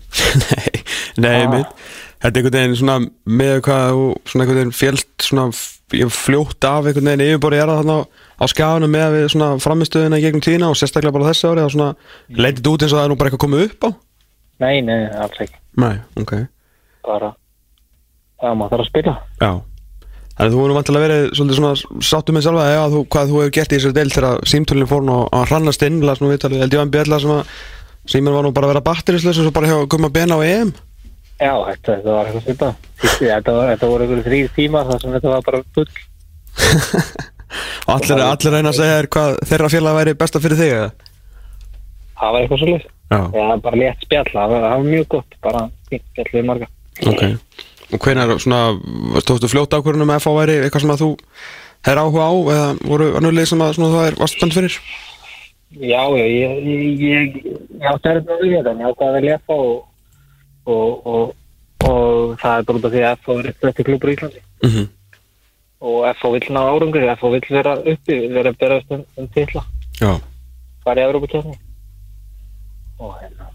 nei, 1.22 1.28
nei, 1.28 1.38
Ah. 1.46 1.52
mitt 1.54 1.86
Þetta 2.26 2.40
er 2.40 2.42
einhvern 2.42 2.56
veginn 2.56 2.78
svona 2.80 2.96
með 3.28 3.58
hvað 3.68 3.84
þú 3.92 4.06
svona 4.32 4.46
einhvern 4.46 4.58
veginn 4.58 4.76
fjöld 4.80 5.26
svona 5.28 5.44
fljótt 5.94 6.66
af 6.66 6.88
einhvern 6.90 7.12
veginn 7.12 7.24
yfirborið 7.28 7.62
er 7.62 7.70
það 7.70 7.80
þarna 7.82 7.98
á 8.42 8.46
skafunum 8.50 8.92
með 8.96 9.06
að 9.06 9.16
við 9.16 9.28
svona 9.36 9.50
framistöðuna 9.62 10.18
í 10.20 10.26
gegnum 10.26 10.44
tíðina 10.44 10.72
og 10.72 10.80
sérstaklega 10.80 11.14
bara 11.14 11.30
þessi 11.30 11.50
ári 11.52 11.64
og 11.64 11.72
svona 11.76 11.92
leitið 12.34 12.72
út 12.72 12.86
eins 12.86 12.96
og 12.96 12.98
það 12.98 13.06
er 13.06 13.14
nú 13.14 13.18
bara 13.20 13.30
eitthvað 13.30 13.44
komið 13.46 13.64
upp 13.68 13.86
á? 13.86 13.90
Nei, 14.66 14.76
nei, 14.88 14.98
alls 15.22 15.46
ekki. 15.46 15.62
Nei, 15.84 15.94
ok. 16.22 16.34
Bara 17.06 17.32
það 18.42 18.60
maður 18.60 18.76
þarf 18.76 18.86
að 18.86 18.92
spila. 18.92 19.16
Já. 19.44 19.52
Þannig 20.36 20.50
að 20.50 20.56
þú 20.56 20.64
voru 20.64 20.76
vantilega 20.76 21.06
verið 21.06 21.30
svolítið 21.38 21.60
svona 21.62 22.02
sáttu 22.10 22.34
með 22.36 22.46
sjálfa 22.48 22.66
eða 22.74 22.90
þú, 22.92 23.06
hvað 23.14 23.30
þú 23.30 23.38
hefur 23.40 23.56
gert 23.56 23.72
í 23.72 23.78
þessari 23.78 23.96
del 23.96 24.12
þegar 24.12 24.50
símtölinn 24.52 24.90
fór 24.90 25.06
nú 25.06 25.20
að 25.30 25.46
hrannast 25.52 25.86
inn 25.88 26.02
las 26.04 26.20
nú 26.20 26.32
viðtalið, 26.34 26.76
bjalla 26.92 27.22
sem 27.24 27.32
að 27.38 27.54
síminn 28.10 28.36
var 28.36 28.46
nú 28.46 28.52
bara 28.54 28.68
að 28.68 28.76
vera 28.76 28.84
batterislaus 28.86 29.40
og 29.40 29.48
svo 29.48 29.54
bara 29.56 29.70
hjá 29.70 29.78
að 29.80 29.90
koma 29.94 30.12
bena 30.14 30.38
á 30.38 30.42
EM 30.46 30.74
já, 31.40 31.54
þetta, 31.70 31.90
þetta 31.92 32.16
var 32.16 32.30
eitthvað 32.30 32.46
svipa 32.48 32.72
þetta, 33.04 33.56
þetta 33.72 33.92
voru 33.92 34.06
einhverju 34.06 34.28
þrýr 34.30 34.52
tímar 34.56 34.90
þar 34.90 35.04
sem 35.04 35.16
þetta 35.18 35.34
var 35.34 35.48
bara 35.50 35.64
full 35.76 35.90
og 37.86 37.94
allir, 37.96 38.26
allir 38.26 38.58
reyna 38.58 38.72
að 38.72 38.80
segja 38.80 39.00
þér 39.00 39.12
hvað 39.16 39.40
þeirra 39.52 39.72
félag 39.76 39.98
væri 40.00 40.20
besta 40.24 40.44
fyrir 40.44 40.62
þig 40.62 40.76
eða? 40.80 40.92
það 42.16 42.36
var 42.36 42.42
eitthvað 42.42 42.64
svolítið 42.64 42.94
Já, 43.10 43.58
bara 43.62 43.78
létt 43.78 44.02
spjall, 44.02 44.26
það 44.34 44.52
var, 44.52 44.64
það 44.66 44.88
mjög 44.90 45.08
gott 45.14 45.36
bara 45.46 45.62
spjall 45.86 46.30
við 46.32 46.46
marga. 46.48 46.70
Ok. 47.06 47.24
Og 47.94 48.02
hvenær 48.02 48.32
svona, 48.42 48.62
tókstu 49.28 49.50
fljótt 49.52 49.76
ákvörðunum 49.78 50.14
að 50.16 50.24
FH 50.24 50.34
væri 50.40 50.56
eitthvað 50.64 50.86
sem 50.86 50.94
að 50.96 51.04
þú 51.04 51.10
hefur 51.86 52.02
áhuga 52.02 52.26
á 52.26 52.34
eða 52.56 52.70
voru 52.90 53.10
annarlega 53.20 53.52
sem 53.52 53.62
að 53.62 53.76
svona 53.78 53.92
það 53.94 54.08
er 54.10 54.32
spennt 54.34 54.58
fyrir? 54.58 54.78
Já, 55.76 56.02
já, 56.18 56.26
ég, 56.26 56.56
ég, 56.66 57.04
ég, 57.04 57.38
ég 57.46 57.86
átti 57.92 58.10
að 58.10 58.18
reyna 58.18 58.34
að 58.34 58.42
vilja 58.42 58.64
þetta, 58.64 58.74
en 58.74 58.82
ég 58.82 58.90
átti 58.90 59.06
að 59.06 59.16
velja 59.20 59.38
FH 59.44 59.60
og, 59.60 59.86
og, 60.66 61.08
og, 61.08 61.36
og 61.86 62.38
það 62.42 62.60
er 62.60 62.68
bara 62.68 62.80
út 62.80 62.88
af 62.88 62.94
því 62.94 63.04
að 63.06 63.18
FH 63.22 63.36
er 63.40 63.50
eitt 63.50 63.68
eftir 63.70 63.88
klubur 63.90 64.12
í 64.12 64.16
Íslandi. 64.16 64.42
Mm 64.64 64.70
-hmm. 64.70 64.88
og 65.80 66.16
FH 66.16 66.32
vill 66.34 66.50
ná 66.56 66.62
árangur, 66.66 67.10
FH 67.16 67.32
vill 67.36 67.50
vera 67.50 67.76
uppi, 67.78 68.16
vera 68.34 68.50
að 68.50 68.58
berast 68.60 68.92
um, 68.92 69.06
um 69.18 69.28
Já, 69.96 70.20
fara 70.84 71.02
í 71.02 71.06
Európa-kjörni 71.08 71.56
og 73.00 73.14
hérna, 73.22 73.46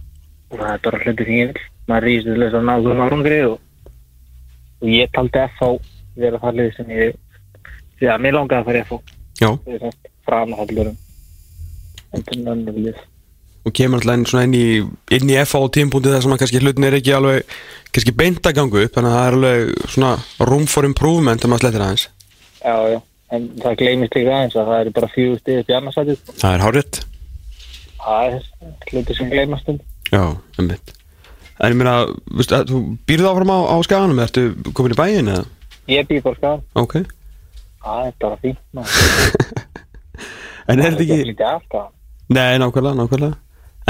það 0.51 0.73
er 0.73 0.81
bara 0.85 0.99
hluti 0.99 1.25
sem 1.25 1.35
ég 1.35 1.46
vil, 1.51 1.62
maður 1.88 2.07
rýst 2.07 2.25
til 2.25 2.42
þess 2.42 2.55
að 2.55 2.64
ná 2.64 2.75
um 2.92 3.03
árangri 3.05 3.40
og, 3.44 3.59
og 4.81 4.88
ég 4.88 5.12
taldi 5.12 5.38
FH 5.38 5.68
vera 6.16 6.38
það 6.38 6.57
liði 6.57 6.73
sem 6.77 6.90
ég, 6.90 7.14
því 7.99 8.07
að 8.07 8.20
mér 8.25 8.37
langaði 8.37 8.61
að 8.61 8.68
fara 8.68 8.85
FH, 8.85 9.01
já. 9.40 9.51
Því 9.64 9.79
að 9.81 9.96
framhaldurum, 10.25 10.96
en 12.12 12.23
til 12.23 12.42
nönnum 12.44 12.83
lið. 12.87 12.99
Og 13.61 13.75
kemur 13.77 14.01
alltaf 14.01 14.16
inn, 14.16 14.25
inn 14.40 14.55
í, 14.57 14.66
inn 15.16 15.31
í 15.31 15.37
á 15.37 15.44
tímpúntið 15.44 16.14
þar 16.14 16.23
sem 16.25 16.35
að 16.35 16.40
kannski 16.42 16.61
hlutin 16.62 16.87
er 16.88 16.96
ekki 16.96 17.12
alveg 17.12 17.51
kannski 17.92 18.14
beint 18.16 18.46
að 18.49 18.57
gangu 18.57 18.85
upp 18.87 18.94
þannig 18.96 19.11
að 19.11 19.18
það 19.18 19.27
er 19.27 19.37
alveg 19.37 19.90
svona 19.94 20.12
room 20.49 20.64
for 20.70 20.88
improvement 20.88 21.44
um 21.44 21.57
að 21.57 21.61
slettir 21.64 21.85
aðeins 21.85 22.07
Já, 22.61 22.77
já, 22.92 22.99
en 23.37 23.42
það 23.61 23.77
gleymist 23.83 24.16
líka 24.16 24.33
aðeins 24.37 24.57
að 24.57 24.70
það 24.70 24.81
eru 24.85 24.94
bara 24.96 25.11
fjögur 25.12 25.42
stíð 25.42 25.61
upp 25.61 25.73
í 25.73 25.77
annarsætið. 25.77 26.25
Það 26.40 26.57
er 26.57 26.64
hárétt 26.64 26.94
Það 28.01 28.31
er 28.31 28.35
hluti 28.90 29.12
sem 29.18 29.31
gleymast 29.35 29.70
um. 29.73 29.79
Já, 30.09 30.23
einmitt 30.57 30.96
En 31.61 31.75
ég 31.75 31.77
meina, 31.77 31.94
þú 32.64 32.79
býrðu 33.05 33.29
áfram 33.29 33.53
á, 33.53 33.59
á 33.68 33.77
skaganum, 33.85 34.23
ertu 34.25 34.46
komin 34.73 34.94
í 34.94 34.96
bæin 34.96 35.29
eða? 35.29 35.44
Ég 35.92 36.09
býð 36.09 36.25
bara 36.25 36.40
skan. 36.40 36.64
Ok 36.81 36.94
Það 37.81 38.07
er 38.07 38.14
bara 38.25 38.40
fínt. 38.40 38.61
En 40.70 40.79
er 40.79 40.94
þetta 40.94 41.18
ekki. 41.18 41.35
Nei, 42.31 42.55
nákvæmlega, 42.62 42.94
nákvæmlega 42.94 43.35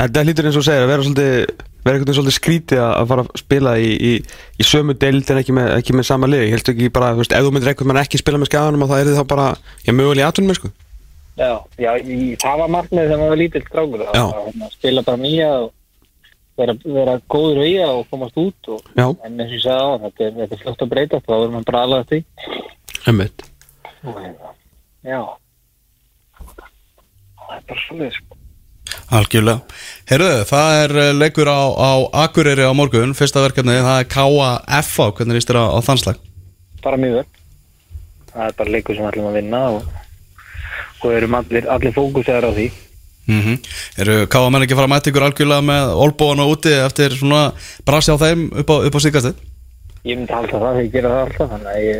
En 0.01 0.09
þetta 0.09 0.25
hlýtur 0.25 0.49
eins 0.49 0.57
og 0.57 0.65
segir 0.65 0.87
að 0.87 0.91
vera 0.95 1.05
svolítið 1.05 1.67
vera 1.85 1.97
veginn 2.01 2.17
svolítið 2.17 2.37
skrítið 2.37 2.81
að 2.85 2.93
að 2.97 3.09
fara 3.11 3.25
að 3.25 3.41
spila 3.41 3.73
í, 3.81 3.91
í, 3.97 4.13
í 4.61 4.67
sömu 4.69 4.95
deild 5.01 5.33
en 5.33 5.41
ekki 5.41 5.55
með, 5.57 5.73
ekki 5.79 5.97
með 5.97 6.07
sama 6.09 6.29
lið, 6.29 6.45
ég 6.47 6.55
held 6.57 6.71
ekki 6.73 6.93
bara, 6.93 7.15
þú 7.17 7.23
veist, 7.23 7.35
ef 7.37 7.45
þú 7.47 7.53
myndir 7.55 7.73
einhvern 7.73 7.91
veginn 7.91 8.03
ekki 8.03 8.21
spila 8.21 8.41
með 8.41 8.51
skaganum 8.51 8.85
og 8.85 8.91
það 8.91 9.01
er 9.03 9.17
þá 9.17 9.27
bara, 9.33 9.47
ég 9.87 9.97
mögulega 9.97 10.27
í 10.27 10.29
atvinnum, 10.29 10.59
sko 10.59 10.73
Já, 11.41 11.53
já, 11.81 11.93
í, 12.05 12.37
það 12.41 12.57
var 12.61 12.73
markmið 12.75 13.07
þegar 13.07 13.21
maður 13.21 13.31
var 13.33 13.39
lítill 13.41 13.63
strákur. 13.65 14.01
Já. 14.03 14.09
Það 14.13 14.33
var 14.35 14.43
hérna, 14.45 14.67
að 14.67 14.75
spila 14.75 15.05
bara 15.07 15.21
nýja 15.23 15.47
og, 15.57 15.71
vera, 16.61 16.75
vera 16.99 17.15
góður 17.33 17.61
við 17.63 17.79
og 17.87 18.03
komast 18.11 18.41
út 18.43 18.71
og, 18.75 18.83
Já. 18.93 19.07
en 19.09 19.41
eins 19.41 19.47
og 19.47 19.57
ég 19.57 19.63
sagði 19.65 19.87
á 19.89 19.93
þetta 20.05 20.27
er, 20.27 20.33
er 20.45 20.61
fljótt 20.65 20.85
að 20.85 20.93
breyta 20.93 21.23
þá 21.23 21.31
verður 21.33 21.55
maður 21.55 21.69
bara 21.71 21.83
aðlaða 21.87 22.09
því 22.11 22.21
Einmitt. 23.09 23.39
Algjörlega. 29.11 29.61
Herðu, 30.07 30.33
það 30.47 30.81
er 30.85 30.97
eh, 31.03 31.13
leikur 31.19 31.51
á, 31.51 31.61
á 31.75 31.91
Akureyri 32.25 32.63
á 32.63 32.73
morgun, 32.75 33.15
fyrsta 33.19 33.43
verkefni, 33.43 33.81
það 33.83 34.03
er 34.05 34.11
KFA, 34.11 35.11
hvernig 35.19 35.41
líst 35.41 35.51
þér 35.51 35.63
á, 35.63 35.67
á 35.75 35.79
þannslag? 35.83 36.21
bara 36.85 36.97
mjög 36.97 37.19
vel 37.21 37.27
það 38.31 38.47
er 38.47 38.55
bara 38.59 38.75
leikur 38.75 38.97
sem 38.97 39.05
við 39.05 39.11
ætlum 39.13 39.31
að 39.31 39.37
vinna 39.41 39.63
og, 39.75 39.91
og 41.03 41.17
erum 41.17 41.37
allir, 41.41 41.67
allir 41.77 41.97
fókusegar 41.97 42.49
á 42.49 42.53
því 42.53 42.71
Mm 43.31 43.41
-hmm. 43.41 43.59
Eru 44.01 44.27
KFA 44.27 44.51
menn 44.51 44.63
ekki 44.63 44.73
að 44.75 44.77
fara 44.77 44.89
að 44.89 44.95
mæta 44.95 45.11
ykkur 45.11 45.23
algjörlega 45.23 45.63
með 45.63 45.91
olbóana 46.03 46.45
úti 46.51 46.73
eftir 46.73 47.13
svona 47.15 47.53
brasi 47.87 48.11
á 48.11 48.17
þeim 48.19 48.41
upp 48.59 48.71
á, 48.71 48.77
á 48.91 48.99
síkastið? 48.99 49.35
ég 50.05 50.17
myndi 50.19 50.33
halda 50.33 50.53
það 50.53 50.75
þegar 50.75 50.85
ég 50.85 50.93
gera 50.93 51.09
það 51.09 51.21
alltaf 51.21 51.51
þannig 51.51 51.67
að 51.67 51.85
ég 51.85 51.97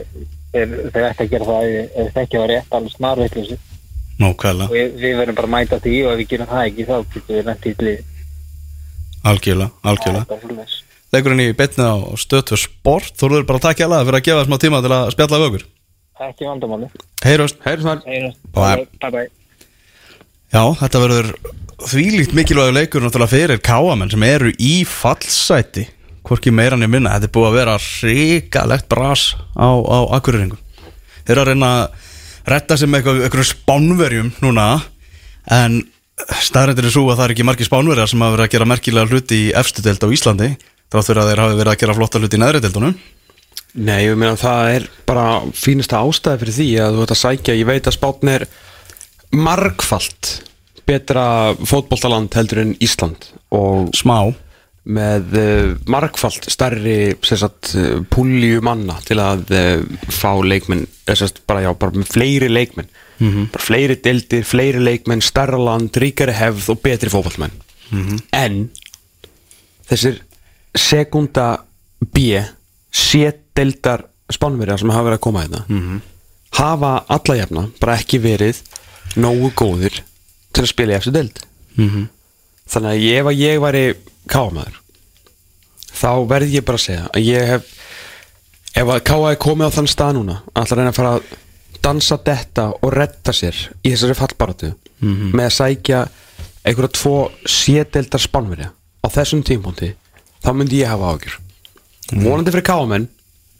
er, 0.53 0.69
þegar 0.93 1.11
ætti 1.11 1.23
að 1.23 1.31
gera 1.31 1.45
það 1.45 1.63
ef 1.63 1.91
ef 1.97 2.07
þetta 2.07 2.21
ekki 2.21 2.39
var 2.39 2.49
rétt 2.49 2.73
alveg 2.73 2.93
snarveitlösi 2.97 3.57
Nó, 3.57 3.70
kvæðlega, 4.41 4.69
og 4.69 4.77
við, 4.77 4.95
við 5.01 5.19
verðum 5.21 5.39
bara 5.41 5.49
að 5.49 5.55
mæta 5.57 5.81
því 5.81 5.97
og 6.05 6.13
ef 6.13 6.21
við 6.21 6.31
gerum 6.35 6.51
það 6.51 6.67
ekki 6.69 6.89
þá 6.89 6.97
getum 7.15 7.37
við 7.37 7.51
nætt 7.51 7.69
í 7.71 7.75
lið 7.81 8.01
algjörlega, 9.31 9.71
algjörlega. 9.85 10.67
Leikurinn 11.11 11.43
í 11.43 11.51
betni 11.59 11.85
á 11.85 11.97
stötu 12.21 12.57
sport, 12.61 13.13
þú 13.19 13.31
eru 13.31 13.49
bara 13.49 13.61
að 13.61 13.67
takja 13.67 13.89
alveg 13.89 14.07
fyrir 14.07 14.21
að 14.21 14.27
gefa 14.29 14.47
smá 14.47 14.57
tíma 14.63 14.81
til 14.85 14.93
að 14.95 15.13
spjalla 15.17 15.41
við 15.41 15.49
okkur. 15.49 15.67
vandamáli. 16.47 16.91
Heyrjast. 17.25 17.59
Bye. 18.55 18.87
bye 19.01 19.11
bye 19.11 19.29
Já, 20.51 20.63
þetta 20.81 21.01
verður 21.05 21.29
þvílíkt 21.87 22.35
mikilvægur 22.35 22.75
leikur 22.75 23.05
náttúrulega 23.05 23.31
fyrir 23.33 23.61
káamenn 23.63 24.11
sem 24.11 24.25
eru 24.27 24.51
í 24.59 24.85
fallsæti 24.89 25.87
hvorki 26.27 26.53
meira 26.53 26.77
en 26.77 26.85
ég 26.85 26.91
minna, 26.91 27.13
þetta 27.17 27.29
er 27.29 27.35
búið 27.35 27.49
að 27.49 27.59
vera 27.59 27.77
ríkalegt 27.81 28.89
bras 28.91 29.23
á, 29.57 29.71
á 29.71 29.99
akkurýringum 30.19 30.59
þeir 31.25 31.33
eru 31.37 31.45
að 31.45 31.51
reyna 31.53 31.71
að 31.71 32.10
retta 32.53 32.79
með 32.87 33.01
eitthvað, 33.01 33.23
eitthvað 33.27 33.49
spánverjum 33.51 34.33
núna 34.45 34.67
en 35.51 35.81
staðrættir 36.45 36.89
er 36.89 36.95
svo 36.95 37.07
að 37.09 37.21
það 37.21 37.25
er 37.27 37.35
ekki 37.35 37.47
margir 37.49 37.69
spánverjar 37.69 38.11
sem 38.11 38.23
hafa 38.25 38.37
verið 38.37 38.47
að 38.47 38.53
gera 38.55 38.69
merkilega 38.69 39.11
hluti 39.11 39.39
í 39.47 39.55
efstu 39.57 39.85
deild 39.85 40.05
á 40.05 40.09
Íslandi 40.15 40.51
fyrir 40.91 41.23
að 41.23 41.31
þeir 41.31 41.43
hafi 41.45 41.59
verið 41.61 41.73
að 41.73 41.81
gera 41.85 41.97
flotta 41.97 42.21
hluti 42.21 42.37
í 42.37 42.43
neðri 42.43 42.63
deildunum. 42.65 42.95
Nei, 43.79 44.01
ég 44.03 44.17
meina 44.19 44.35
það 44.39 44.73
er 44.75 44.87
bara 45.07 45.27
fínasta 45.55 46.01
ástæði 46.03 46.41
fyrir 46.43 46.57
því 46.57 46.69
að 46.83 46.97
þú 46.97 47.05
ert 47.05 47.15
að 47.15 47.21
sækja, 47.21 47.59
ég 47.61 47.69
veit 47.69 47.87
að 47.87 47.97
spátn 47.97 48.33
er 48.33 48.47
margfalt 49.31 50.31
betra 50.91 51.25
fótboltaland 51.63 52.35
heldur 52.35 52.65
en 52.65 52.73
Ísland 52.83 53.29
og 53.55 53.93
smá 53.95 54.33
með 54.85 55.35
uh, 55.37 55.75
margfalt 55.93 56.49
starri 56.49 57.15
sagt, 57.23 57.75
uh, 57.77 58.01
púlju 58.09 58.63
manna 58.65 58.97
til 59.05 59.19
að 59.21 59.51
uh, 59.53 59.83
fá 60.09 60.33
leikmenn 60.41 60.87
þessast 61.05 61.43
bara 61.47 61.67
já, 61.67 61.71
bara 61.77 61.99
með 62.01 62.13
fleiri 62.15 62.49
leikmenn. 62.49 62.89
Bara 63.21 63.61
fleiri 63.61 63.99
deildir, 64.01 64.47
fleiri 64.49 64.81
leikmenn 64.81 65.21
starra 65.21 65.59
land, 65.61 65.93
ríkari 66.01 66.33
hefð 66.33 66.71
og 66.73 66.79
betri 66.81 67.11
fótballmenn 67.13 67.53
en 68.33 68.71
þessir 69.91 70.23
sekunda 70.73 71.59
B 72.01 72.39
C-deildar 72.95 74.07
spánverjar 74.33 74.81
sem 74.81 74.93
hafa 74.95 75.11
verið 75.11 75.19
að 75.19 75.25
koma 75.27 75.43
hérna 75.45 76.01
hafa 76.57 77.05
alla 77.13 77.37
jafna 77.37 77.67
bara 77.83 77.99
ekki 78.01 78.23
verið 78.25 78.63
nógu 79.21 79.51
góðir 79.59 80.01
til 80.55 80.65
að 80.65 80.71
spila 80.73 80.95
í 80.95 80.97
eftir 80.97 81.13
deild. 81.13 81.45
Þannig 82.71 82.91
að 82.95 83.05
ef 83.19 83.27
að 83.27 83.41
ég 83.43 83.61
væri 83.61 83.85
kámaður 84.31 84.81
þá 86.01 86.11
verð 86.31 86.55
ég 86.57 86.67
bara 86.67 86.81
að 86.81 86.87
segja 86.87 87.07
að 87.11 87.29
ég 87.29 87.53
hef 87.55 87.71
ef 88.81 88.93
að 88.95 89.05
káa 89.11 89.31
er 89.33 89.41
komið 89.43 89.71
á 89.73 89.77
þann 89.77 89.91
stað 89.91 90.17
núna 90.19 90.41
að 90.55 90.75
reyna 90.79 90.93
að 90.93 90.99
fara 91.01 91.15
að 91.19 91.31
dansa 91.85 92.19
detta 92.25 92.67
og 92.77 92.93
retta 92.95 93.35
sér 93.35 93.57
í 93.83 93.93
þessari 93.93 94.19
fallbaratu 94.19 94.73
með 95.01 95.47
að 95.47 95.55
sækja 95.57 96.01
einhverja 96.65 96.93
tvo 96.99 97.15
sédeldar 97.49 98.21
spánverja 98.23 98.69
á 99.01 99.07
þessum 99.11 99.43
tímpóndi 99.47 99.95
þá 100.45 100.51
myndi 100.57 100.83
ég 100.83 100.93
hafa 100.93 101.15
ágjur 101.15 101.39
vonandi 102.13 102.53
fyrir 102.53 102.67
káamenn 102.69 103.09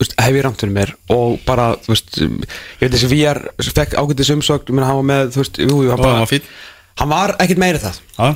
hef 0.01 0.37
ég 0.37 0.45
ramt 0.45 0.61
fyrir 0.61 0.75
mér 0.75 0.93
og 1.13 1.41
bara, 1.47 1.75
veist, 1.89 2.17
ég 2.21 2.81
veit 2.81 2.95
fekk 3.77 3.97
menn 4.73 4.87
hann 4.87 5.01
var 5.01 5.09
með 5.11 5.33
þú 5.35 5.43
veist, 5.43 5.61
jú, 5.61 5.81
jú, 5.85 5.91
hann, 5.93 6.01
var 6.01 7.11
var 7.13 7.35
ekkert 7.41 7.61
meiri 7.61 7.81
það. 7.83 7.99
Já, 8.17 8.31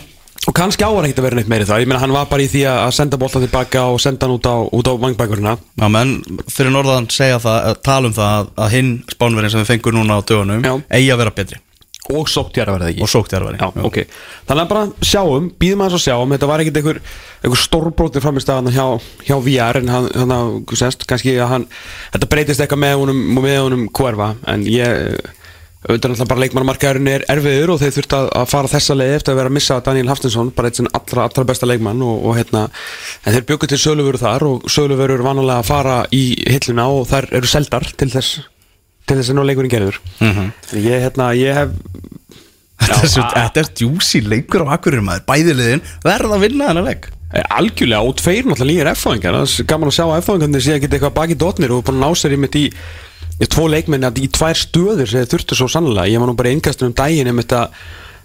og 0.45 0.57
kannski 0.57 0.85
á 0.85 0.91
hann 0.93 1.07
ekkert 1.09 1.23
að 1.23 1.27
vera 1.29 1.39
neitt 1.41 1.51
meiri 1.53 1.69
það. 1.69 1.85
Ég 1.85 1.91
meina 1.91 2.03
hann 2.03 2.15
var 2.15 2.31
bara 2.31 2.45
í 2.45 2.49
því 2.53 2.65
að 2.69 2.81
að 2.85 2.95
senda 2.99 3.21
bolta 3.21 3.43
tilbaka 3.43 3.85
og 3.93 4.01
senda 4.03 4.27
hann 4.27 4.37
út 4.37 4.49
á, 4.49 4.57
út 4.69 4.91
á 4.91 4.95
vangbækurina. 5.05 5.59
Já, 5.81 5.87
menn 5.93 6.17
fyrir 6.53 6.75
norðan 6.75 7.11
segja 7.13 7.41
það, 7.43 7.61
eh, 7.71 7.79
tala 7.87 8.11
um 8.11 8.17
það 8.17 8.33
að, 8.41 8.51
að 8.67 8.75
hinn 8.79 8.91
spánverðin 9.15 9.55
sem 9.55 9.65
við 9.65 9.71
fengum 9.73 9.97
núna 9.99 10.19
á 10.21 10.27
dögunum 10.27 10.67
Já. 10.67 10.75
eigi 10.91 11.15
að 11.15 11.23
vera 11.25 11.39
betri. 11.39 11.61
Og 12.13 12.29
sóttjara 12.29 12.75
verða 12.75 12.91
ekki? 12.93 13.01
Og 13.01 13.09
sóktjarfari 13.09 13.57
Já, 13.57 13.71
ok. 13.81 13.95
Þannig 14.45 14.67
að 14.67 14.73
bara 14.75 14.89
sjáum, 15.09 15.47
býðum 15.57 15.85
aðeins 15.87 15.97
að 15.97 16.03
sjáum. 16.05 16.35
Þetta 16.35 16.49
var 16.51 16.61
ekkert 16.61 16.81
einhver, 16.81 16.99
einhver 17.41 17.61
stórbrótið 17.63 18.25
framist 18.27 18.51
að 18.53 18.69
hjá, 18.75 18.85
hjá 19.25 19.37
VR 19.47 19.79
en 19.81 19.89
hann, 19.89 20.09
hann 20.13 20.35
að, 20.37 20.51
kannski 21.09 21.39
að 21.41 21.49
hann 21.55 21.65
Þetta 22.13 22.29
breytist 22.35 22.61
eitthvað 22.61 22.83
með 22.85 22.99
honum, 23.01 23.23
með 23.41 23.57
honum 23.63 23.87
hverfa. 23.97 24.29
En 24.53 24.67
ég, 24.69 25.17
auðvitað 25.85 26.13
náttúrulega 26.15 26.31
bara 26.31 26.43
leikmannamarkaðurinn 26.45 27.11
er 27.13 27.25
erfiður 27.35 27.75
Og 27.75 27.81
þeir 27.83 27.95
þurft 27.99 28.17
að, 28.17 28.29
að 28.41 28.47
fara 28.55 28.71
þessa 28.73 28.97
leið 28.97 29.15
eftir 29.19 29.35
að 29.35 29.39
vera 29.41 29.51
að 29.51 29.57
missa 29.59 29.79
Daniel 29.85 30.11
Haftinsson 30.13 30.53
Bara 30.57 30.71
eitt 30.71 30.81
sinn 30.81 30.91
allra, 30.97 31.27
allra 31.29 31.47
besta 31.51 31.69
leikmann 31.69 32.05
og, 32.05 32.25
og 32.25 32.39
hérna 32.39 32.65
En 33.25 33.37
þeir 33.37 33.47
bjöggu 33.51 33.71
til 33.73 33.81
söluvöru 33.83 34.21
þar 34.23 34.47
Og 34.49 34.69
söluvöru 34.73 35.19
eru 35.19 35.27
vanalega 35.27 35.61
að 35.61 35.71
fara 35.71 35.99
í 36.15 36.25
hilluna 36.49 36.89
Og 36.95 37.09
þær 37.13 37.29
eru 37.41 37.51
seldar 37.51 37.89
til 38.01 38.11
þess 38.15 38.41
Til 39.05 39.19
þess 39.19 39.35
að 39.35 39.37
ná 39.37 39.43
leikurinn 39.45 39.69
gerður. 39.69 39.99
Mhm. 40.25 40.47
Ég, 40.81 41.03
hérna, 41.05 41.27
ég 41.37 41.59
hef 41.59 41.75
Þetta 42.85 43.61
er, 43.61 43.69
djúsi 43.77 44.23
leikur 44.25 44.65
á 44.65 44.77
akkurir 44.77 45.05
maður. 45.05 45.27
Bæðiliðin 45.29 45.85
verða 46.05 46.39
að 46.39 46.43
vinna 46.47 46.71
þennan 46.71 46.89
Eh, 47.35 47.43
Algjörlega, 47.51 48.05
og 48.07 48.15
tveir 48.21 48.47
náttúrulega 48.47 48.85
nýjir 48.85 48.91
F-fáingar 48.93 49.35
Það 49.35 49.55
er 49.59 49.67
gaman 49.73 49.91
að 49.91 49.97
sjá 49.97 50.05
að 50.05 50.19
F-fáingarnir 50.21 50.63
sé 50.63 50.75
að 50.77 50.85
geta 50.85 50.99
eitthvað 50.99 51.15
baki 51.17 51.37
dotnir 51.41 51.73
og 51.75 51.81
búin 51.87 51.97
að 51.99 52.05
ná 52.05 52.19
sér 52.21 52.35
einmitt 52.37 52.59
í, 52.61 52.63
í 53.43 53.49
tvo 53.51 53.67
leikmenn 53.71 54.07
í 54.23 54.29
tvær 54.33 54.59
stöður 54.59 55.11
sem 55.11 55.27
þurftu 55.27 55.59
svo 55.59 55.69
sannlega 55.71 56.11
Ég 56.13 56.23
var 56.23 56.31
nú 56.31 56.37
bara 56.39 56.53
einkastur 56.55 56.91
um 56.91 56.97
daginn 56.97 57.31
einmitt 57.31 57.55
að 57.57 57.75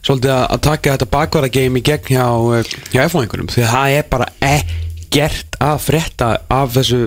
svolítið 0.06 0.34
að, 0.36 0.60
taka 0.63 0.95
þetta 0.95 1.10
bakvara 1.12 1.52
game 1.52 1.80
í 1.80 1.84
gegn 1.84 2.13
hjá, 2.13 2.28
eh, 2.56 2.74
hjá 2.93 3.02
F-fáingurum 3.08 3.50
því 3.52 3.65
að 3.65 3.74
það 3.74 3.95
er 3.98 4.10
bara 4.13 4.28
ekkert 4.39 5.60
að 5.60 5.78
frétta 5.84 6.30
af 6.48 6.76
þessu 6.78 7.02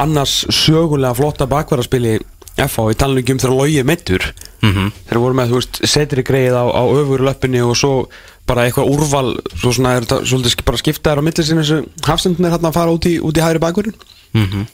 annars 0.00 0.44
sögulega 0.54 1.16
flotta 1.18 1.48
bakvaraspili 1.50 2.18
F-fá, 2.60 2.82
ég 2.90 2.98
tala 3.00 3.14
nú 3.14 3.22
ekki 3.22 3.34
um 3.34 3.42
þegar 3.42 3.56
logið 3.56 3.86
meittur 3.88 4.24
-hmm. 4.60 4.92
þeir 5.08 5.18
voru 5.18 5.34
með, 5.34 5.48
þú 5.50 5.60
veist, 5.60 5.80
setri 5.84 6.22
greið 6.22 6.54
á, 6.56 6.64
á 6.64 6.82
öfuru 6.84 7.24
löppinni 7.24 7.60
og 7.62 7.76
svo 7.76 8.08
bara 8.46 8.66
eitthvað 8.66 8.90
úrval, 8.90 9.28
svo 9.56 9.72
svona 9.72 9.96
er 9.96 10.04
þetta 10.04 10.24
svolítið 10.26 10.64
bara 10.64 10.76
skipta 10.76 11.10
þær 11.10 11.20
á 11.22 11.26
milli 11.26 11.44
sinni 11.44 11.62
þessu 11.62 11.86
hafstendin 12.06 12.44
er 12.46 12.52
hérna 12.56 12.68
að 12.68 12.78
fara 12.78 12.90
út 12.92 13.06
í, 13.06 13.20
út 13.20 13.36
í 13.36 13.40
hægri 13.44 13.62
bakverðin 13.62 13.94
Mhm. 14.32 14.66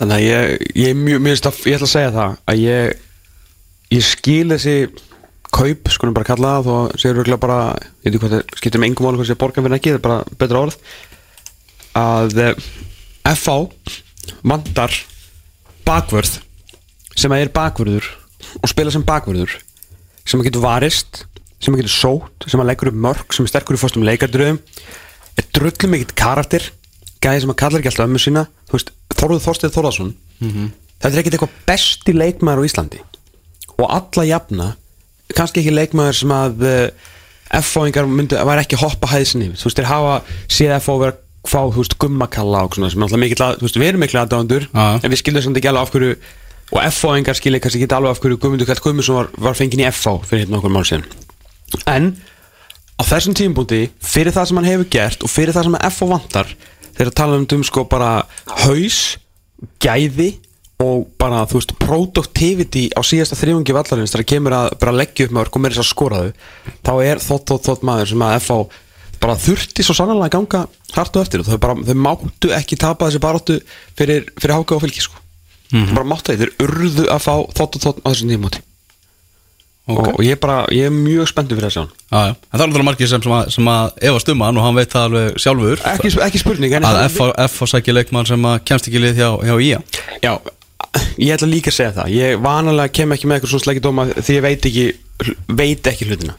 Þannig 0.00 0.16
að 0.16 0.24
ég, 0.24 0.66
ég, 0.80 0.96
mjög, 0.96 1.22
mjög, 1.26 1.46
ég 1.68 1.78
ætla 1.78 1.86
að 1.86 1.94
segja 1.94 2.12
það 2.16 2.36
að 2.50 2.60
ég 2.64 2.98
ég 3.90 4.06
skil 4.06 4.48
þessi 4.52 4.74
kaup, 5.50 5.88
skulum 5.90 6.14
bara 6.14 6.28
kalla 6.28 6.56
það 6.58 6.68
þó 6.68 7.00
séu 7.02 7.14
röglega 7.16 7.42
bara, 7.42 7.62
ég 8.04 8.06
veit 8.06 8.12
ekki 8.14 8.22
hvað 8.22 8.34
það 8.36 8.58
skiptir 8.60 8.82
með 8.82 8.90
engum 8.90 9.08
máli 9.08 9.20
hvað 9.20 9.30
sé 9.30 9.38
borgan 9.40 9.66
fyrir 9.66 9.78
ekki, 9.80 9.94
það 9.94 9.98
er 9.98 10.04
bara 10.04 10.36
betra 10.38 10.60
orð 10.62 10.76
að 11.98 12.38
eh, 12.44 12.68
FH 13.34 13.56
vantar 14.46 14.94
bakvörð 15.88 16.38
sem 17.18 17.34
að 17.34 17.44
er 17.44 17.52
bakvörður 17.54 18.06
og 18.60 18.70
spila 18.70 18.94
sem 18.94 19.04
bakvörður 19.06 19.56
sem 20.22 20.38
að 20.38 20.46
getur 20.48 20.64
varist 20.64 21.24
sem 21.60 21.74
að 21.74 21.82
getur 21.82 21.96
sótt, 21.96 22.46
sem 22.46 22.62
að 22.62 22.70
leggur 22.70 22.92
upp 22.92 23.02
mörg 23.08 23.34
sem 23.34 23.44
er 23.44 23.52
sterkur 23.52 23.76
í 23.76 23.82
fórstum 23.82 24.06
leikardröðum 24.06 24.60
er 25.40 25.50
drullum 25.50 25.96
mikill 25.96 26.14
karakter 26.16 26.70
gæði 27.20 27.42
sem 27.42 27.52
að 27.52 27.60
kallar 27.64 27.82
ekki 27.82 27.90
alltaf 27.90 28.06
ömmu 28.06 28.22
sína 28.22 28.46
þú 28.70 28.78
veist, 28.78 28.94
Þorður 29.20 29.44
Þorsteð 29.46 29.74
Þorðarsson 29.76 30.12
þetta 30.40 31.10
er 31.14 31.20
ekkert 31.22 31.36
eitthvað 31.36 31.56
besti 31.68 32.12
leikmaður 32.16 32.64
á 32.64 32.68
Íslandi. 32.68 33.00
Og 33.76 33.86
alla 33.88 34.24
jafna 34.28 34.68
kannski 35.36 35.62
ekki 35.62 35.72
leikmaður 35.74 36.16
sem 36.20 36.32
að 36.34 36.64
myndi 38.10 38.36
að 38.38 38.46
væri 38.50 38.64
ekki 38.64 38.78
hoppa 38.80 39.10
hæðsin 39.10 39.42
yfir, 39.48 39.58
þú 39.58 39.68
veist, 39.68 39.78
þeir 39.80 39.90
hafa 39.90 40.14
séð 40.50 40.74
F-fá 40.78 40.92
vera 41.00 41.14
að 41.14 41.20
fá, 41.50 41.60
þú 41.72 41.80
veist, 41.80 41.96
gummakalla 41.98 42.64
og 42.66 42.76
svona 42.76 42.90
sem 42.92 43.02
alltaf 43.02 43.20
mikill 43.22 43.44
að, 43.46 43.56
þú 43.58 43.66
veist, 43.66 43.78
við 43.80 43.88
erum 43.88 44.02
mikill 44.04 44.20
aðdándur 44.20 44.66
en 44.76 45.10
við 45.10 45.20
skildum 45.22 45.46
samt 45.46 45.60
ekki 45.60 45.70
alveg 45.70 45.82
af 45.86 45.94
hverju 45.94 46.16
og 46.70 46.82
F-fáingar 46.86 47.38
skilja 47.38 47.60
kannski 47.64 47.80
ekki 47.82 47.96
alveg 47.96 48.12
af 48.12 48.20
hverju 48.22 48.38
Guðmundur 48.38 48.68
Kall 48.68 48.82
Guðmundsson 48.84 49.16
var, 49.16 49.30
var 49.48 49.56
fenginn 49.58 49.82
í 49.82 49.88
F-fá 49.88 50.12
fyrir 50.22 50.44
hérna 50.44 50.60
okkur 50.60 50.74
mál 50.74 50.84
síðan. 50.86 51.06
En 51.90 52.12
á 53.00 53.02
þessum 53.08 53.34
tímubúti 53.34 53.80
fyrir 54.04 54.36
það 54.36 54.50
sem 54.50 54.60
hann 54.60 54.68
hefur 54.68 54.90
gert 54.92 55.24
og 55.26 55.32
fyrir 55.32 55.56
það 55.56 55.70
sem 55.70 55.78
F.O. 55.88 56.10
vantar 56.12 56.52
þegar 57.00 57.16
tala 57.16 57.40
um 57.40 57.48
um 57.56 57.64
sko 57.64 57.86
bara 57.88 58.12
haus, 58.66 59.00
gæði 59.80 60.34
og 60.80 61.08
bara 61.20 61.42
þú 61.48 61.58
veist 61.58 61.74
productivity 61.80 62.86
á 62.96 63.00
síðasta 63.04 63.36
þrjóngi 63.36 63.74
vallarins 63.76 64.12
þegar 64.14 64.28
kemur 64.32 64.56
að 64.56 64.68
bara 64.80 64.94
leggja 64.96 65.26
upp 65.26 65.34
með 65.36 65.50
og 65.50 65.60
meira 65.60 65.76
þess 65.76 65.84
að 65.84 65.90
skora 65.90 66.20
þau 66.20 66.30
þá 66.86 66.92
er 67.04 67.20
þótt 67.24 67.52
þótt 67.52 67.68
þótt 67.68 67.84
maður 67.88 68.12
sem 68.12 68.24
að 68.24 68.36
F.O. 68.38 68.58
bara 69.20 69.36
þurfti 69.44 69.84
svo 69.84 69.96
sannlega 69.98 70.30
að 70.30 70.34
ganga 70.38 70.62
hart 70.96 71.18
og 71.18 71.26
eftir 71.26 71.42
og 71.42 71.50
þau, 71.50 71.58
bara, 71.60 71.76
þau 71.84 71.98
máttu 72.06 72.54
ekki 72.56 72.80
tapa 72.80 73.10
þessi 73.10 73.20
baráttu 73.20 73.58
fyrir, 73.98 74.24
fyrir 74.40 74.56
háka 74.56 74.78
og 74.78 74.84
fylgi 74.86 75.04
sko. 75.04 75.20
þau 75.68 75.92
bara 75.98 76.08
máttu 76.14 76.32
það, 76.32 76.46
þeir 76.46 76.66
urðu 76.68 77.06
að 77.12 77.24
fá 77.28 77.34
þótt 77.60 77.76
og 77.76 77.84
þótt 77.84 78.00
á 78.00 78.08
þessum 78.08 78.32
nýjumóti 78.32 78.64
Ok. 78.64 78.69
Og, 79.90 80.06
og 80.14 80.22
ég, 80.24 80.36
er 80.36 80.40
bara, 80.40 80.60
ég 80.74 80.88
er 80.88 80.94
mjög 80.94 81.28
spenntur 81.30 81.58
fyrir 81.58 81.70
þessu. 81.70 81.82
En 82.10 82.36
það 82.36 82.54
er 82.56 82.62
náttúrulega 82.62 82.86
margir 82.88 83.10
sem, 83.10 83.24
sem, 83.24 83.34
að, 83.36 83.50
sem 83.56 83.70
að 83.72 84.00
efast 84.10 84.32
um 84.32 84.44
hann 84.46 84.60
og 84.60 84.66
hann 84.66 84.78
veit 84.78 84.94
það 84.94 85.06
alveg 85.08 85.42
sjálfur. 85.44 85.84
Ekki, 85.92 86.12
ekki 86.26 86.42
spurning 86.42 86.78
en 86.78 86.88
að 86.88 87.02
F, 87.46 87.60
og 87.64 87.70
sækja 87.72 87.96
leikmann 87.96 88.30
sem 88.30 88.48
að 88.50 88.56
kemst 88.70 88.88
ekki 88.90 89.00
í 89.00 89.04
lið 89.04 89.20
hjá, 89.20 89.28
hjá 89.50 89.54
IA 89.66 89.82
Já, 90.24 90.32
ég 91.20 91.36
ætla 91.36 91.50
líka 91.50 91.72
að 91.72 91.78
segja 91.78 91.94
það. 92.00 92.16
Ég 92.16 92.42
vanalega 92.46 92.94
kem 93.00 93.14
ekki 93.16 93.30
með 93.30 93.38
eitthvað 93.38 93.54
svona 93.54 93.66
sleggjadóma 93.66 94.08
því 94.16 94.38
ég 94.38 94.44
veit 94.48 94.68
ekki, 94.70 94.88
veit 95.60 95.92
ekki 95.92 96.10
hlutina. 96.10 96.36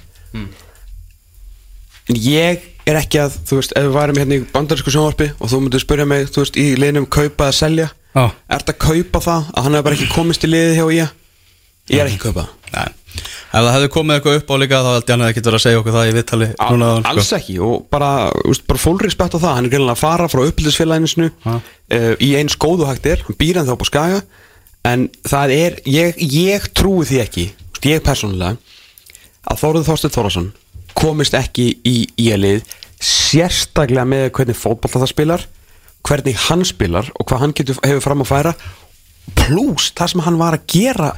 En 2.09 2.17
ég 2.17 2.67
er 2.89 2.97
ekki 2.97 3.21
að, 3.21 3.35
þú 3.47 3.61
veist, 3.61 3.73
ef 3.77 3.87
við 3.87 3.95
værum 3.95 4.19
hérna 4.19 4.37
í 4.39 4.45
bandarísku 4.51 4.91
sjónvarpi 4.93 5.31
og 5.37 5.51
þú 5.51 5.59
myndir 5.63 5.83
spyrja 5.83 6.07
mig, 6.09 6.31
þú 6.33 6.43
veist, 6.43 6.57
í 6.57 6.71
liðnum 6.79 7.05
kaupa 7.13 7.51
eða 7.51 7.57
selja 7.59 7.91
Já. 8.11 8.25
Er 8.51 8.59
þetta 8.59 8.73
að 8.73 8.81
kaupa 8.83 9.21
það 9.23 9.51
að 9.55 9.65
hann 9.65 9.75
hefur 9.77 9.85
bara 9.87 9.97
ekki 9.97 10.11
komist 10.11 10.43
í 10.43 10.49
liðið 10.49 10.73
hjá 10.75 10.87
ég? 10.97 11.13
Ég 11.91 12.01
er 12.01 12.09
ekki 12.09 12.17
að 12.19 12.25
kaupa 12.25 12.43
það. 12.43 12.73
Nei. 12.75 13.21
Ef 13.51 13.59
það 13.65 13.73
hefði 13.75 13.87
komið 13.91 14.15
eitthvað 14.15 14.37
upp 14.39 14.51
á 14.51 14.55
líka 14.61 14.77
þá 14.79 14.89
held 14.95 15.03
ég 15.03 15.11
hann 15.11 15.23
ekki 15.27 15.41
verið 15.43 15.57
að 15.57 15.63
segja 15.65 15.79
okkur 15.81 15.95
það 15.97 16.09
í 16.09 16.13
viðtali 16.15 16.45
núna 16.71 16.87
áðan, 16.87 17.01
sko. 17.03 17.11
Alls 17.11 17.31
ekki 17.35 17.55
og 17.67 17.73
bara, 17.91 18.11
úst, 18.47 18.63
bara 18.69 18.79
full 18.79 18.93
respect 19.03 19.35
á 19.35 19.39
það 19.43 19.55
Hann 19.57 19.67
er 19.67 19.73
greinlega 19.73 19.95
að 19.97 20.03
fara 20.05 20.27
frá 20.31 20.41
uppbyldisfélaginu 20.47 21.27
Ha. 21.43 21.55
uh, 21.59 22.13
í 22.23 22.29
eins 22.39 22.55
góðu 22.63 22.87
hægt 22.87 23.09
er 23.11 23.25
Hann 23.27 23.35
býr 23.41 23.59
hann 23.59 23.67
þá 23.67 23.73
upp 23.75 23.83
á 23.83 23.89
skaga 23.91 24.21
En 24.87 25.03
það 25.27 25.53
er, 25.57 25.75
ég, 25.91 26.15
ég 26.31 26.69
trúi 26.79 27.03
því 27.11 27.19
ekki 27.25 27.45
úst, 27.51 27.83
Ég 27.91 28.01
persónulega 28.07 28.55
Að 29.51 29.59
Þóruð 29.65 29.87
Þorsteinn 29.91 30.15
Þórðarsson 30.15 30.49
Komist 31.03 31.35
ekki 31.37 31.67
í 31.91 31.97
íalið 32.23 32.63
Sérstaklega 33.03 34.07
með 34.07 34.29
hvernig 34.37 34.57
fótbolta 34.63 35.01
það 35.03 35.11
spilar 35.11 35.45
Hvernig 36.07 36.39
hann 36.47 36.63
spilar 36.65 37.11
Og 37.19 37.27
hvað 37.27 37.43
hann 37.43 37.53
getur, 37.59 37.83
hefur 37.83 38.05
fram 38.07 38.23
að 38.23 38.31
færa 38.31 38.55
Plus 39.37 39.91
það 39.97 40.13
sem 40.15 40.23
hann 40.25 40.39
var 40.39 40.55
að 40.57 40.65
gera 40.71 41.11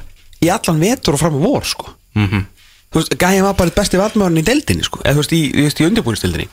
Í 0.44 0.50
allan 0.52 0.82
vetur 0.82 1.14
og 1.16 1.22
fram 1.22 1.38
að 1.38 1.46
vor 1.52 1.70
sko 1.70 1.94
Mhm. 2.14 2.46
þú 2.92 3.00
veist, 3.00 3.16
gæði 3.18 3.42
var 3.42 3.54
bara 3.58 3.74
besti 3.74 3.98
vartmörn 3.98 4.38
í 4.38 4.46
deildinni 4.46 4.86
sko, 4.86 5.00
eða 5.04 5.16
þú 5.18 5.22
veist, 5.22 5.32
í, 5.34 5.42
í 5.82 5.86
undirbúinstildinni 5.88 6.48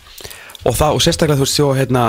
og 0.65 0.75
það, 0.77 0.95
og 0.95 1.01
sérstaklega 1.05 1.37
þú 1.37 1.45
veist, 1.45 1.57
svo 1.59 1.73
hérna 1.77 2.05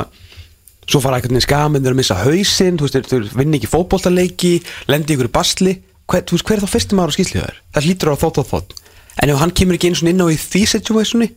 svo 0.89 1.01
fara 1.03 1.21
eitthvað 1.21 1.45
skamindur 1.45 1.95
að 1.95 2.01
missa 2.01 2.19
hausinn 2.25 2.79
þú 2.81 2.89
veist, 2.89 3.11
þeir 3.13 3.29
vinni 3.39 3.61
ekki 3.61 3.71
fótboltaleiki 3.71 4.53
lendi 4.91 5.15
ykkur 5.15 5.31
í 5.31 5.35
basli, 5.37 5.77
hver, 6.11 6.25
þú 6.27 6.37
veist, 6.37 6.47
hver 6.49 6.59
er 6.59 6.65
þá 6.65 6.73
fyrstum 6.73 7.03
ára 7.03 7.15
skýslið 7.15 7.45
þær? 7.45 7.61
Það 7.77 7.87
hlýtur 7.87 8.13
á 8.13 8.17
þótt 8.23 8.41
og 8.43 8.49
þótt. 8.51 8.75
En 9.23 9.31
ef 9.31 9.39
hann 9.39 9.55
kemur 9.55 9.77
ekki 9.79 9.93
eins 9.93 10.03
og 10.03 10.11
inn 10.11 10.25
á 10.25 10.27
í 10.27 10.39
því 10.41 10.63
situationi, 10.73 11.29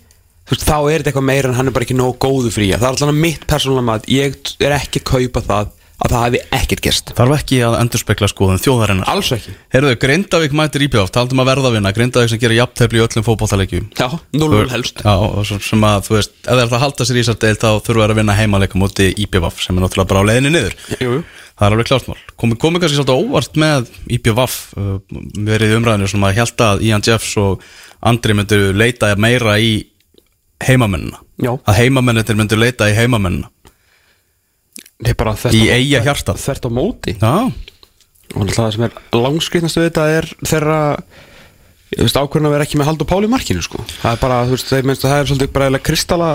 þú 0.46 0.56
veist, 0.56 0.66
þá 0.66 0.78
er 0.80 1.04
þetta 1.04 1.12
eitthvað 1.12 1.30
meira 1.30 1.52
en 1.52 1.58
hann 1.60 1.70
er 1.70 1.76
bara 1.76 1.86
ekki 1.86 1.98
nóg 1.98 2.18
góðu 2.22 2.52
frí 2.54 2.72
það 2.74 2.88
er 2.90 3.06
allan 3.06 3.22
mitt 3.22 3.46
persónulega 3.50 3.90
mat, 3.92 4.10
ég 4.10 4.40
er 4.64 4.76
ekki 4.80 5.02
að 5.04 5.10
kaupa 5.12 5.44
það 5.46 5.75
að 5.96 6.12
það 6.12 6.26
hefði 6.26 6.42
ekkert 6.58 6.84
gerst. 6.86 7.12
Þarf 7.16 7.36
ekki 7.38 7.60
að 7.66 7.78
endurspekla 7.80 8.30
skoðun 8.32 8.62
þjóðarinnar? 8.62 9.10
Alls 9.12 9.32
ekki. 9.36 9.54
Herðu, 9.74 9.94
Grindavík 10.02 10.56
mætir 10.58 10.86
íbjöf, 10.88 11.12
taldum 11.16 11.42
að 11.44 11.50
verða 11.52 11.72
að 11.72 11.78
vinna. 11.78 11.94
Grindavík 11.96 12.34
sem 12.34 12.42
gerir 12.42 12.60
jafntefli 12.60 13.00
í 13.00 13.06
öllum 13.06 13.26
fótballtaleikjum 13.26 13.88
já, 13.96 14.08
0-0 14.36 14.74
helst. 14.74 15.02
Já, 15.06 15.56
sem 15.70 15.88
að, 15.88 16.04
þú 16.10 16.18
veist, 16.18 16.36
ef 16.44 16.52
það 16.52 16.64
er 16.66 16.76
að 16.76 16.86
halda 16.86 17.08
sér 17.08 17.16
í 17.16 17.24
þessar 17.24 17.42
deil 17.46 17.56
þá 17.64 17.70
þurfa 17.88 18.06
þær 18.06 18.14
að 18.16 18.22
vinna 18.22 18.38
heimaleika 18.38 18.82
múti 18.82 19.10
IPVAF 19.26 19.64
sem 19.64 19.80
er 19.80 19.86
náttúrulega 19.86 20.12
bara 20.12 20.26
á 20.26 20.28
leiðinni 20.30 20.54
niður. 20.56 20.78
Jú, 21.00 21.18
jú. 21.18 21.26
Það 21.56 21.70
er 21.70 21.74
alveg 21.76 21.88
klártmál 21.88 22.18
Komi, 22.36 22.56
komi 22.60 22.80
kannski 22.84 22.98
svolítið 22.98 23.30
óvart 23.30 23.60
með 23.60 23.86
IPVAF 24.12 24.56
uh, 24.76 24.98
verið 25.48 25.78
umræðinu 25.78 26.10
sem 26.12 26.26
að 26.28 26.40
held 26.42 26.64
að 26.66 26.84
Ian 26.84 27.06
Jeffs 27.06 27.38
og 27.40 27.64
Andri 28.04 28.36
myndu 28.36 28.60
leita 28.76 29.14
meira 29.16 29.56
í 29.56 29.78
heimamennina 30.66 31.22
Já. 31.40 31.54
Að 31.68 31.80
heimamennir 31.80 32.38
myndu 32.38 32.60
leita 32.60 32.88
í 35.04 35.12
er 35.12 35.18
bara 35.20 35.36
þvert 35.36 35.58
Í 35.58 35.64
á- 35.68 35.76
móti. 36.72 37.16
Já, 37.20 37.52
og 38.36 38.52
það 38.56 38.72
sem 38.76 38.86
er 38.88 38.94
langskriðnastu 39.14 39.82
við 39.84 39.90
þetta 39.90 40.06
er 40.18 40.28
þeirra 40.48 40.80
ákvörðin 42.20 42.50
að 42.50 42.56
vera 42.56 42.66
ekki 42.66 42.80
með 42.80 42.88
Haldur 42.90 43.08
Pál 43.08 43.24
í 43.24 43.32
markinu 43.32 43.62
sko. 43.64 43.84
það 44.02 44.12
er 44.16 44.22
bara, 44.24 44.40
þú 44.48 44.56
veist, 44.56 44.70
þeir 44.72 44.88
minnst 44.90 45.06
að 45.06 45.12
það 45.14 45.20
er 45.22 45.30
svolítið 45.32 45.52
bara 45.56 45.66
eiginlega 45.68 45.88
kristalla 45.90 46.30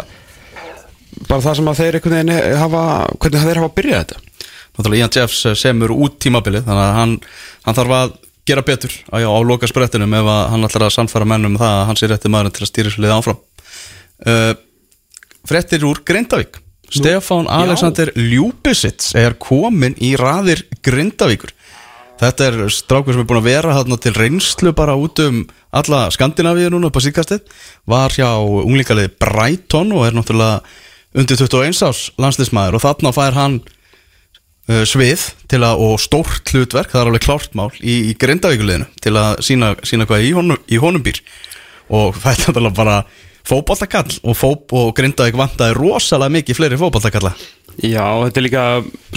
bara 1.28 1.44
það 1.44 1.56
sem 1.58 1.70
að 1.72 1.80
þeir 1.80 1.98
einhvern 1.98 2.16
veginn 2.16 2.58
hafa 2.60 2.82
hvernig 3.18 3.44
þeir 3.44 3.60
hafa 3.60 3.74
byrjað 3.80 4.02
þetta. 4.04 4.20
Náttúrulega 4.70 5.00
Ian 5.02 5.14
Jeffs 5.16 5.40
eh, 5.50 5.56
semur 5.58 5.90
út 5.96 6.18
tímabilið 6.22 6.64
þannig 6.68 6.84
að 6.86 6.94
hann, 7.00 7.14
hann 7.66 7.78
þarf 7.80 7.96
að 7.98 8.12
gera 8.48 8.62
betur 8.66 8.94
á, 9.10 9.16
á 9.20 9.38
loka 9.44 9.68
sprettinum 9.68 10.14
ef 10.16 10.30
að 10.30 10.42
hann 10.54 10.64
ætlar 10.68 10.86
að 10.86 10.94
sannfæra 10.94 11.26
mennum 11.28 11.58
það 11.60 11.74
að 11.80 11.86
hann 11.90 11.98
sé 12.00 12.08
rétti 12.10 12.30
maður 12.32 12.54
til 12.54 12.64
að 12.64 12.70
stýra 12.70 12.92
svo 12.94 13.02
liða 13.04 13.18
áfram. 13.20 13.40
Uh, 14.20 14.52
Frettir 15.50 15.84
úr 15.88 16.00
Grindavík 16.06 16.60
Stefán 16.90 17.46
Alexander 17.46 18.10
Ljúbisits 18.18 19.14
er 19.18 19.36
komin 19.38 19.94
í 20.02 20.16
raðir 20.18 20.64
Grindavíkur. 20.82 21.52
Þetta 22.20 22.46
er 22.50 22.56
strákur 22.74 23.14
sem 23.14 23.22
er 23.22 23.28
búin 23.30 23.40
að 23.40 23.48
vera 23.48 23.74
hérna 23.78 23.96
til 24.02 24.12
reynslu 24.12 24.74
bara 24.76 24.96
út 24.98 25.22
um 25.24 25.44
alla 25.72 26.08
Skandinavíu 26.12 26.68
núna 26.72 26.90
upp 26.90 26.98
á 27.00 27.06
síkastið 27.06 27.46
var 27.88 28.12
hjá 28.12 28.28
unglingaliði 28.42 29.14
Brighton 29.22 29.94
og 29.96 30.04
er 30.04 30.16
náttúrulega 30.18 30.60
undir 31.16 31.40
21 31.40 31.80
árs 31.86 32.02
landslismæður 32.20 32.76
og 32.76 32.84
þarna 32.84 33.14
fær 33.16 33.38
hann 33.38 33.56
uh, 33.62 34.82
svið 34.84 35.30
til 35.48 35.62
að, 35.64 35.80
og 35.80 35.96
stórt 36.02 36.52
hlutverk, 36.52 36.92
það 36.92 37.00
er 37.00 37.12
alveg 37.12 37.24
klárt 37.24 37.56
mál 37.56 37.70
í, 37.80 38.10
í 38.10 38.18
grindavíkuleginu 38.20 38.90
til 39.00 39.14
að 39.16 39.40
sína, 39.46 39.72
sína 39.86 40.06
hvað 40.10 40.26
í 40.28 40.34
honum, 40.36 40.60
í 40.68 40.82
honum 40.82 41.06
býr. 41.06 41.22
Og 41.88 42.18
það 42.22 42.50
er 42.52 42.70
bara 42.76 43.00
fótboltakall 43.50 44.20
og, 44.22 44.36
fóp, 44.38 44.74
og 44.76 44.92
grindavík 44.96 45.38
vantaði 45.38 45.76
rosalega 45.78 46.36
mikið 46.38 46.58
fleiri 46.58 46.78
fótboltakalla. 46.80 47.34
Já, 47.80 48.04
þetta 48.26 48.40
er 48.40 48.44
líka 48.46 48.64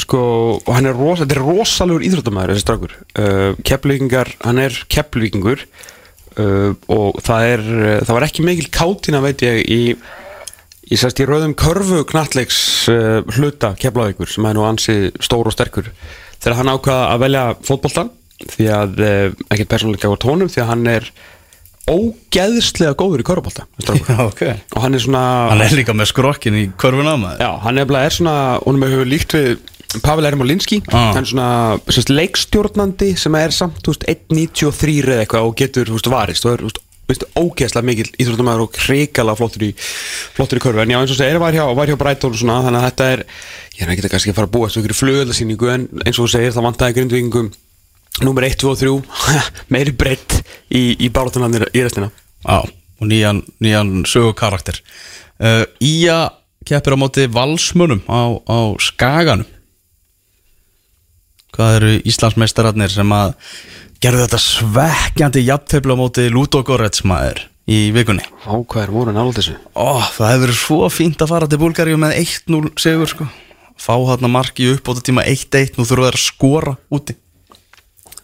sko, 0.04 0.24
og 0.62 0.72
hann 0.74 0.90
er, 0.90 0.98
rosa, 0.98 1.28
er 1.28 1.42
rosalegur 1.42 2.06
íþróttamæður 2.08 2.54
þessi 2.54 2.66
strákur. 2.66 2.98
Uh, 3.18 4.34
hann 4.46 4.62
er 4.62 4.78
keflvíkingur 4.94 5.64
uh, 5.64 6.74
og 6.92 7.22
það 7.26 7.48
er 7.54 7.64
það 8.06 8.14
var 8.18 8.28
ekki 8.28 8.46
mikil 8.46 8.70
kátina 8.74 9.24
veit 9.24 9.46
ég 9.46 9.64
í 9.64 9.82
Ég 10.92 11.00
sérst 11.00 11.22
í 11.24 11.26
rauðum 11.26 11.54
körfu 11.58 12.02
knattleiks 12.06 12.58
uh, 12.92 13.22
hluta 13.38 13.72
keflavíkur 13.80 14.28
sem 14.30 14.46
er 14.46 14.58
nú 14.58 14.66
ansi 14.68 15.14
stór 15.24 15.48
og 15.48 15.56
sterkur. 15.56 15.88
Þegar 16.44 16.58
hann 16.60 16.72
ákvaða 16.74 17.06
að 17.14 17.24
velja 17.24 17.44
fótboltan 17.64 18.12
því 18.52 18.68
að, 18.76 19.00
uh, 19.00 19.38
ekkert 19.48 19.72
persónuleika 19.72 20.12
á 20.12 20.20
tónum 20.20 20.52
því 20.52 20.62
að 20.62 20.70
hann 20.74 20.90
er 20.92 21.08
ógeðslega 21.90 22.96
góður 23.00 23.24
í 23.24 23.28
körfubolta 23.28 23.66
þessi 23.76 23.84
strákur. 23.84 24.22
ok. 24.30 24.42
Og 24.78 24.86
hann 24.86 24.96
er 24.98 25.04
svona 25.04 25.24
Hann 25.52 25.64
er 25.66 25.76
líka 25.76 25.96
með 25.98 26.12
skrokkin 26.14 26.56
í 26.60 26.64
körfuna 26.80 27.16
Já, 27.42 27.50
hann 27.66 27.80
nefnilega 27.80 28.10
er 28.10 28.18
svona, 28.18 28.36
honum 28.64 28.88
hefur 28.88 29.10
líkt 29.10 29.36
við 29.38 29.54
Pavel 30.02 30.26
Ermolinski, 30.26 30.80
Ah. 30.90 31.12
hann 31.14 31.22
er 31.22 31.30
svona 31.30 31.50
sérst, 31.86 32.10
leikstjórnandi 32.10 33.12
sem 33.20 33.36
er 33.38 33.54
samt 33.54 33.84
þú 33.86 33.94
veist, 33.94 34.08
1.93 34.10 35.04
eða 35.04 35.26
eitthvað 35.26 35.50
og 35.50 35.60
getur 35.60 35.92
veist, 35.94 36.10
varist 36.10 36.48
og 36.50 36.56
er 36.56 36.64
veist, 37.12 37.28
ógeðslega 37.38 37.86
mikil 37.86 38.08
íþróttumæður 38.18 38.64
og 38.66 38.80
hrikalega 38.88 39.38
flottur 39.38 39.68
í 39.68 39.72
flottur 39.78 40.58
í 40.58 40.64
körfu, 40.64 40.82
en 40.82 40.96
já 40.96 40.98
eins 41.02 41.14
og 41.14 41.20
segir 41.20 41.42
var 41.44 41.54
hjá, 41.54 41.66
var 41.78 41.92
hjá 41.92 41.98
og 42.00 42.40
svona, 42.40 42.62
þannig 42.66 42.80
að 42.80 42.88
þetta 42.90 43.12
er 43.12 43.26
ég 43.74 43.84
er 43.86 43.94
ekki 43.94 44.10
kannski 44.16 44.34
að 44.34 44.40
fara 44.40 44.50
að 44.50 44.56
búa 44.56 44.70
eftir 44.72 44.82
ykkur 44.82 45.00
flugöldasýningu 45.02 45.72
en 45.74 45.86
eins 46.06 46.18
og 46.18 46.26
þú 46.26 46.32
segir, 46.34 46.56
það 46.56 46.68
vantaði 46.70 46.98
grindvíkingum 46.98 47.52
Númer 48.22 48.46
1, 48.46 48.60
2 48.62 48.70
og 48.70 48.78
3 48.78 48.92
meiri 49.74 49.94
breytt 49.98 50.38
í, 50.70 50.94
í 51.02 51.10
báratunlandir 51.10 51.66
í 51.74 51.82
restina. 51.82 52.12
Já, 52.44 52.62
og 52.62 53.10
nýjan, 53.10 53.42
nýjan 53.64 54.04
sögukarakter. 54.06 54.78
Uh, 55.42 55.66
Ía 55.82 56.30
keppir 56.68 56.94
á 56.94 56.98
móti 57.00 57.26
valsmunum 57.26 58.04
á, 58.06 58.38
á 58.46 58.58
Skaganum. 58.78 59.50
Hvað 61.54 61.80
eru 61.80 61.96
Íslandsmeistararnir 62.10 62.94
sem 62.94 63.10
að 63.14 63.34
gerðu 64.02 64.28
þetta 64.28 64.42
svekkjandi 64.42 65.44
jafntefla 65.48 65.98
á 65.98 66.02
móti 66.02 66.28
Ludogorets 66.34 67.04
maður 67.08 67.44
í 67.70 67.90
vikunni? 67.96 68.26
Á 68.46 68.54
hvað 68.58 68.86
er 68.86 68.94
voru 68.94 69.14
nála 69.16 69.34
þessu? 69.36 69.58
Ó, 69.74 70.02
það 70.02 70.32
hefur 70.32 70.46
verið 70.46 70.62
svo 70.62 70.80
fínt 70.94 71.22
að 71.24 71.34
fara 71.34 71.50
til 71.50 71.62
Búlgaríu 71.62 72.00
með 72.02 72.18
1-0 72.24 72.74
sigur 72.82 73.10
sko. 73.10 73.30
Fá 73.74 73.94
þarna 73.98 74.30
marki 74.30 74.70
upp 74.70 74.86
á 74.86 74.92
þetta 74.94 75.06
tíma 75.10 75.24
1-1 75.26 75.80
Nú 75.80 75.86
þurfa 75.90 76.12
að 76.12 76.20
skora 76.22 76.76
úti 76.94 77.16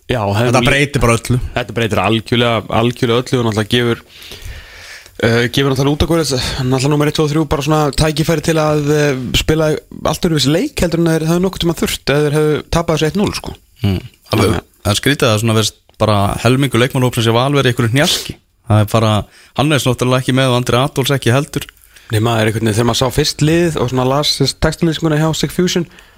Já, 0.09 0.21
Þetta 0.39 0.61
breytir 0.65 1.03
bara 1.03 1.17
öllu. 1.19 1.39
Þetta 1.55 1.75
breytir 1.77 2.01
algjörlega, 2.01 2.61
algjörlega 2.79 3.23
öllu 3.23 3.41
og 3.41 3.45
náttúrulega 3.45 3.73
gefur 3.75 4.01
uh, 4.01 5.43
gefur 5.53 5.69
náttúrulega 5.69 5.93
út 5.93 6.05
okkur 6.07 6.23
náttúrulega 6.25 6.91
nummer 6.95 7.11
1, 7.13 7.17
2 7.19 7.25
og 7.27 7.31
3 7.35 7.45
bara 7.53 7.67
svona 7.67 7.81
tækifæri 8.01 8.45
til 8.49 8.57
að 8.61 8.91
uh, 8.95 9.23
spila 9.37 9.71
allt 10.09 10.29
öru 10.29 10.39
vissi 10.39 10.53
leik 10.53 10.81
heldur 10.81 11.03
en 11.03 11.11
þeir 11.13 11.29
hefur 11.29 11.45
nokkuð 11.45 11.65
tíma 11.65 11.77
þurft 11.77 12.13
eða 12.15 12.25
þeir 12.25 12.37
hefur 12.39 12.67
tapað 12.73 13.03
þessu 13.03 13.21
1-0 13.21 13.39
sko. 13.39 13.55
Mm. 13.85 14.03
Það 14.29 14.91
er 14.93 15.01
skrítið 15.03 15.31
að 15.31 15.41
svona 15.43 15.57
verðst 15.59 15.81
bara 15.99 16.19
helmingu 16.41 16.79
leikmannhópsins 16.79 17.27
sem 17.27 17.35
var 17.35 17.49
alveg 17.49 17.69
einhverju 17.69 17.97
njálki 17.97 18.39
Það 18.69 18.83
er 18.83 18.89
bara, 18.91 19.11
Hannes 19.57 19.85
náttúrulega 19.87 20.21
ekki 20.21 20.33
með 20.37 20.51
og 20.51 20.59
Andri 20.59 20.77
Adolfs 20.77 21.13
ekki 21.15 21.33
heldur. 21.33 21.65
Nei 22.13 22.19
maður 22.21 22.41
er 22.41 22.49
einhvern 22.49 22.67
veginn, 22.67 22.75
þegar 22.77 22.87
maður 22.89 22.99
sá 22.99 23.15
fyrst 23.15 23.41
lið 23.45 23.77
og 23.81 23.89
svona 23.89 24.05
las 24.09 24.33
textilískuna 24.61 25.17
hjá 25.17 25.29
Sick 25.37 25.53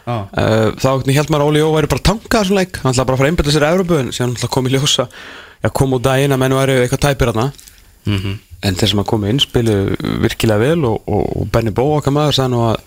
Já. 0.02 0.16
uh, 0.26 0.68
þá 0.82 0.89
held 1.14 1.32
maður 1.32 1.43
að 1.43 1.49
Óli 1.52 1.62
Jó 1.62 1.68
væri 1.76 1.89
bara 1.91 2.06
tankað 2.10 2.52
hann 2.52 2.62
ætlaði 2.64 2.80
bara 2.82 3.16
að 3.16 3.20
fara 3.20 3.28
að 3.28 3.32
einbæta 3.32 3.54
sér 3.54 3.66
að 3.68 3.76
Európu 3.76 3.99
en 4.02 4.10
síðan 4.16 4.38
að 4.38 4.54
koma 4.56 4.70
í 4.70 4.74
ljósa, 4.76 5.06
já 5.62 5.70
kom 5.78 5.93
út 5.97 6.06
daginn 6.06 6.34
að 6.34 6.41
menn 6.41 6.58
væri 6.58 6.78
eitthvað 6.82 7.04
tæpir 7.06 7.32
þarna. 7.32 7.47
En 8.62 8.78
þeir 8.78 8.89
sem 8.91 9.02
að 9.02 9.10
koma 9.10 9.30
inn 9.30 9.39
spilu 9.41 9.76
virkilega 10.22 10.62
vel 10.62 10.86
og, 10.89 10.97
og, 11.10 11.24
og 11.41 11.47
Benny 11.54 11.72
Bó 11.74 11.84
okkar 11.97 12.14
maður 12.14 12.38
sagði 12.38 12.54
nú 12.54 12.62
að 12.68 12.78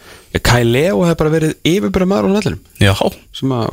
Kai 0.43 0.63
Leo 0.67 1.03
hefur 1.07 1.19
bara 1.23 1.35
verið 1.35 1.53
yfirbyrða 1.67 2.11
maður 2.11 2.31
á 2.31 2.33
Já, 2.83 2.95
sem 3.35 3.55
að 3.55 3.69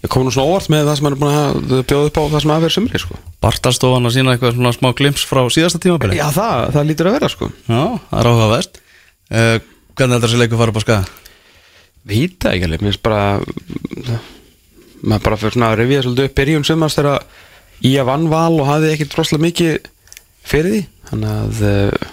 ég 0.00 0.08
kom 0.12 0.24
nú 0.24 0.32
svona 0.32 0.48
óvart 0.48 0.70
með 0.72 0.88
það 0.88 0.96
sem 0.96 1.06
hann 1.06 1.16
er 1.16 1.20
búin 1.20 1.36
að 1.36 1.84
bjóða 1.88 2.08
upp 2.08 2.20
á 2.20 2.24
það 2.24 2.40
sem 2.44 2.52
að 2.54 2.64
vera 2.64 2.76
sumri 2.76 3.00
sko. 3.00 3.14
Bartalstofan 3.44 4.08
að 4.08 4.14
sína 4.16 4.32
eitthvað 4.34 4.56
svona 4.56 4.72
smá 4.76 4.88
glimps 4.96 5.24
frá 5.28 5.40
síðasta 5.52 5.80
tímabili. 5.80 6.16
Já 6.16 6.28
það, 6.32 6.56
það 6.76 6.80
það 12.46 12.54
ekki 12.54 12.68
alveg, 12.68 12.84
mér 12.84 12.92
finnst 12.92 13.04
bara 13.04 14.20
maður 15.00 15.24
bara 15.26 15.40
fyrir 15.40 15.56
svona 15.56 15.72
að 15.72 15.80
revía 15.80 16.04
svolítið 16.04 16.28
upp 16.28 16.38
byrjun 16.40 16.66
sumars 16.68 16.96
þegar 16.98 17.26
ég 17.84 18.00
að 18.02 18.08
vann 18.10 18.30
val 18.32 18.60
og 18.60 18.68
hafði 18.68 18.94
ekkert 18.94 19.14
droslega 19.14 19.44
mikið 19.46 19.76
fyrir 20.50 20.74
því. 20.74 20.80
Þannig 21.10 21.34
að 21.34 21.62
uh, 21.66 22.08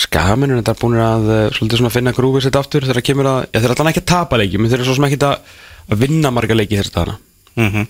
skaminur 0.00 0.60
þetta 0.60 0.74
er 0.74 0.80
búin 0.80 1.00
að 1.02 1.26
uh, 1.30 1.40
svolítið 1.56 1.82
svona 1.82 1.94
finna 1.94 2.14
grúfið 2.16 2.46
sitt 2.46 2.60
aftur 2.60 2.86
þegar 2.88 3.06
kemur 3.06 3.30
að, 3.30 3.40
ég 3.50 3.64
þeir 3.64 3.74
alltaf 3.74 3.90
ekki 3.92 4.04
að 4.04 4.12
tapa 4.12 4.40
leiki 4.40 4.60
menn 4.60 4.72
þeir 4.72 4.80
eru 4.80 4.88
svo 4.88 4.96
sem 4.98 5.08
ekki 5.08 5.20
að, 5.26 5.52
vinna 6.00 6.32
marga 6.34 6.56
leiki 6.56 6.80
þess 6.80 6.94
að 6.94 7.02
hana 7.04 7.18
Mm 7.58 7.86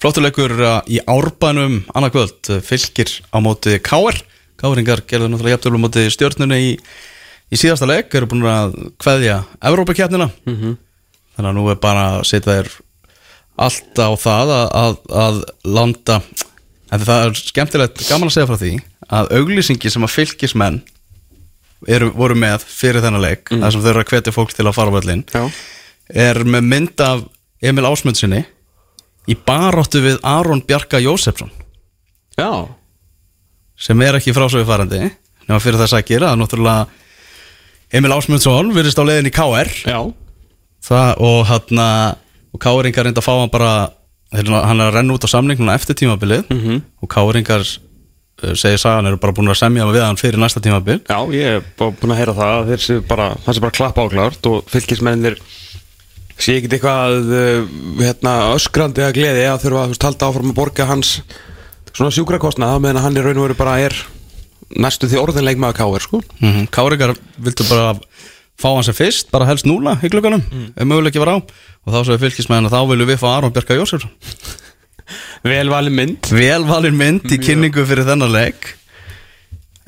Flottur 0.00 0.24
leikur 0.24 0.54
uh, 0.56 0.78
í 0.88 0.96
árbænum 1.04 1.82
annað 1.92 2.14
kvöld, 2.14 2.38
uh, 2.48 2.62
fylgir 2.64 3.10
á 3.28 3.38
móti 3.44 3.76
Káar 3.84 4.16
Káringar 4.56 5.02
gerðu 5.06 5.28
náttúrulega 5.28 5.58
á 5.76 5.82
móti 5.82 6.06
stjórnunni 6.10 6.58
í, 6.62 6.70
í 7.52 7.58
síðasta 7.60 7.88
leik 7.88 8.14
eru 8.16 8.28
búin 8.30 8.46
að 8.48 8.78
kveðja 9.02 9.42
Evrópakjarnina 9.60 10.30
mm 10.30 10.56
-hmm. 10.56 10.78
þannig 11.36 11.50
að 11.50 11.58
nú 11.58 11.66
er 11.70 11.80
bara 11.82 12.06
að 12.16 12.24
setja 12.30 12.56
þér 12.56 12.70
allt 13.62 14.00
á 14.00 14.10
það 14.16 14.54
að, 14.56 14.70
að, 14.72 14.96
að 15.24 15.42
landa. 15.64 16.22
En 16.92 17.04
það 17.04 17.26
er 17.26 17.36
skemmtilegt 17.36 18.08
gaman 18.08 18.30
að 18.30 18.34
segja 18.36 18.48
frá 18.48 18.58
því 18.60 18.72
að 19.12 19.30
auglýsingi 19.36 19.92
sem 19.92 20.04
að 20.04 20.14
fylgismenn 20.14 20.80
eru, 21.88 22.10
voru 22.16 22.36
með 22.38 22.64
fyrir 22.64 23.02
þennan 23.04 23.24
leik 23.24 23.50
mm. 23.50 23.60
þar 23.60 23.74
sem 23.74 23.84
þau 23.84 23.90
eru 23.92 24.02
að 24.02 24.10
hvetja 24.12 24.34
fólk 24.34 24.52
til 24.56 24.66
að 24.66 24.76
fara 24.76 24.92
á 24.92 24.96
völlin 24.96 25.24
er 26.12 26.42
með 26.44 26.68
mynd 26.68 27.04
af 27.04 27.24
Emil 27.62 27.86
Ásmundsinni 27.86 28.44
í 29.30 29.36
baráttu 29.38 30.02
við 30.02 30.18
Aron 30.26 30.62
Bjarka 30.66 30.98
Jósefsson. 30.98 31.50
Já, 32.38 32.68
sem 33.78 34.00
er 34.02 34.18
ekki 34.18 34.34
frásögu 34.34 34.66
farandi 34.66 35.04
nema 35.46 35.60
fyrir 35.62 35.80
það 35.80 35.92
sækir 35.94 36.24
að 36.26 36.38
náttúrulega 36.40 37.01
Emil 37.92 38.14
Ásmundsson 38.16 38.72
virðist 38.72 39.00
á 39.00 39.04
leiðin 39.04 39.28
í 39.28 39.34
KR 39.34 39.72
já, 39.84 39.98
það, 40.82 41.10
og 41.20 41.42
hann 41.50 41.82
og 42.52 42.60
Káringar 42.60 43.06
reynda 43.08 43.22
að 43.22 43.26
fá 43.26 43.34
hann 43.36 43.52
bara 43.52 43.72
hann 44.32 44.80
er 44.80 44.88
að 44.88 44.94
renna 44.96 45.16
út 45.16 45.24
á 45.28 45.30
samning 45.30 45.60
núna 45.60 45.76
eftir 45.76 45.96
tímabilið. 45.98 46.48
Mhm. 46.52 46.82
og 47.02 47.08
Káringar 47.08 47.64
uh, 47.64 48.54
segir 48.54 48.80
sagan 48.80 49.06
eru 49.06 49.20
bara 49.20 49.32
búin 49.32 49.52
að 49.52 49.60
semja 49.60 49.88
við 49.88 50.04
hann 50.04 50.20
fyrir 50.20 50.40
næsta 50.40 50.60
tímabil. 50.60 51.00
Já, 51.08 51.18
ég 51.32 51.58
er 51.58 51.64
búin 51.76 52.12
að 52.12 52.20
heyra 52.20 52.36
það 52.36 52.54
að 52.56 52.70
þeir 52.72 52.84
séu 52.86 53.02
bara, 53.08 53.28
það 53.44 53.54
sé 53.54 53.64
bara 53.64 53.76
klapp 53.78 53.98
áklárt 53.98 54.48
og 54.48 54.64
fylgismennir 54.72 55.38
sé 56.42 56.56
ekkit 56.58 56.78
eitthvað 56.78 57.28
uh, 57.28 57.66
hérna, 58.00 58.34
öskrandi 58.56 59.04
að 59.04 59.16
gleði 59.20 59.46
að 59.46 59.62
þurfa 59.66 59.84
að 59.84 59.96
halda 60.08 60.30
áfram 60.30 60.52
að 60.52 60.58
borga 60.58 60.88
hans 60.88 61.14
svona 61.92 62.12
sjúkrakostnað 62.14 62.80
meðan 62.80 63.04
hann 63.04 63.16
í 63.20 63.22
raun 63.22 63.36
og 63.36 63.50
veru 63.50 63.58
bara 63.58 63.78
er 63.84 63.96
næstu 64.80 65.08
því 65.10 65.20
orðinleik 65.20 65.60
maður 65.60 65.78
káir 65.80 66.04
sko. 66.06 66.22
Mm 66.40 66.52
-hmm. 66.52 66.70
Káringar 66.70 67.14
vildu 67.36 67.68
bara 67.68 67.94
fá 68.60 68.68
hann 68.74 68.84
sem 68.86 68.94
fyrst, 68.94 69.30
bara 69.32 69.46
helst 69.48 69.66
núna 69.66 69.96
í 70.02 70.10
glöggunum, 70.12 70.42
mm. 70.42 70.66
ef 70.76 70.86
möguleiki 70.86 71.22
var 71.22 71.34
á. 71.34 71.36
Og 71.82 71.94
þá 71.94 71.98
sagði 72.06 72.22
fylgismæðin 72.26 72.68
að 72.68 72.76
þá 72.76 72.90
viljum 72.90 73.10
við 73.10 73.22
fá 73.22 73.28
Aron 73.32 73.52
Bjarka 73.52 73.74
Jósefsson. 73.74 74.10
Vel 75.50 75.68
valin 75.68 75.96
mynd. 75.96 76.30
Vel 76.30 76.62
valin 76.64 76.96
mynd 76.96 77.32
í 77.32 77.38
kynningu 77.42 77.84
fyrir 77.88 78.06
þennan 78.06 78.32
leik. 78.32 78.76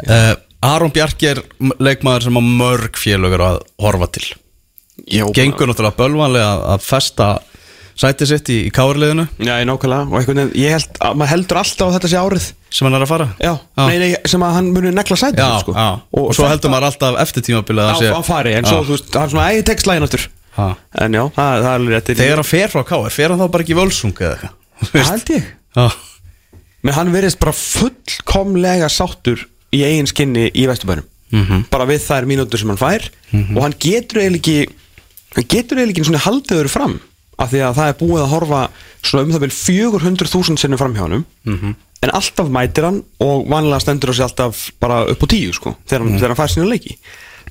Uh, 0.03 0.35
Aron 0.65 0.93
Bjarki 0.95 1.29
er 1.31 1.43
leikmaður 1.79 2.27
sem 2.27 2.41
á 2.41 2.43
mörg 2.43 2.99
félögur 2.99 3.45
að 3.45 3.61
horfa 3.85 4.11
til. 4.17 4.27
Já, 5.11 5.27
gengur 5.35 5.69
náttúrulega 5.69 5.99
bölvanlega 5.99 6.51
að, 6.51 6.65
að 6.75 6.85
festa 6.87 7.29
sæti 7.99 8.27
sitt 8.27 8.49
í, 8.51 8.57
í 8.67 8.71
káurliðinu 8.75 9.25
já, 9.39 9.53
ég 9.61 9.67
nákvæmlega 9.69 10.07
og 10.11 10.17
einhvern 10.19 10.41
veginn, 10.41 10.55
ég 10.65 10.73
held 10.75 10.97
að 11.01 11.19
maður 11.21 11.31
heldur 11.35 11.61
alltaf 11.61 11.87
að 11.89 11.95
þetta 11.97 12.11
sé 12.13 12.19
árið. 12.25 12.47
Sem 12.75 12.89
hann 12.89 12.97
er 12.99 13.05
að 13.07 13.11
fara? 13.13 13.27
Já, 13.39 13.53
Nei, 13.79 13.99
nei, 14.03 14.09
sem 14.33 14.43
að 14.47 14.55
hann 14.57 14.71
muni 14.75 14.91
negla 14.97 15.19
sæti 15.21 15.39
já, 15.39 15.51
sko. 15.63 15.75
já. 15.79 15.87
og, 16.19 16.31
svo 16.35 16.49
heldur 16.51 16.73
maður 16.75 16.89
alltaf 16.91 17.21
eftir 17.23 17.47
tímabilið 17.47 17.93
að 17.93 18.09
á, 18.11 18.19
á 18.19 18.23
fari, 18.27 18.55
en 18.59 18.67
svo 18.67 18.81
þú 18.89 18.97
veist, 18.97 19.15
hann 19.15 19.31
svona 19.35 19.47
æði 19.53 19.63
tekstlægin 19.71 20.09
aftur. 20.09 20.27
Ha. 20.55 20.67
en 21.03 21.15
já, 21.19 21.23
það, 21.35 21.55
það 21.63 21.71
er 21.71 21.79
alveg 21.79 21.95
rétt. 21.97 22.11
Þegar 22.19 22.41
hann 22.43 22.51
fer 22.51 22.75
frá 22.75 22.83
káur, 22.91 23.11
fer 23.15 23.31
hann 23.35 23.41
þá 23.43 23.49
bara 23.55 23.65
ekki 23.67 23.75
í 23.75 23.79
völsung 23.79 24.15
eða 24.19 24.35
eitthvað? 24.35 24.59
Þú 24.85 24.91
Það 24.91 24.99
veist? 25.01 25.15
held 25.15 25.33
ég. 25.35 25.49
Já. 25.75 25.87
Men 26.85 26.95
hann 26.99 27.11
verðist 27.15 27.39
bara 27.43 27.55
fullkomlega 27.57 28.89
sáttur 28.93 29.47
í 29.75 29.83
eigin 29.87 30.07
skinni 30.11 30.49
í 30.55 30.67
Vesturbænum. 30.71 31.07
Mhm. 31.35 31.65
bara 31.71 31.87
við 31.89 32.03
þær 32.05 32.27
mínútur 32.31 32.61
sem 32.61 32.69
hann 32.71 32.79
fær. 32.79 33.09
Og 33.57 33.63
hann 33.65 33.75
getur 33.83 34.21
eiginlega 34.23 34.39
ekki 34.39 34.69
hann 35.35 35.47
getur 35.51 35.79
eiginlega 35.81 35.95
ekki 35.97 36.05
svona 36.07 36.21
haldiður 36.23 36.69
fram 36.71 37.01
af 37.39 37.51
því 37.53 37.63
að 37.67 37.77
það 37.81 37.91
er 37.91 37.99
búið 38.01 38.23
að 38.23 38.33
horfa 38.35 38.63
svona 39.03 39.27
um 39.27 39.35
það 39.35 39.45
vel 39.45 39.55
400.000 39.59 40.63
sinnum 40.63 40.81
fram 40.81 40.97
hjá 40.97 41.05
honum. 41.07 41.27
Mhm. 41.49 41.75
en 42.05 42.11
alltaf 42.13 42.51
mætir 42.53 42.85
hann 42.85 42.99
og 43.25 43.47
vanlega 43.49 43.81
stendur 43.81 44.11
þessi 44.13 44.27
alltaf 44.27 44.59
bara 44.79 45.07
upp 45.09 45.23
á 45.25 45.27
tíu 45.33 45.55
sko, 45.57 45.71
þegar 45.89 46.03
hann, 46.05 46.19
þegar 46.19 46.35
hann 46.35 46.41
fær 46.43 46.53
sína 46.53 46.67
leiki. 46.69 46.99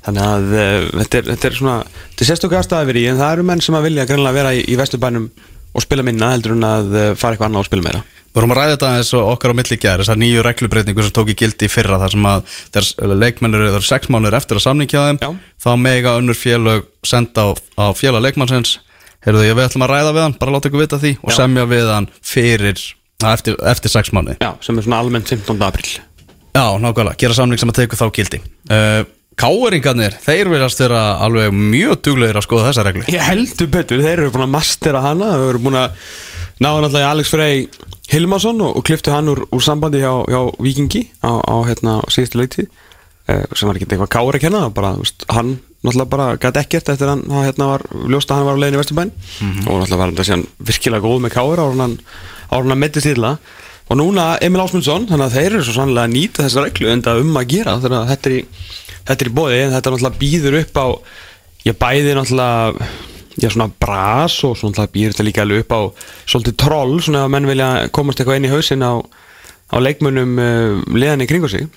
Þannig 0.03 0.27
að 0.27 0.51
uh, 0.53 0.99
þetta, 0.99 1.17
er, 1.17 1.29
þetta 1.31 1.47
er 1.47 1.57
svona 1.57 1.77
þetta 2.19 2.81
er 2.81 2.89
verið 2.91 3.01
í 3.01 3.09
en 3.09 3.17
það 3.17 3.33
eru 3.33 3.45
menn 3.49 3.63
sem 3.65 3.77
að 3.79 3.87
vilja 3.87 4.05
greinlega 4.05 4.37
vera 4.37 4.51
í, 4.53 4.61
í 4.67 4.77
Vesturbænum 4.77 5.25
og 5.73 5.81
spila 5.81 6.05
minna 6.05 6.29
heldur 6.35 6.53
en 6.53 6.67
að 6.67 6.93
uh, 6.93 7.05
fara 7.17 7.33
eitthvað 7.33 7.49
annað 7.49 7.63
og 7.63 7.69
spila 7.71 7.87
meira. 7.87 8.03
Við 8.33 8.39
vorum 8.39 8.53
að 8.53 8.57
ræða 8.59 8.73
þetta 8.73 8.91
eins 8.97 9.11
og 9.13 9.27
okkar 9.29 9.51
á 9.53 9.57
milli 9.57 9.75
gæri 9.77 10.01
þessar 10.01 10.17
nýju 10.17 10.43
reglubreitningu 10.45 11.03
sem 11.05 11.13
tók 11.13 11.27
í 11.29 11.35
gildi 11.37 11.67
í 11.67 11.69
fyrra 11.69 11.99
þar 12.01 12.13
sem 12.15 12.23
að 12.25 12.55
þegar 12.73 13.19
leikmennir 13.21 13.65
eru 13.67 13.81
sex 13.85 14.09
mánuður 14.09 14.37
eftir 14.39 14.57
að 14.57 14.65
samningja 14.65 15.03
þeim. 15.05 15.19
Já. 15.21 15.29
þá 15.61 15.69
mega 15.77 16.15
önnur 16.17 16.37
félög 16.37 16.87
senda 17.05 17.45
á, 17.45 17.49
á 17.77 17.85
félag 17.93 18.25
leikmannsins 18.25 18.79
Heyrðu 19.23 19.45
ég 19.47 19.57
við 19.57 19.67
ætlum 19.69 19.85
að 19.85 19.93
ræða 19.93 20.13
við 20.15 20.25
hann, 20.25 20.37
bara 20.39 20.53
láta 20.55 20.69
ykkur 20.69 20.83
vita 20.83 20.99
því 20.99 21.13
og 21.21 21.31
Já. 21.31 21.35
semja 21.37 21.65
við 21.69 21.89
hann 21.93 22.09
fyrir 22.19 22.81
að 23.23 23.35
eftir, 23.37 23.57
eftir 23.71 23.93
sex 23.93 24.13
mánuði 24.15 24.37
Já, 24.43 24.51
sem 24.65 24.77
er 24.79 24.87
svona 24.87 24.99
almennt 25.03 25.31
15. 25.31 25.63
apríl 25.63 25.91
Já, 26.53 26.65
nákvæmlega, 26.83 27.17
gera 27.23 27.37
samning 27.37 27.61
sem 27.61 27.71
að 27.71 27.79
teku 27.81 27.99
þá 27.99 28.05
gildi 28.13 28.41
uh, 28.43 29.03
Káeringarnir, 29.39 30.13
þeir 30.21 30.51
viljast 30.51 30.83
vera 30.83 30.99
alveg 31.25 31.55
mjög 31.55 32.03
duglegir 32.05 32.37
að 32.37 32.45
skoða 32.45 32.67
þessa 32.69 32.85
reglu 32.85 33.07
Ég 33.09 33.23
heldur 33.25 33.71
betur, 33.73 34.03
þeir 34.03 34.19
eru 34.19 34.33
búin 34.35 34.45
að 34.45 34.53
mastera 34.53 35.01
hana 35.01 35.31
Þeir 35.39 35.47
eru 35.47 35.63
búin 35.63 35.79
að 35.79 35.95
náða 36.61 36.83
náttúrulega 36.83 37.01
í 37.01 37.09
Alex 37.09 37.33
Frey 37.33 37.63
Hilmarsson 38.11 38.61
og, 38.61 38.77
og 38.77 38.85
kliftu 38.85 39.13
hann 39.13 39.31
úr, 39.31 39.41
úr 39.49 39.63
sambandi 39.63 40.03
hjá, 40.03 40.11
hjá 40.29 40.41
Víkingi 40.61 41.07
á, 41.25 41.31
á 41.41 41.55
hérna, 41.65 41.97
síðustu 42.13 42.41
leiti 42.43 42.67
eh, 42.67 42.92
sem 43.27 43.69
var 43.69 43.77
ekki 43.77 43.87
eitthvað 43.87 44.11
kári 44.11 44.39
að 44.39 44.43
kenna 44.43 44.63
bara, 44.75 44.93
veist, 44.99 45.23
hann 45.31 45.53
náttúrulega 45.83 46.11
bara 46.11 46.25
gæti 46.39 46.59
ekkert 46.63 46.89
eftir 46.93 47.11
hann, 47.11 47.21
hann 47.31 47.45
hérna 47.47 47.67
var 47.69 47.83
ljóst 48.11 48.31
að 48.31 48.39
hann 48.39 48.47
var 48.49 48.57
á 48.59 48.61
leiðin 48.61 48.75
í 48.75 48.81
Vesturbæn 48.81 49.11
og 49.67 49.77
náttúrulega 49.79 49.99
var 49.99 50.09
hann 50.09 50.17
þessi 50.19 50.39
virkilega 50.69 51.05
góð 51.05 51.21
með 51.23 51.35
kári 51.37 51.63
ára 51.63 51.77
hann, 51.83 51.95
ára 52.49 52.67
hann 52.67 52.81
mettist 52.83 53.09
illa. 53.11 53.37
Og 53.91 53.99
núna 53.99 54.37
Emil 54.41 54.63
Ásmundsson 54.63 55.07
þannig 55.09 55.25
að 55.25 55.33
þeir 55.37 55.49
eru 55.53 55.63
svo 55.67 55.73
sannlega 55.75 56.07
að 56.07 56.13
nýta 56.15 56.45
þessa 56.45 56.63
reglu 56.63 56.91
enda 56.91 57.15
um 57.19 57.33
að 57.35 57.49
gera 57.51 57.77
þannig 57.83 57.97
að 57.99 58.11
þetta 58.13 58.29
er 58.29 58.35
í, 58.35 58.43
þetta 59.09 59.25
er 59.25 59.31
í 59.31 59.33
bóði 59.39 59.57
en 59.59 59.73
þetta 59.75 59.91
náttúrulega 59.93 60.21
býður 60.21 60.59
upp 60.61 60.79
á 60.79 60.87
ég 61.67 61.79
bæði 61.79 62.15
náttúrulega 62.15 62.87
já, 63.39 63.49
svona 63.49 63.67
bras 63.83 64.37
og 64.47 64.55
svona 64.59 64.87
býður 64.87 65.15
þetta 65.15 65.27
líka 65.27 65.43
alveg 65.43 65.65
upp 65.65 65.75
á 65.75 65.81
svolítið 66.31 66.57
troll 66.63 66.95
svona 67.03 67.25
að 67.25 67.33
menn 67.35 67.49
vilja 67.49 67.69
komast 67.95 68.19
eitthvað 68.21 68.39
inn 68.39 68.47
í 68.47 68.53
hausinn 68.53 68.87
á, 68.87 68.93
á 69.03 69.75
leikmönnum 69.83 70.39
uh, 70.39 70.79
liðan 70.95 71.25
í 71.25 71.29
kringu 71.29 71.51
sig 71.51 71.67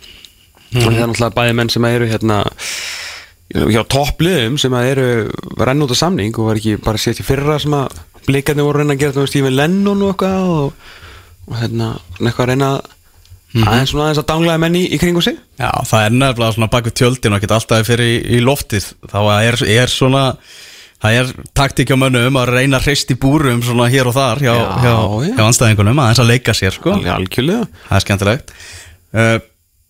og 0.82 0.90
það 0.92 1.00
er 1.02 1.10
náttúrulega 1.10 1.36
bæði 1.40 1.56
menn 1.60 1.72
sem 1.72 1.86
eru 1.90 2.08
hérna 2.10 2.40
hjá 3.46 3.82
toppliðum 3.94 4.56
sem 4.58 4.74
eru 4.80 5.06
renn 5.62 5.84
út 5.86 5.94
af 5.94 6.00
samning 6.00 6.34
og 6.38 6.48
var 6.50 6.58
ekki 6.60 6.76
bara 6.82 6.98
sést 7.00 7.22
í 7.22 7.26
fyrra 7.26 7.58
sem 7.62 7.74
að 7.78 7.94
blikarnir 8.26 8.66
voru 8.66 8.82
reyna 8.82 8.96
að 8.96 9.02
gera 9.04 9.14
þetta 9.14 9.22
með 9.24 9.30
Stephen 9.32 9.56
Lennon 9.56 10.02
og 10.02 10.12
eitthvað 10.12 10.50
og, 10.50 10.92
og 11.46 11.58
hérna 11.60 11.92
eitthvað 12.18 12.44
að 12.46 12.50
reyna 12.52 12.70
að 12.74 12.92
aðeins 13.56 13.92
svona 13.94 14.08
aðeins 14.08 14.20
að 14.20 14.28
danglaði 14.28 14.60
menn 14.66 14.74
í, 14.76 14.80
í 14.92 14.96
kringu 15.00 15.22
sig. 15.24 15.36
Já, 15.62 15.70
það 15.88 16.02
er 16.08 16.16
nefnilega 16.18 16.56
svona 16.58 16.68
bak 16.74 16.88
við 16.90 16.96
tjöldin 17.00 17.32
og 17.32 17.38
ekki 17.38 17.54
alltaf 17.56 17.86
fyrir 17.88 18.10
í, 18.10 18.16
í 18.36 18.40
loftið. 18.44 18.88
Þá 19.08 19.18
er, 19.38 19.56
er 19.78 19.92
svona 19.94 20.24
það 21.06 21.16
er 21.22 21.30
taktík 21.56 21.92
á 21.94 21.96
mönnum 22.02 22.36
að 22.42 22.50
reyna 22.52 22.80
að 22.80 22.88
hreist 22.90 23.14
í 23.14 23.16
búrum 23.22 23.62
svona 23.64 23.86
hér 23.92 24.10
og 24.10 24.16
þar 24.18 24.42
hjá, 24.42 24.52
Já, 24.52 24.66
hjá, 24.82 24.92
já. 25.30 25.32
hjá 25.38 25.44
anstæðingunum 25.46 26.02
aðeins 26.02 26.20
að 26.26 26.30
leika 26.34 26.56
sér 26.58 26.76
sko. 26.76 26.98
algjörlega. 27.14 27.68
Það 27.86 27.96
er 28.00 28.04
skemmtilegt. 28.08 28.52
Uh, 29.16 29.36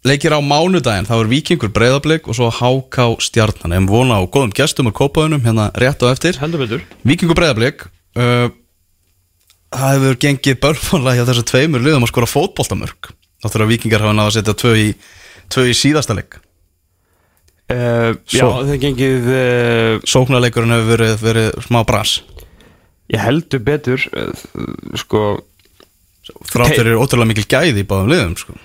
leikir 0.07 0.35
á 0.35 0.41
mánudaginn, 0.41 1.09
þá 1.09 1.17
er 1.19 1.31
Víkingur 1.31 1.73
breyðablик 1.75 2.29
og 2.31 2.37
svo 2.39 2.51
HK 2.53 3.19
Stjarnan. 3.27 3.75
En 3.77 3.89
vona 3.91 4.21
á 4.21 4.23
góðum 4.25 4.55
gestum 4.57 4.91
og 4.91 4.97
kópaðunum 4.97 5.45
hérna 5.45 5.69
rétt 5.79 6.03
og 6.07 6.13
eftir. 6.13 6.39
Heldur 6.41 6.63
betur. 6.65 6.85
Víkingur 7.07 7.39
breyðablik 7.39 7.87
uh, 8.19 8.49
það 9.75 9.95
hefur 9.97 10.19
gengið 10.25 10.59
börnfónlega 10.63 11.21
hjá 11.21 11.31
þessu 11.31 11.47
tveimur 11.51 11.85
liðum 11.85 12.07
að 12.07 12.13
skora 12.13 12.31
fótboltamörk. 12.31 13.11
Þá 13.43 13.49
þurfa 13.51 13.71
Víkingar 13.73 14.05
hafa 14.05 14.17
náða 14.17 14.31
að 14.31 14.37
setja 14.39 14.57
tvö 14.63 14.75
í, 14.81 14.87
tvö 15.53 15.67
í 15.71 15.75
síðasta 15.77 16.17
leik. 16.17 16.39
Uh, 17.67 18.15
Já, 18.31 18.47
það 18.47 18.79
gengið 18.85 19.29
uh, 19.35 19.93
sóknarleikurinn 20.07 20.77
hefur 20.77 20.93
verið, 20.95 21.19
verið 21.25 21.51
smá 21.67 21.81
bras. 21.89 22.21
Ég 23.11 23.23
heldur 23.23 23.63
betur 23.63 24.03
uh, 24.15 24.47
Sko 24.99 25.23
þrátt 26.27 26.75
fyrir 26.75 26.99
ótrúlega 26.99 27.31
mikil 27.31 27.47
gæði 27.47 27.83
í 27.83 27.87
báðum 27.87 28.11
liðum 28.11 28.37
sko. 28.39 28.57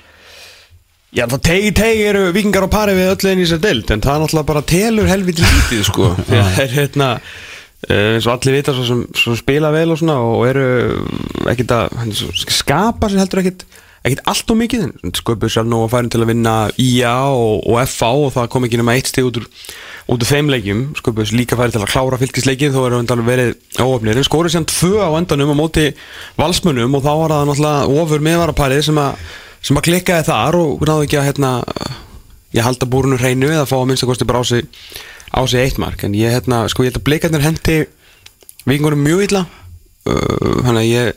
Já, 1.11 1.25
það 1.27 1.41
tegi 1.43 1.71
tegi 1.75 2.03
eru 2.07 2.27
vikingar 2.31 2.65
á 2.67 2.69
pari 2.71 2.95
við 2.95 3.09
öllu 3.11 3.31
einn 3.33 3.43
í 3.43 3.47
sér 3.49 3.59
deild 3.59 3.89
en 3.91 4.03
það 4.03 4.13
er 4.13 4.21
náttúrulega 4.23 4.47
bara 4.53 4.63
telur 4.71 5.09
helviti 5.11 5.43
lítið 5.43 5.81
sko. 5.89 6.11
Það 6.29 6.59
er 6.63 6.75
hérna 6.77 7.09
uh, 7.19 8.13
eins 8.15 8.27
og 8.29 8.35
allir 8.37 8.55
vita 8.55 8.75
svo 8.77 8.87
sem, 8.87 9.01
svo 9.11 9.33
sem 9.33 9.41
spila 9.41 9.73
vel 9.75 9.91
og 9.91 9.99
svona 9.99 10.15
og 10.23 10.45
eru 10.47 10.67
ekkit 11.51 11.75
að 11.75 12.15
skapa 12.55 13.11
sér 13.11 13.25
heldur 13.25 13.43
ekkit 13.43 13.67
ekkit 14.01 14.23
allt 14.31 14.49
og 14.49 14.57
mikið 14.57 14.87
en 14.87 15.13
sköpuðu 15.13 15.51
sér 15.53 15.67
nú 15.67 15.83
að 15.83 15.91
færin 15.97 16.09
til 16.15 16.23
að 16.23 16.31
vinna 16.31 16.55
IA 16.81 17.13
og, 17.35 17.67
og 17.69 17.83
FA 17.91 18.09
og 18.23 18.31
það 18.33 18.49
kom 18.55 18.65
ekki 18.65 18.79
nema 18.81 18.95
eitt 18.97 19.11
stig 19.11 19.27
út 19.27 19.37
úr, 19.37 19.45
út 20.07 20.23
úr 20.23 20.31
þeim 20.31 20.49
leikjum 20.49 20.87
sköpuðu 20.97 21.37
líka 21.37 21.59
færin 21.59 21.75
til 21.75 21.83
að 21.83 21.91
klára 21.91 22.23
fylgisleikið 22.23 22.73
þó 22.73 22.81
eru 22.87 23.03
endan 23.03 23.27
verið 23.27 23.53
óöfnir. 23.77 24.17
En 24.17 24.25
skórið 24.25 24.55
sér 24.55 24.65
tvö 24.71 25.05
á 25.05 25.09
endanum 25.19 25.53
á 25.53 25.55
móti 25.59 25.91
valsmunum 26.39 26.97
og 26.97 27.05
þá 27.05 27.13
var 27.13 27.35
það 27.35 27.47
náttúrulega 27.51 28.01
ofur 28.01 28.25
meðvaraparið 28.25 28.85
sem 28.89 29.01
að 29.03 29.29
sem 29.61 29.77
að 29.77 29.87
klikkaði 29.89 30.27
þar 30.27 30.59
og 30.59 30.83
náðu 30.89 31.07
ekki 31.07 31.21
að 31.21 31.27
hérna, 31.29 31.53
ég 32.55 32.65
halda 32.65 32.89
búrunu 32.89 33.19
hreinu 33.21 33.49
eða 33.51 33.69
fá 33.69 33.77
að 33.79 33.87
minnst 33.91 34.05
að 34.05 34.13
kosti 34.13 34.29
bara 34.29 34.41
á 34.41 34.45
sig 34.47 34.67
á 35.31 35.41
sig 35.47 35.63
eitt 35.63 35.79
mark, 35.79 36.03
en 36.03 36.17
ég 36.17 36.33
hérna, 36.33 36.65
sko 36.69 36.83
ég 36.83 36.91
held 36.91 36.99
að 36.99 37.07
blikarnir 37.07 37.45
hendi 37.45 37.77
vikingurum 38.67 39.03
mjög 39.05 39.25
illa. 39.29 39.45
Uh, 40.01 40.63
þannig 40.65 40.79
að 40.81 40.87
ég 40.89 41.11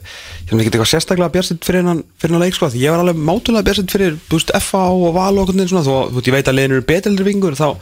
ég 0.45 0.51
ekki 0.61 0.69
eitthvað 0.69 0.91
sérstaklega 0.91 1.33
björnsitt 1.33 1.65
fyrir 1.65 1.81
hennan 1.81 2.03
fyrir 2.21 2.35
hennan 2.35 2.45
leik 2.45 2.57
sko, 2.57 2.69
því 2.69 2.83
ég 2.83 2.93
var 2.93 3.01
alveg 3.01 3.23
mátulega 3.31 3.65
björnsitt 3.65 3.95
fyrir 3.95 4.19
veist, 4.29 4.53
FA 4.61 4.83
og 4.93 5.15
Val 5.17 5.39
og 5.39 5.47
okkur 5.47 5.71
svona, 5.71 5.85
þó, 5.87 6.21
ég 6.21 6.35
veit 6.35 6.51
að 6.51 6.59
liðin 6.59 6.75
eru 6.77 6.85
beteldur 6.91 7.25
vikingur 7.25 7.57
þá, 7.57 7.79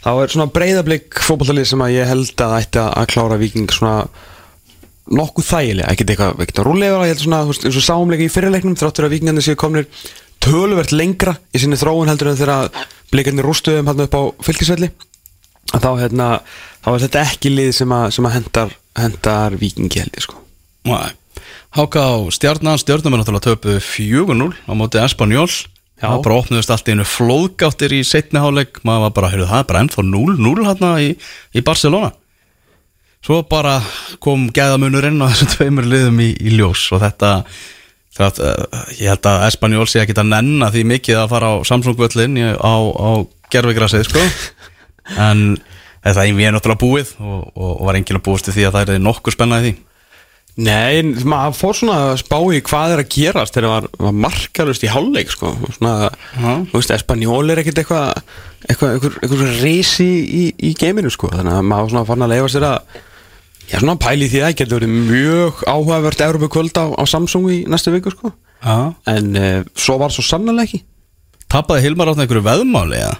þá 0.00 0.10
er 0.14 0.32
svona 0.32 0.48
breyðablík 0.54 1.20
fótballtalið 1.26 1.68
sem 1.68 1.84
að 1.84 1.92
ég 1.98 2.08
held 2.08 2.44
að 2.46 2.56
ætti 2.56 2.80
að 2.86 3.10
klára 3.12 3.38
viking 3.42 3.74
svona 3.76 3.98
nokkuð 5.10 5.46
þægilega, 5.46 5.92
ekkert 5.92 6.12
eitthvað, 6.14 6.42
ekkert 6.44 6.60
að 6.62 6.66
rúlega 6.68 7.04
ég 7.04 7.12
held 7.14 7.22
svona, 7.24 7.42
þú 7.44 7.52
veist, 7.52 7.64
eins 7.66 7.78
og 7.80 7.86
sáumleika 7.86 8.26
í 8.26 8.32
fyrirleiknum 8.32 8.76
þráttur 8.78 9.06
að 9.06 9.14
vikingandi 9.16 9.44
séu 9.44 9.58
komnir 9.58 9.88
töluvert 10.40 10.94
lengra 10.94 11.36
í 11.52 11.62
sinni 11.62 11.78
þróun 11.80 12.10
heldur 12.10 12.30
en 12.30 12.38
þegar 12.38 12.84
blikarnir 13.10 13.46
rústuðum 13.46 13.90
hann 13.90 14.04
upp 14.06 14.14
á 14.16 14.22
fylgisvelli 14.46 14.90
þá, 15.72 15.90
hérna, 16.00 16.28
þá 16.84 16.90
er 16.94 17.02
þetta 17.06 17.24
ekki 17.26 17.52
lið 17.54 17.72
sem 17.80 17.96
að, 17.96 18.06
sem 18.16 18.28
að 18.28 18.36
hendar, 18.38 18.76
hendar 18.98 19.58
vikingi 19.60 20.02
held 20.02 20.16
ég 20.16 20.26
sko. 20.26 20.38
Nei. 20.88 21.10
Háka 21.76 22.02
á 22.02 22.18
stjarnan, 22.34 22.80
stjarnum 22.82 23.14
er 23.14 23.22
náttúrulega 23.22 23.52
töpuð 23.52 23.82
4-0 23.84 24.48
á 24.66 24.72
móti 24.78 25.02
Espanjól 25.02 25.50
það 26.00 26.22
bara 26.24 26.38
opnuðist 26.40 26.72
allt 26.72 26.88
í 26.88 26.94
einu 26.96 27.06
flóðgáttir 27.06 27.94
í 27.94 28.00
setni 28.06 28.40
háleik, 28.40 28.80
maður 28.86 29.04
var 29.04 29.14
bara, 29.18 29.30
heyrðu 29.34 29.50
það 29.50 29.66
bara 29.68 29.82
ennþá 29.84 30.04
0-0 30.08 30.66
hérna 30.66 30.92
í, 31.04 31.10
í 31.52 31.64
Barcelona 31.66 32.12
svo 33.24 33.42
bara 33.48 33.78
kom 34.22 34.48
gæðamunurinn 34.54 35.20
á 35.20 35.28
þessum 35.32 35.52
tveimur 35.54 35.88
liðum 35.88 36.22
í, 36.24 36.30
í 36.40 36.54
ljós 36.56 36.86
og 36.94 37.02
þetta 37.04 37.32
það, 38.16 38.40
uh, 38.44 38.86
ég 38.98 39.12
held 39.12 39.28
að 39.30 39.44
Espanjól 39.48 39.88
sé 39.90 40.02
ekki 40.02 40.16
að 40.18 40.32
nenna 40.32 40.70
því 40.72 40.86
mikið 40.94 41.20
að 41.22 41.34
fara 41.34 41.52
á 41.52 41.54
Samsung-völlin 41.68 42.40
á, 42.56 42.74
á 42.80 43.10
gerfigrasið 43.52 44.08
sko. 44.08 44.24
En 45.10 45.56
þetta 46.04 46.22
er 46.22 46.36
ég 46.38 46.52
náttúrulega 46.54 46.78
búið 46.78 47.08
og, 47.18 47.46
og, 47.50 47.70
og 47.80 47.86
var 47.88 47.96
enginn 47.98 48.20
að 48.20 48.26
búist 48.28 48.46
því 48.46 48.68
að 48.68 48.76
það 48.76 48.92
er 48.94 49.00
nokkur 49.02 49.34
spennaði 49.34 49.72
því. 49.72 49.72
Nei, 50.60 51.24
maður 51.24 51.56
fór 51.56 51.76
svona 51.78 51.96
að 52.10 52.20
spá 52.20 52.36
í 52.52 52.60
hvað 52.66 52.94
er 52.94 53.02
að 53.02 53.10
gerast 53.14 53.56
þegar 53.56 53.70
það 53.70 54.04
var, 54.04 54.16
markalust 54.26 54.84
í 54.84 54.90
hálfleik 54.92 55.32
sko, 55.32 55.52
svona, 55.76 56.10
þú 56.36 56.76
veist, 56.76 56.92
Espanjól 56.94 57.42
er 57.50 57.62
ekkert 57.62 57.80
eitthvað 57.80 58.08
eitthvað, 58.68 58.96
eitthvað, 58.96 59.18
eitthvað 59.22 59.62
reysi 59.62 60.08
í, 60.20 60.42
í 60.68 60.72
geiminu 60.78 61.12
sko, 61.14 61.30
þannig 61.32 61.56
að 61.56 61.68
maður 61.70 61.94
svona 61.94 62.08
fann 62.10 62.26
að 62.26 62.34
leifa 62.34 62.50
sér 62.52 62.66
að 62.68 62.98
já, 63.70 63.78
svona 63.78 63.96
pæli 64.00 64.28
því 64.30 64.42
að 64.42 64.46
það 64.46 64.56
getur 64.60 64.80
verið 64.80 64.94
mjög 65.10 65.64
áhugavert 65.70 66.24
Európa 66.26 66.50
kvöld 66.52 66.80
á, 66.80 66.84
á 66.94 67.04
Samsung 67.08 67.50
í 67.50 67.58
næstu 67.70 67.94
viku 67.94 68.12
sko, 68.14 68.32
Já. 68.60 68.92
en 69.08 69.32
uh, 69.38 69.64
svo 69.78 69.98
var 70.02 70.14
svo 70.14 70.24
sannlega 70.26 70.68
ekki 70.68 70.84
Tapaði 71.50 71.88
Hilmar 71.88 72.12
átna 72.12 72.26
einhverju 72.26 72.46
veðmáli 72.46 73.00
eða? 73.00 73.18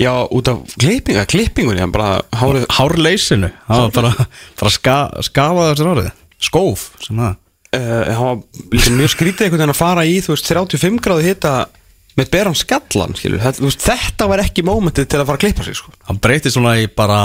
Já, 0.00 0.12
út 0.26 0.48
af 0.50 0.74
klippinga, 0.80 1.22
klippingunni, 1.30 1.82
hann 1.82 1.92
bara 1.94 2.18
hárið 2.34 2.64
Hárleysinu 2.74 3.50
Það 3.68 3.82
var 3.84 3.92
bara, 3.94 4.26
bara 4.58 4.72
ska, 4.74 4.96
skafaði 5.22 5.74
þessar 5.74 5.90
árið 5.92 6.12
Skóf 6.44 6.88
sem 7.04 7.20
það 7.20 7.36
uh, 7.74 8.12
hann 8.18 8.26
var 8.28 8.90
mjög 8.98 9.14
skrítið 9.14 9.46
einhvern 9.46 9.62
veginn 9.62 9.74
að 9.74 9.80
fara 9.80 10.06
í 10.08 10.18
þú 10.24 10.34
veist 10.34 10.50
35 10.50 11.00
gráðu 11.04 11.26
hita 11.28 11.54
með 12.18 12.30
beran 12.30 12.56
skallan 12.58 13.14
skilur 13.18 13.42
þetta, 13.42 14.28
var 14.30 14.42
ekki 14.44 14.64
mómentið 14.66 15.08
til 15.10 15.20
að 15.20 15.28
fara 15.28 15.38
að 15.40 15.44
klippa 15.44 15.66
sig 15.66 15.78
sko. 15.78 15.90
Hann 16.06 16.20
breyti 16.22 16.52
svona 16.54 16.76
í 16.78 16.86
bara 16.86 17.18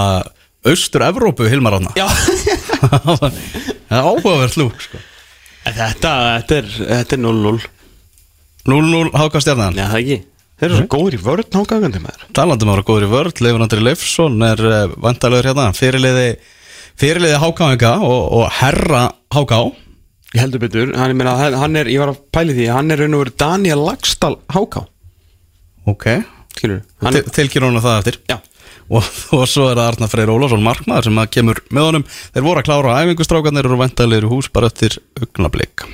Austur-Evrópu 0.68 1.48
Hilmar 1.48 1.78
já. 1.96 2.08
Það 3.90 3.96
er 3.96 4.04
áhugavert 4.04 4.58
lúk 4.60 4.82
sko. 4.84 5.00
Þetta, 5.64 6.12
þetta 6.40 6.58
er, 6.58 6.68
þetta 6.90 7.16
er 7.16 7.22
0-0 7.24 7.62
0-0 8.70 9.12
Háka 9.16 9.42
stjarnan. 9.44 9.78
Já, 9.80 9.88
það 9.88 10.00
ekki. 10.02 10.18
Þeir 10.60 10.68
eru 10.68 10.80
svo 10.82 10.88
góður 10.92 11.16
í 11.16 11.20
vörð 11.24 11.54
nákvæmandi 11.56 12.02
með 12.04 12.16
þér 12.16 12.32
Talandum 12.36 12.72
ára 12.74 12.84
góður 12.84 13.06
í 13.06 13.12
vörð 13.14 13.42
Leifur 13.46 13.64
Andri 13.64 13.84
Leifsson 13.86 14.36
er 14.44 14.64
uh, 14.68 14.80
vandalegur 15.00 15.48
hérna. 15.48 15.70
Fyrirliði, 15.78 16.26
fyrirliði 17.00 17.40
Hákáinga 17.40 17.94
og, 18.04 18.20
og 18.42 18.52
herra 18.60 19.06
Háká. 19.32 19.62
Ég 20.36 20.44
heldur 20.44 20.62
betur, 20.62 20.92
hann, 21.00 21.16
meina, 21.18 21.38
hann 21.56 21.80
er, 21.80 21.88
ég 21.90 22.04
var 22.04 22.12
að 22.12 22.20
pæli 22.36 22.54
því 22.58 22.68
Hann 22.76 22.94
er 22.94 23.00
raun 23.02 23.16
og 23.18 23.24
verið 23.24 23.40
Daniel 23.42 23.80
Lagstall 23.88 24.36
Háká. 24.52 24.84
Ok. 25.90 26.12
Skilur 26.58 26.84
hann, 27.00 27.24
það 27.80 27.96
eftir? 28.02 28.20
Já 28.28 28.38
og, 28.90 29.06
og 29.38 29.46
svo 29.50 29.70
er 29.70 29.78
það 29.80 29.86
Arna 29.86 30.10
Freyr 30.12 30.34
Ólafsson 30.34 30.66
markmaður 30.66 31.10
sem 31.10 31.22
kemur 31.36 31.64
með 31.70 31.90
honum. 31.90 32.08
Þeir 32.34 32.48
voru 32.50 32.64
að 32.64 32.68
klára 32.70 32.98
æfingustrákarnir 33.04 33.70
og 33.70 33.82
væntalegir 33.84 34.28
í 34.28 34.34
hús 34.34 34.52
bara 34.54 34.72
eftir 34.72 35.00
augnablík 35.22 35.88